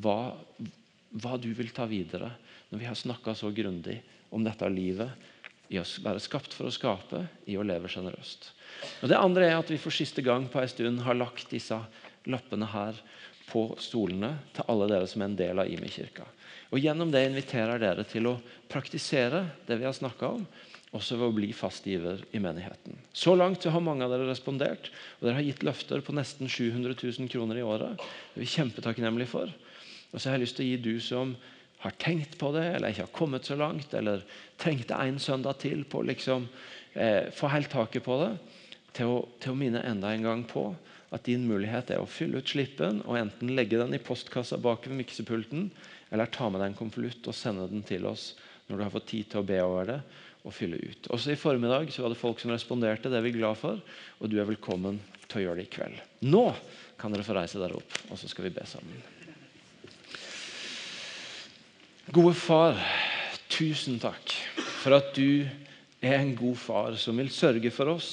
hva, 0.03 0.35
hva 1.23 1.37
du 1.39 1.53
vil 1.55 1.71
ta 1.75 1.87
videre 1.91 2.33
når 2.71 2.81
vi 2.81 2.89
har 2.89 2.99
snakka 2.99 3.37
så 3.39 3.53
grundig 3.55 4.01
om 4.35 4.43
dette 4.43 4.69
livet, 4.73 5.31
i 5.71 5.79
å 5.81 5.85
være 6.05 6.21
skapt 6.21 6.53
for 6.53 6.69
å 6.69 6.75
skape, 6.75 7.23
i 7.49 7.55
å 7.57 7.65
leve 7.65 7.89
sjenerøst. 7.89 8.51
Det 9.07 9.17
andre 9.17 9.47
er 9.49 9.57
at 9.57 9.71
vi 9.71 9.79
for 9.81 9.95
siste 9.95 10.23
gang 10.27 10.49
på 10.51 10.61
en 10.61 10.69
stund 10.71 11.05
har 11.07 11.17
lagt 11.17 11.55
disse 11.55 11.79
lappene 12.29 12.69
her 12.69 12.99
på 13.49 13.69
stolene 13.81 14.35
til 14.57 14.67
alle 14.73 14.91
dere 14.91 15.09
som 15.09 15.23
er 15.23 15.31
en 15.31 15.39
del 15.39 15.63
av 15.63 15.71
Imi-kirka. 15.71 16.27
Og 16.73 16.81
Gjennom 16.81 17.11
det 17.13 17.27
inviterer 17.29 17.83
dere 17.83 18.07
til 18.09 18.29
å 18.31 18.39
praktisere 18.71 19.45
det 19.69 19.79
vi 19.81 19.87
har 19.89 19.97
snakka 19.97 20.31
om, 20.39 20.47
også 20.95 21.19
ved 21.19 21.27
å 21.27 21.35
bli 21.35 21.49
fastgiver 21.57 22.23
i 22.35 22.41
menigheten. 22.43 22.97
Så 23.13 23.35
langt 23.35 23.65
så 23.65 23.73
har 23.75 23.83
mange 23.83 24.07
av 24.07 24.13
dere 24.15 24.29
respondert, 24.29 24.93
og 25.19 25.27
dere 25.27 25.41
har 25.41 25.49
gitt 25.49 25.65
løfter 25.67 26.05
på 26.07 26.15
nesten 26.15 26.51
700 26.51 26.95
000 26.95 27.31
kroner 27.33 27.59
i 27.59 27.67
året. 27.67 27.99
Det 27.99 28.39
er 28.39 28.45
vi 28.45 28.53
kjempetakknemlige 28.53 29.33
for. 29.33 29.51
Og 30.13 30.21
så 30.21 30.31
har 30.31 30.39
jeg 30.39 30.47
lyst 30.47 30.59
til 30.61 30.67
å 30.67 30.71
gi 30.71 30.83
du 30.85 30.95
som 31.03 31.35
har 31.85 31.97
tenkt 32.01 32.39
på 32.41 32.53
det, 32.55 32.65
eller 32.77 32.95
ikke 32.95 33.09
har 33.09 33.17
kommet 33.17 33.49
så 33.49 33.59
langt, 33.59 33.93
eller 33.95 34.23
trengte 34.61 34.97
en 34.97 35.19
søndag 35.21 35.59
til 35.65 35.83
på 35.85 36.01
å 36.01 36.09
liksom, 36.09 36.47
eh, 36.95 37.31
få 37.35 37.51
helt 37.53 37.75
taket 37.75 38.07
på 38.07 38.21
det, 38.23 38.33
til 38.95 39.11
å, 39.11 39.19
til 39.43 39.53
å 39.53 39.59
minne 39.59 39.83
enda 39.83 40.15
en 40.15 40.23
gang 40.23 40.45
på 40.47 40.69
at 41.15 41.27
din 41.27 41.45
mulighet 41.47 41.93
er 41.95 42.03
å 42.03 42.11
fylle 42.11 42.41
ut 42.41 42.51
slippen 42.51 43.03
og 43.05 43.19
enten 43.19 43.53
legge 43.55 43.79
den 43.79 43.95
i 43.95 44.03
postkassa 44.03 44.59
bak 44.63 44.87
ved 44.89 44.99
miksepulten, 45.03 45.69
eller 46.11 46.31
ta 46.33 46.51
med 46.51 46.61
deg 46.61 46.73
en 46.73 46.79
konvolutt 46.79 47.31
og 47.31 47.37
sende 47.37 47.67
den 47.71 47.85
til 47.87 48.07
oss 48.11 48.33
når 48.67 48.77
du 48.77 48.85
har 48.85 48.93
fått 48.95 49.11
tid 49.13 49.31
til 49.31 49.43
å 49.43 49.49
be 49.49 49.59
over 49.65 49.89
det 49.89 49.99
og 50.45 50.53
fylle 50.53 50.77
ut. 50.77 51.09
Også 51.15 51.33
i 51.33 51.41
formiddag 51.41 51.91
så 51.93 52.05
var 52.05 52.13
det 52.13 52.21
folk 52.21 52.41
som 52.41 52.53
responderte. 52.53 53.09
Det 53.09 53.17
er 53.19 53.25
vi 53.25 53.33
glad 53.37 53.57
for. 53.57 53.81
Og 54.21 54.29
du 54.29 54.37
er 54.41 54.49
velkommen 54.49 55.01
til 55.25 55.41
å 55.41 55.45
gjøre 55.47 55.63
det 55.63 55.69
i 55.69 55.73
kveld. 55.73 56.01
Nå 56.29 56.45
kan 57.01 57.13
dere 57.13 57.25
få 57.27 57.37
reise 57.37 57.61
dere 57.61 57.79
opp, 57.79 57.97
og 58.13 58.21
så 58.21 58.29
skal 58.31 58.49
vi 58.49 58.55
be 58.55 58.65
sammen. 58.69 59.01
Gode 62.13 62.35
far, 62.37 62.77
tusen 63.49 63.97
takk 64.03 64.35
for 64.83 64.99
at 64.99 65.15
du 65.17 65.47
er 66.05 66.19
en 66.19 66.35
god 66.37 66.59
far 66.61 66.99
som 67.01 67.17
vil 67.17 67.33
sørge 67.33 67.73
for 67.73 67.95
oss 67.95 68.11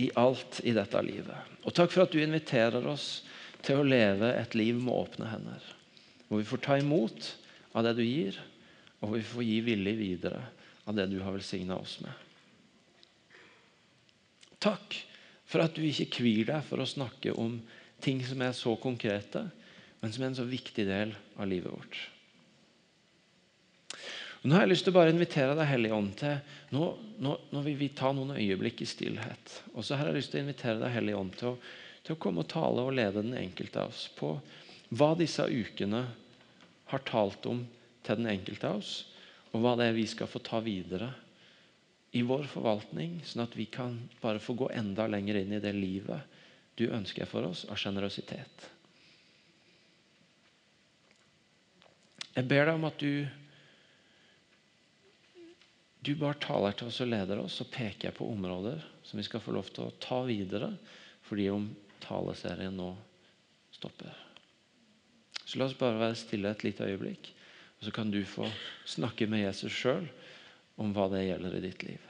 i 0.00 0.08
alt 0.16 0.62
i 0.64 0.72
dette 0.72 1.02
livet. 1.04 1.36
Og 1.68 1.76
takk 1.76 1.92
for 1.92 2.06
at 2.06 2.14
du 2.14 2.22
inviterer 2.22 2.86
oss 2.88 3.20
til 3.60 3.82
å 3.82 3.84
leve 3.84 4.32
et 4.32 4.56
liv 4.56 4.80
med 4.80 4.96
åpne 4.96 5.28
hender. 5.28 5.68
Hvor 6.30 6.38
vi 6.38 6.46
får 6.46 6.62
ta 6.62 6.78
imot 6.78 7.32
av 7.74 7.82
det 7.84 7.96
du 7.98 8.04
gir, 8.06 8.38
og 9.00 9.10
hvor 9.10 9.18
vi 9.18 9.26
får 9.26 9.46
gi 9.48 9.60
villig 9.66 9.94
videre 9.98 10.44
av 10.86 10.94
det 10.94 11.08
du 11.10 11.18
har 11.24 11.34
velsigna 11.34 11.74
oss 11.80 11.96
med. 12.04 12.14
Takk 14.62 14.94
for 15.50 15.64
at 15.64 15.74
du 15.74 15.82
ikke 15.82 16.20
kvir 16.20 16.46
deg 16.52 16.62
for 16.68 16.78
å 16.78 16.86
snakke 16.86 17.34
om 17.34 17.58
ting 18.04 18.22
som 18.22 18.46
er 18.46 18.54
så 18.54 18.76
konkrete, 18.78 19.48
men 20.00 20.14
som 20.14 20.22
er 20.22 20.30
en 20.30 20.38
så 20.38 20.46
viktig 20.46 20.86
del 20.86 21.16
av 21.34 21.50
livet 21.50 21.72
vårt. 21.74 21.98
Og 24.40 24.48
nå 24.48 24.56
har 24.56 24.64
jeg 24.64 24.72
lyst 24.72 24.86
til 24.86 24.94
å 24.94 24.96
bare 24.96 25.12
invitere 25.12 25.56
deg 25.58 25.68
Hellige 25.68 25.96
Ånd 25.98 26.14
til 26.16 26.38
nå, 26.72 26.86
nå, 27.20 27.34
nå, 27.52 27.62
vil 27.66 27.76
vi 27.76 27.90
ta 27.92 28.08
noen 28.16 28.38
øyeblikk 28.38 28.80
i 28.80 28.88
stillhet. 28.88 29.56
Og 29.74 29.84
så 29.84 29.98
har 29.98 30.08
jeg 30.08 30.16
lyst 30.16 30.32
til 30.32 30.40
å 30.40 30.44
invitere 30.46 30.80
deg 30.80 30.94
Hellige 30.94 31.20
Ånd 31.20 31.34
til 31.36 31.50
å, 31.50 31.56
til 32.06 32.16
å 32.16 32.20
komme 32.22 32.44
og 32.46 32.48
tale 32.48 32.86
og 32.86 32.94
lede 32.96 33.20
den 33.20 33.36
enkelte 33.36 33.82
av 33.82 33.92
oss 33.92 34.06
på 34.16 34.32
hva 34.90 35.14
disse 35.18 35.44
ukene 35.46 36.02
har 36.90 37.02
talt 37.06 37.46
om 37.46 37.62
til 38.02 38.18
den 38.18 38.30
enkelte 38.32 38.66
av 38.68 38.80
oss, 38.80 38.94
og 39.50 39.62
hva 39.62 39.76
det 39.78 39.90
er 39.90 39.98
vi 39.98 40.06
skal 40.10 40.30
få 40.30 40.42
ta 40.42 40.60
videre 40.62 41.12
i 42.16 42.22
vår 42.26 42.48
forvaltning, 42.50 43.20
sånn 43.26 43.44
at 43.44 43.54
vi 43.58 43.68
kan 43.70 43.96
bare 44.22 44.42
få 44.42 44.56
gå 44.58 44.70
enda 44.74 45.06
lenger 45.10 45.38
inn 45.40 45.54
i 45.54 45.62
det 45.62 45.72
livet 45.76 46.38
du 46.78 46.88
ønsker 46.90 47.28
for 47.28 47.46
oss 47.46 47.64
av 47.70 47.78
sjenerøsitet. 47.78 48.66
Jeg 52.34 52.46
ber 52.50 52.66
deg 52.66 52.78
om 52.78 52.88
at 52.88 52.98
du 53.02 53.26
du 56.00 56.14
bare 56.16 56.38
taler 56.40 56.72
til 56.72 56.88
oss 56.88 57.02
og 57.04 57.10
leder 57.12 57.42
oss, 57.42 57.58
og 57.60 57.68
peker 57.74 58.08
jeg 58.08 58.16
på 58.16 58.28
områder 58.32 58.80
som 59.04 59.20
vi 59.20 59.26
skal 59.26 59.42
få 59.44 59.52
lov 59.52 59.68
til 59.68 59.84
å 59.84 59.96
ta 60.00 60.22
videre 60.24 60.72
fordi 61.28 61.50
om 61.52 61.66
taleserien 62.00 62.72
nå 62.74 62.94
stopper. 63.76 64.29
Så 65.50 65.58
la 65.58 65.66
oss 65.66 65.74
bare 65.74 65.98
være 65.98 66.18
stille 66.18 66.50
et 66.54 66.62
lite 66.62 66.86
øyeblikk. 66.86 67.32
Og 67.80 67.88
Så 67.88 67.90
kan 67.90 68.10
du 68.10 68.20
få 68.24 68.46
snakke 68.86 69.26
med 69.26 69.42
Jesus 69.42 69.72
sjøl 69.74 70.06
om 70.78 70.92
hva 70.94 71.08
det 71.10 71.24
gjelder 71.26 71.56
i 71.56 71.62
ditt 71.64 71.82
liv. 71.88 72.09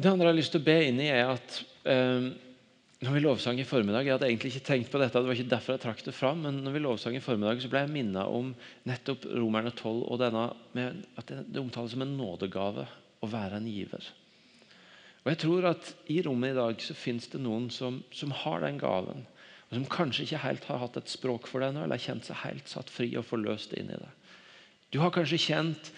Det 0.00 0.08
andre 0.08 0.30
jeg 0.30 0.32
har 0.32 0.38
lyst 0.38 0.54
til 0.54 0.62
å 0.62 0.64
be 0.64 0.78
inn 0.86 1.00
i, 1.02 1.10
er 1.12 1.28
at 1.28 1.56
eh, 1.92 2.30
når 3.04 3.16
vi 3.16 3.20
lovsang 3.20 3.58
i 3.60 3.66
formiddag 3.68 4.06
Jeg 4.06 4.14
hadde 4.14 4.28
egentlig 4.30 4.52
ikke 4.54 4.68
tenkt 4.68 4.92
på 4.92 5.00
dette, 5.00 5.20
det 5.20 5.28
var 5.28 5.36
ikke 5.36 5.50
derfor 5.50 5.74
jeg 5.74 5.82
trakk 5.82 5.98
det 6.06 6.14
fram, 6.16 6.38
men 6.46 6.62
når 6.64 6.72
vi 6.72 6.80
lovsang 6.86 7.16
i 7.18 7.20
formiddag, 7.20 7.60
så 7.60 7.68
ble 7.68 7.82
jeg 7.82 7.92
minnet 7.92 8.28
om 8.32 8.54
nettopp 8.88 9.26
Romerne 9.34 9.72
12 9.74 9.98
og 9.98 10.20
denne, 10.22 10.44
med, 10.76 11.02
at 11.20 11.28
det, 11.28 11.60
omtales 11.60 11.92
som 11.92 12.04
en 12.06 12.14
nådegave 12.16 12.86
å 13.20 13.28
være 13.28 13.58
en 13.60 13.68
giver. 13.68 14.06
Og 15.20 15.28
jeg 15.34 15.40
tror 15.42 15.68
at 15.74 15.90
I 16.08 16.16
rommet 16.24 16.54
i 16.54 16.56
dag 16.56 16.80
så 16.80 16.96
finnes 16.96 17.28
det 17.32 17.40
noen 17.44 17.66
som, 17.74 17.98
som 18.16 18.32
har 18.44 18.64
den 18.64 18.80
gaven, 18.80 19.26
og 19.68 19.74
som 19.76 19.84
kanskje 19.92 20.24
ikke 20.24 20.44
helt 20.46 20.70
har 20.70 20.80
hatt 20.80 20.96
et 20.96 21.12
språk 21.12 21.50
for 21.50 21.60
det 21.60 21.74
ennå, 21.74 21.82
eller 21.84 22.00
kjent 22.00 22.30
seg 22.30 22.40
helt 22.46 22.72
satt 22.72 22.88
fri 22.92 23.10
og 23.20 23.28
forløst 23.28 23.76
inn 23.76 23.92
i 23.92 24.00
det. 24.00 24.08
Du 24.96 25.02
har 25.04 25.12
kanskje 25.12 25.42
kjent 25.44 25.92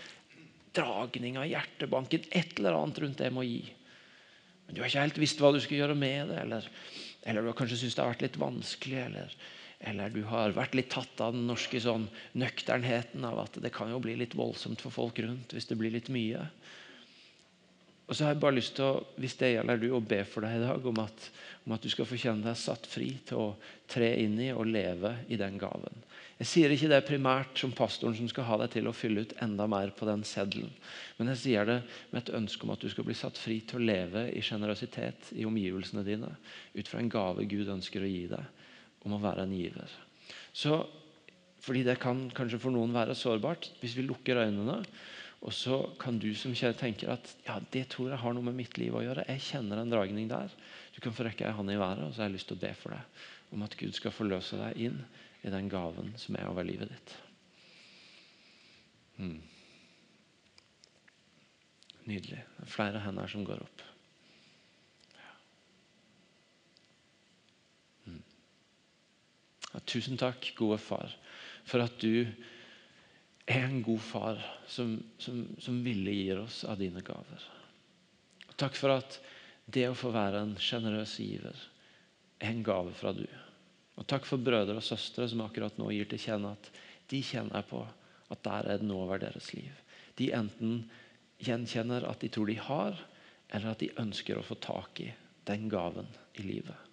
dragninga 0.75 1.47
i 1.47 1.55
hjertebanken, 1.55 2.27
et 2.35 2.59
eller 2.59 2.81
annet 2.81 2.99
rundt 3.05 3.23
det 3.23 3.31
med 3.31 3.45
å 3.45 3.47
gi. 3.47 3.63
Men 4.73 4.79
du 4.79 4.81
har 4.87 4.89
ikke 4.89 5.01
helt 5.05 5.19
visst 5.21 5.41
hva 5.45 5.51
du 5.53 5.59
skal 5.61 5.83
gjøre 5.83 5.95
med 6.01 6.31
det. 6.33 6.37
Eller, 6.47 6.67
eller 7.29 7.45
du 7.45 7.51
har 7.51 7.57
kanskje 7.59 7.77
syntes 7.83 7.99
det 7.99 8.01
har 8.01 8.15
vært 8.15 8.23
litt 8.25 8.39
vanskelig. 8.41 9.03
Eller, 9.05 9.35
eller, 9.91 10.15
du 10.15 10.23
har 10.31 10.55
vært 10.57 10.79
litt 10.79 10.89
tatt 10.95 11.21
av 11.21 11.35
den 11.37 11.45
norske 11.45 11.77
sånn, 11.85 12.07
nøkternheten 12.41 13.27
av 13.29 13.43
at 13.43 13.59
det 13.61 13.73
kan 13.77 13.93
jo 13.93 14.01
bli 14.01 14.15
litt 14.17 14.33
voldsomt 14.39 14.81
for 14.81 14.95
folk 14.95 15.21
rundt 15.21 15.53
hvis 15.53 15.69
det 15.69 15.77
blir 15.77 15.93
litt 15.93 16.09
mye. 16.09 16.47
Og 18.13 18.17
så 18.19 18.27
har 18.27 18.35
jeg 18.35 18.43
bare 18.43 18.59
lyst 18.59 18.75
til 18.77 18.85
å, 18.85 19.05
hvis 19.17 19.39
det 19.41 19.55
gjelder 19.55 19.79
du, 19.81 19.87
å 19.97 20.03
be 20.05 20.19
for 20.29 20.45
deg 20.45 20.59
i 20.59 20.65
dag 20.67 20.87
om 20.91 20.99
at, 21.01 21.29
om 21.65 21.73
at 21.73 21.81
du 21.81 21.89
skal 21.89 22.05
få 22.05 22.19
kjenne 22.21 22.45
deg 22.45 22.59
satt 22.61 22.85
fri 22.85 23.07
til 23.25 23.39
å 23.41 23.47
tre 23.89 24.11
inn 24.21 24.35
i 24.37 24.51
og 24.53 24.69
leve 24.69 25.15
i 25.33 25.39
den 25.41 25.57
gaven. 25.57 25.97
Jeg 26.37 26.51
sier 26.51 26.75
ikke 26.75 26.91
det 26.93 26.99
primært 27.09 27.63
som 27.63 27.73
pastoren 27.73 28.19
som 28.19 28.29
skal 28.29 28.45
ha 28.51 28.59
deg 28.61 28.75
til 28.75 28.91
å 28.91 28.93
fylle 28.93 29.25
ut 29.25 29.33
enda 29.41 29.65
mer 29.71 29.95
på 29.97 30.05
den 30.11 30.27
seddelen. 30.29 30.69
Men 31.17 31.33
jeg 31.33 31.41
sier 31.41 31.71
det 31.71 31.79
med 32.11 32.21
et 32.21 32.35
ønske 32.37 32.69
om 32.69 32.75
at 32.75 32.85
du 32.85 32.91
skal 32.93 33.09
bli 33.09 33.17
satt 33.17 33.41
fri 33.41 33.63
til 33.65 33.81
å 33.81 33.87
leve 33.89 34.27
i 34.29 34.45
sjenerøsitet 34.45 35.33
i 35.41 35.49
omgivelsene 35.49 36.05
dine. 36.05 36.35
Ut 36.77 36.93
fra 36.93 37.01
en 37.01 37.09
gave 37.17 37.49
Gud 37.49 37.73
ønsker 37.79 38.05
å 38.05 38.13
gi 38.13 38.27
deg 38.35 39.09
om 39.09 39.17
å 39.17 39.23
være 39.25 39.49
en 39.49 39.57
giver. 39.57 39.97
Så, 40.53 40.83
fordi 41.65 41.89
det 41.89 41.97
kan 42.05 42.27
kanskje 42.37 42.61
for 42.61 42.77
noen 42.77 42.93
være 42.93 43.17
sårbart. 43.17 43.73
Hvis 43.81 43.97
vi 43.97 44.05
lukker 44.05 44.45
øynene, 44.45 44.83
og 45.43 45.51
så 45.55 45.79
kan 45.99 46.21
du 46.23 46.29
som 46.39 46.55
kjære 46.55 46.77
tenker 46.79 47.11
at 47.17 47.31
ja, 47.49 47.57
det 47.75 47.89
tror 47.91 48.13
jeg 48.13 48.23
har 48.23 48.35
noe 48.35 48.47
med 48.47 48.55
mitt 48.61 48.77
liv 48.79 48.95
å 48.95 49.03
gjøre. 49.03 49.25
Jeg 49.27 49.43
kjenner 49.49 49.81
en 49.83 49.91
dragning 49.91 50.29
der. 50.31 50.53
Du 50.95 51.01
kan 51.03 51.15
få 51.17 51.27
rekke 51.27 51.49
ei 51.49 51.57
hånd 51.57 51.73
i 51.73 51.79
været, 51.81 52.05
og 52.07 52.13
så 52.13 52.23
har 52.23 52.31
jeg 52.31 52.37
lyst 52.37 52.51
til 52.53 52.61
å 52.61 52.63
be 52.63 52.71
for 52.79 52.95
deg 52.95 53.25
om 53.53 53.65
at 53.67 53.75
Gud 53.77 53.97
skal 53.97 54.15
forløse 54.15 54.61
deg 54.61 54.79
inn 54.87 55.01
i 55.43 55.51
den 55.51 55.67
gaven 55.73 56.15
som 56.21 56.39
er 56.39 56.47
over 56.47 56.65
livet 56.67 56.93
ditt. 56.95 57.15
Mm. 59.19 59.41
Nydelig. 62.07 62.39
Det 62.39 62.65
er 62.69 62.71
flere 62.71 63.03
hender 63.03 63.35
som 63.35 63.43
går 63.47 63.67
opp. 63.67 63.85
Ja. 65.19 65.35
Mm. 68.07 68.23
Ja, 69.73 69.83
tusen 69.91 70.23
takk, 70.23 70.53
gode 70.59 70.79
far, 70.83 71.19
for 71.67 71.83
at 71.83 71.99
du 72.03 72.31
en 73.59 73.83
god 73.83 74.01
far 74.01 74.41
som, 74.71 74.97
som, 75.19 75.45
som 75.59 75.83
ville 75.85 76.15
gir 76.15 76.41
oss 76.43 76.63
av 76.65 76.79
dine 76.81 77.03
gaver. 77.05 77.47
Takk 78.57 78.77
for 78.79 78.95
at 78.95 79.19
det 79.73 79.87
å 79.89 79.97
få 79.99 80.13
være 80.15 80.43
en 80.43 80.57
sjenerøs 80.61 81.17
giver 81.23 81.57
er 82.43 82.51
en 82.51 82.65
gave 82.67 82.93
fra 82.99 83.13
du. 83.17 83.27
Og 84.01 84.07
takk 84.09 84.27
for 84.27 84.43
brødre 84.43 84.79
og 84.81 84.87
søstre 84.87 85.29
som 85.29 85.45
akkurat 85.45 85.77
nå 85.79 85.91
gir 85.93 86.09
til 86.11 86.21
kjenne 86.23 86.55
at 86.57 86.71
de 87.13 87.21
kjenner 87.25 87.65
på 87.69 87.83
at 88.33 88.45
der 88.45 88.69
er 88.73 88.81
det 88.81 88.89
noe 88.89 89.07
over 89.07 89.21
deres 89.21 89.51
liv. 89.55 89.73
De 90.17 90.31
enten 90.35 90.85
gjenkjenner 91.43 92.07
at 92.09 92.23
de 92.23 92.31
tror 92.33 92.49
de 92.49 92.57
har, 92.61 92.97
eller 93.53 93.73
at 93.73 93.83
de 93.83 93.93
ønsker 94.01 94.39
å 94.39 94.47
få 94.47 94.57
tak 94.63 95.03
i 95.05 95.11
den 95.49 95.69
gaven 95.73 96.09
i 96.39 96.47
livet. 96.47 96.89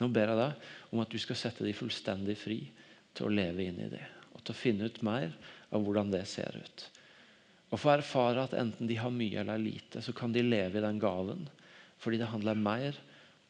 Nå 0.00 0.10
ber 0.12 0.32
jeg 0.32 0.40
deg 0.40 0.92
om 0.92 1.00
at 1.04 1.12
du 1.12 1.20
skal 1.22 1.38
sette 1.38 1.64
dem 1.64 1.76
fullstendig 1.76 2.36
fri 2.38 2.58
til 3.14 3.28
å 3.28 3.32
leve 3.32 3.64
inn 3.64 3.80
i 3.80 3.90
det. 3.92 4.02
Til 4.44 4.54
å 4.54 4.58
finne 4.58 4.88
ut 4.88 5.00
mer 5.06 5.32
av 5.74 5.84
hvordan 5.84 6.12
det 6.12 6.24
ser 6.30 6.56
ut. 6.56 6.86
Og 7.72 7.80
få 7.80 7.94
erfare 7.96 8.44
at 8.44 8.54
enten 8.54 8.86
de 8.86 9.00
har 9.00 9.10
mye 9.10 9.40
eller 9.40 9.58
lite, 9.58 10.02
så 10.04 10.14
kan 10.14 10.32
de 10.34 10.44
leve 10.44 10.78
i 10.78 10.84
den 10.84 11.00
gaven. 11.02 11.48
Fordi 11.98 12.20
det 12.20 12.30
handler 12.30 12.60
mer 12.60 12.98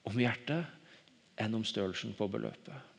om 0.09 0.17
hjertet 0.21 0.71
enn 1.41 1.57
om 1.59 1.65
størrelsen 1.67 2.15
på 2.17 2.29
beløpet. 2.31 2.93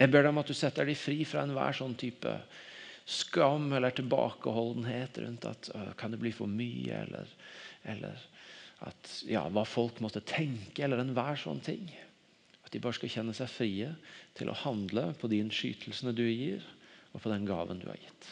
Jeg 0.00 0.08
ber 0.08 0.24
deg 0.24 0.32
om 0.32 0.40
at 0.40 0.48
du 0.48 0.56
setter 0.56 0.88
dem 0.88 0.96
fri 0.96 1.24
fra 1.28 1.42
enhver 1.44 1.76
sånn 1.76 1.96
type 2.00 2.32
skam 3.10 3.72
eller 3.76 3.92
tilbakeholdenhet 3.92 5.18
rundt 5.20 5.48
at 5.50 5.68
kan 6.00 6.14
det 6.14 6.20
bli 6.22 6.32
for 6.32 6.48
mye, 6.48 7.02
eller, 7.02 7.32
eller 7.90 8.22
at, 8.86 9.10
ja, 9.28 9.42
hva 9.52 9.66
folk 9.68 10.00
måtte 10.00 10.22
tenke, 10.24 10.84
eller 10.86 11.02
enhver 11.02 11.36
sånn 11.40 11.60
ting. 11.64 11.90
At 12.70 12.76
de 12.76 12.82
bare 12.84 12.94
skal 12.94 13.10
kjenne 13.10 13.32
seg 13.34 13.48
frie 13.50 13.86
til 14.38 14.46
å 14.46 14.54
handle 14.62 15.08
på 15.18 15.26
de 15.26 15.40
innskytelsene 15.42 16.12
du 16.14 16.22
gir, 16.22 16.62
og 17.10 17.18
på 17.24 17.32
den 17.32 17.42
gaven 17.42 17.80
du 17.82 17.88
har 17.90 17.98
gitt. 17.98 18.28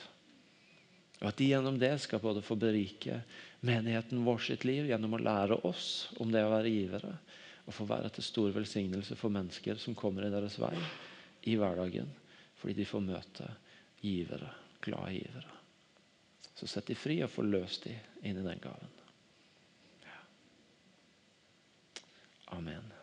Og 1.19 1.25
At 1.33 1.41
de 1.41 1.49
gjennom 1.49 1.81
det 1.83 1.97
skal 1.99 2.23
både 2.23 2.45
få 2.47 2.55
berike 2.55 3.17
menigheten 3.67 4.23
vår 4.23 4.45
sitt 4.47 4.63
liv 4.63 4.87
gjennom 4.87 5.17
å 5.17 5.19
lære 5.19 5.59
oss 5.67 5.89
om 6.23 6.31
det 6.31 6.45
å 6.47 6.53
være 6.53 6.71
givere, 6.71 7.11
og 7.67 7.75
få 7.75 7.89
være 7.91 8.13
til 8.15 8.29
stor 8.29 8.55
velsignelse 8.55 9.19
for 9.19 9.35
mennesker 9.35 9.83
som 9.83 9.99
kommer 9.99 10.29
i 10.29 10.31
deres 10.31 10.55
vei 10.63 10.77
i 11.51 11.57
hverdagen, 11.59 12.07
fordi 12.63 12.77
de 12.79 12.87
får 12.87 13.03
møte 13.09 13.49
givere, 14.05 14.53
glade 14.87 15.17
givere. 15.17 15.59
Så 16.55 16.71
sett 16.71 16.87
de 16.87 16.95
fri 16.95 17.19
og 17.27 17.35
forløs 17.35 17.83
de 17.83 17.99
inn 18.23 18.39
i 18.39 18.47
den 18.47 18.63
gaven. 18.63 18.95
Amen. 22.55 22.98